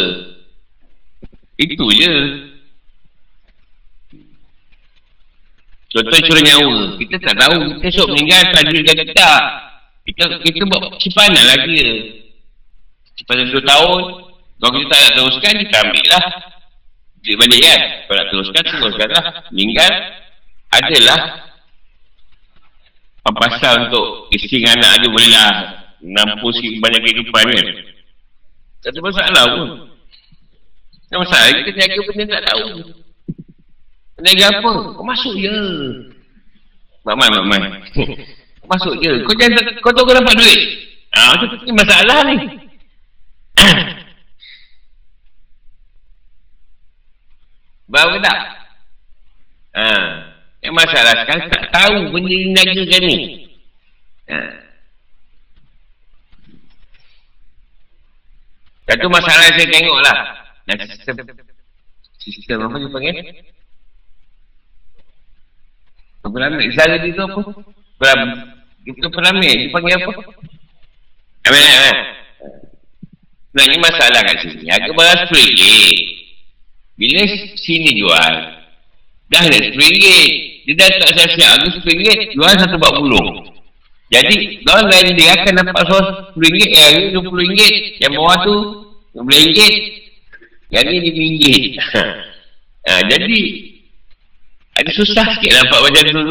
[1.61, 2.15] Itu je.
[5.91, 6.75] Contoh suruh nyawa.
[7.03, 7.59] Kita tak tahu.
[7.83, 9.43] Kita esok meninggal, tak ke tak.
[10.07, 11.83] Kita, kita buat simpanan lagi.
[13.27, 14.01] Pada dua tahun,
[14.63, 16.25] kalau kita tak nak teruskan, kita ambil lah.
[17.21, 17.81] Dia balik kan?
[18.07, 19.25] Kalau nak teruskan, teruskan lah.
[19.53, 19.93] Meninggal,
[20.71, 21.21] adalah
[23.31, 25.51] pasal untuk isteri dan anak dia boleh lah
[26.03, 27.67] nampu si banyak kehidupan kan.
[28.81, 29.69] Tak ada masalah pun.
[31.11, 32.67] Tak masalah, kita niaga benda tak tahu.
[34.21, 34.73] Niaga apa?
[34.95, 35.57] Kau masuk je.
[37.09, 37.63] Mak Man, Mak Man.
[38.71, 39.25] masuk je.
[39.25, 40.61] Kau jangan, kau tahu kau dapat duit.
[41.11, 42.37] Ah, tu masalah ni.
[47.91, 48.39] Baru tak?
[49.75, 49.89] Ha.
[50.61, 53.19] Yang masalah sekarang tak tahu benda ni nagakan ni.
[54.31, 54.39] Ha.
[58.91, 60.17] Satu masalah saya tengok lah.
[60.67, 61.15] Dan sistem,
[62.23, 63.15] sistem apa dia panggil?
[66.21, 66.69] Pelamik.
[66.77, 67.41] Zara dia tu apa?
[67.97, 68.41] Pelamik.
[68.85, 69.57] Itu pelamik.
[69.57, 70.13] Dia panggil apa?
[71.49, 71.97] Amin, amin.
[73.51, 74.69] Nah ini masalah kat sini.
[74.71, 75.63] Harga barang RM10.
[77.01, 77.23] Bila
[77.57, 78.35] sini jual,
[79.33, 80.05] dah ada RM10.
[80.69, 81.57] Dia dah tak siap-siap.
[81.59, 83.15] Harga RM10, jual RM140.
[84.11, 84.37] Jadi,
[84.67, 87.61] kawan lain dia akan dapat sos RM10, yang ini RM20.
[88.05, 88.57] Yang bawah tu,
[89.17, 89.61] RM15.
[90.71, 91.45] Yang ni RM5.
[92.87, 93.41] ha, jadi,
[94.81, 96.25] ada susah sikit dapat macam tu.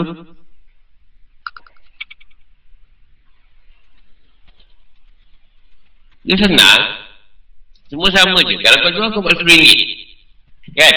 [6.30, 6.82] Dia senang,
[7.90, 8.54] semua sama je.
[8.62, 9.82] Kalau kau jual, kau buat RM10.
[10.78, 10.94] Kan?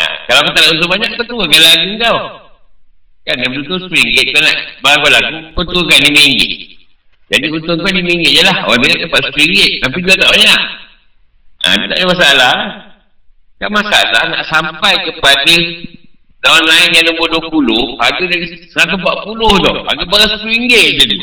[0.00, 2.18] Ha, kalau kau tak nak untung banyak, kau turunkan lagu kau.
[3.28, 3.36] Kan?
[3.44, 4.28] Yang betul RM10.
[4.32, 6.40] Kau nak barang kau lagu, kau turunkan RM5.
[7.28, 8.56] Jadi untung kau RM5 je lah.
[8.68, 9.84] Orang dia dapat RM10.
[9.84, 10.60] Tapi jual tak banyak.
[11.60, 12.56] Ha, tak ada masalah.
[13.60, 15.54] Kan masalah nak sampai kepada
[16.40, 19.72] tahun lain yang nombor 20, harga dari 140 tu.
[19.84, 21.18] Harga barang RM10 je ni.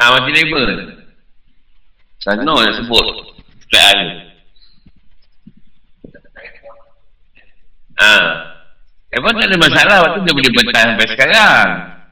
[0.00, 1.00] Ha, mati labor.
[2.20, 3.06] Sana nak sebut
[3.72, 4.16] Keadaan ni
[7.96, 8.28] Haa
[9.16, 11.68] Emang tak ada masalah Waktu dia boleh bertahan sampai sekarang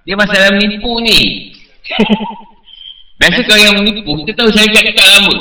[0.08, 1.52] Dia masalah menipu ni
[3.20, 5.36] Biasa kalau yang menipu Kita tahu saya kat dekat lama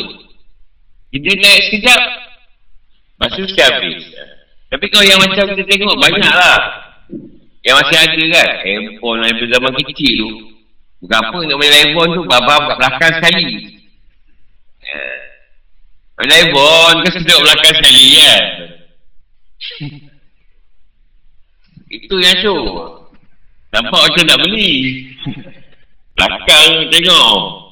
[1.16, 2.02] Dia naik sekejap
[3.18, 4.04] Masuk sekejap habis
[4.70, 6.60] Tapi kalau yang macam kita tengok Banyak lah
[7.66, 10.30] Yang masih ada kan Handphone dari zaman kecil tu
[10.98, 13.46] Bukan apa nak main handphone tu Babak kat belakang sekali
[16.18, 18.44] Pandai pun, kau seduk belakang sekali kan?
[21.94, 22.62] Itu yang show.
[23.70, 25.06] Nampak macam nak beli.
[26.18, 27.67] Belakang tengok.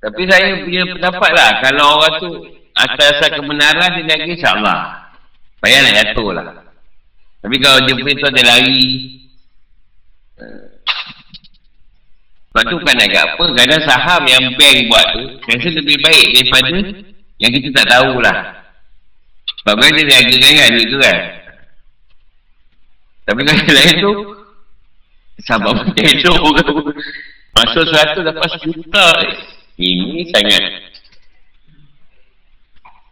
[0.00, 1.50] Tapi saya punya pendapat lah.
[1.60, 2.30] Kalau orang tu
[2.72, 4.78] atas asal kebenaran dia lagi insyaAllah.
[5.60, 6.46] Payah nak jatuh lah.
[7.44, 8.84] Tapi kalau jumpa tu ada lari.
[10.40, 10.60] eh,
[12.48, 13.44] Sebab tu kan agak apa.
[13.52, 15.22] Kadang saham yang bank buat tu.
[15.52, 16.78] Rasa lebih baik daripada
[17.40, 18.36] yang kita tak tahulah.
[19.60, 21.16] Sebab kan dia jaga kan kan duit tu kan.
[23.28, 24.12] Tapi kalau lain tu.
[25.40, 26.92] Sabar macam tu.
[27.56, 29.08] Masuk seratus dapat sejuta.
[29.80, 30.92] Ini sangat.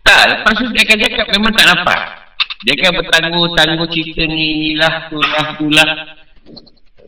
[0.05, 2.01] Tak, lepas tu dia akan cakap memang tak dapat.
[2.69, 5.89] Dia akan bertangguh-tangguh cerita ni, lah, tu lah, tu lah.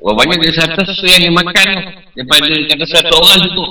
[0.00, 1.68] Wah, banyak dia satu sesuai yang dia makan.
[2.16, 3.66] Daripada kata satu orang tu.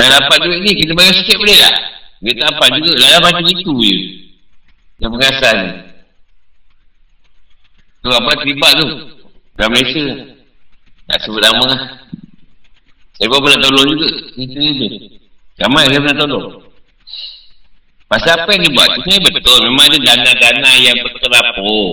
[0.00, 1.76] Dah dapat duit ni, kita bayar sikit boleh tak?
[2.24, 3.96] Dia tak apa juga, lah macam itu je.
[5.04, 5.58] Yang perasan.
[8.00, 8.88] Tu apa terlibat tu?
[9.60, 10.04] Dalam Malaysia.
[11.10, 11.80] Tak sebut nama lah.
[13.18, 14.08] Saya pun pernah tolong juga.
[14.38, 14.88] Itu je.
[15.58, 16.46] Ramai saya pernah tolong.
[18.06, 18.88] Pasal apa yang dia buat?
[18.94, 19.58] Sebenarnya betul.
[19.66, 21.86] Memang ada dana-dana yang berterapur.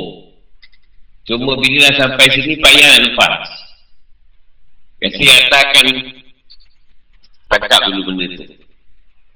[1.25, 3.33] Cuma bila dah sampai sini, payah nak lepas.
[5.01, 5.87] Yang atas akan
[7.49, 8.45] pakap dulu benda tu.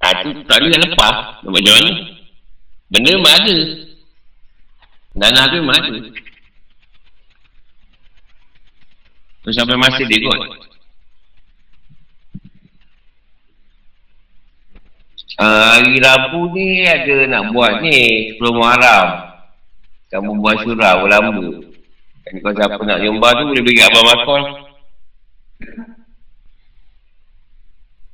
[0.02, 1.14] Ha, tu tak boleh lepas.
[1.42, 1.92] Macam mana?
[2.90, 3.56] Benda memang ada.
[5.18, 5.90] Dana tu memang ada.
[9.42, 10.38] Tu sampai masa dia kot.
[15.42, 19.08] Uh, hari Rabu ni ada nak buat ni sebelum Muharram.
[20.14, 21.66] Kamu buat surah ulama.
[22.22, 24.42] Kan kalau siapa nak nyumbang tu boleh bagi Abang Makol.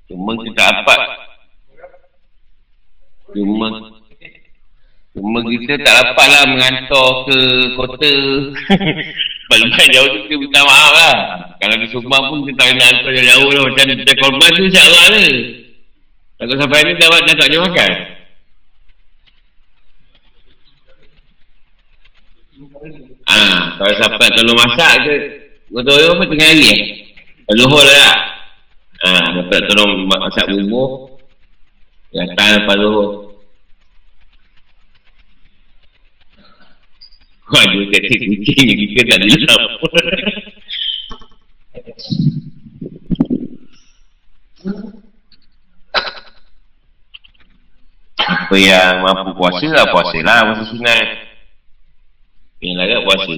[0.09, 1.01] Cuma kita dapat.
[3.37, 3.67] Cuma
[5.13, 7.39] Cuma kita tak dapat lah mengantar ke
[7.77, 8.13] kota.
[9.49, 11.17] Balik jauh tu kita minta maaf lah.
[11.57, 13.63] Kalau di Sumbang pun kita tak nak hantar jauh-jauh lah.
[13.65, 15.29] Macam kita korban tu insyaAllah lah.
[16.39, 17.93] Takut sampai ni dapat dah tak dia makan.
[23.29, 25.15] Ah, kalau siapa kalau masak ke
[25.69, 26.79] Betul apa tengah hari eh?
[27.61, 28.17] Luhur lah
[29.05, 31.13] Ah, dapat tolong masak bumbu
[32.11, 33.28] Datang lepas luhur
[37.49, 39.63] Wah, dia kata kucing kita tak dilap
[48.29, 51.07] Apa yang mampu puasa lah, puasa lah Puasa sunat.
[52.61, 53.35] Yang larat puasa.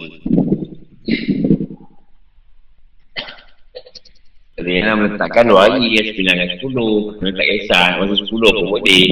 [4.59, 6.95] Kalau yang nak meletakkan dua hari ya, Sembilan dan sepuluh.
[7.15, 9.07] Kalau tak kisah Puasa sepuluh pun boleh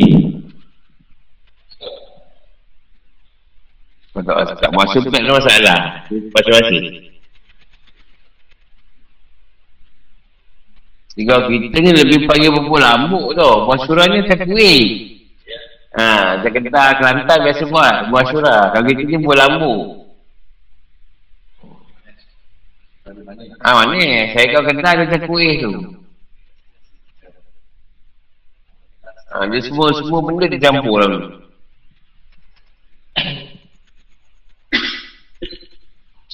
[4.19, 5.79] Tak, tak puasa pun tak ada masalah
[6.09, 6.79] Puasa-puasa
[11.19, 13.67] Tiga kita ni lebih panggil berpuluh lambuk tau.
[13.67, 15.19] Puasa surah ni tak kuih.
[15.99, 17.95] Ha, Jakarta, Kelantan biasa buat.
[18.15, 19.99] Buat surah Kalau kita ni buat lambu
[23.65, 24.31] Ah, mana?
[24.31, 25.73] Saya kau kental dia macam kuih tu.
[29.29, 31.48] Ah, dia semua semua benda dicampur lah.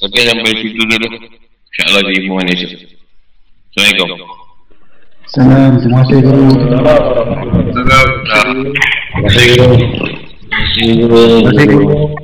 [0.02, 1.06] Okey, sampai situ dulu.
[1.70, 2.66] InsyaAllah di Ibu Malaysia.
[2.66, 4.26] Assalamualaikum.
[5.30, 6.50] Salam, terima kasih guru.
[6.50, 8.74] Assalamualaikum.
[9.14, 10.98] Terima kasih
[11.70, 12.18] guru.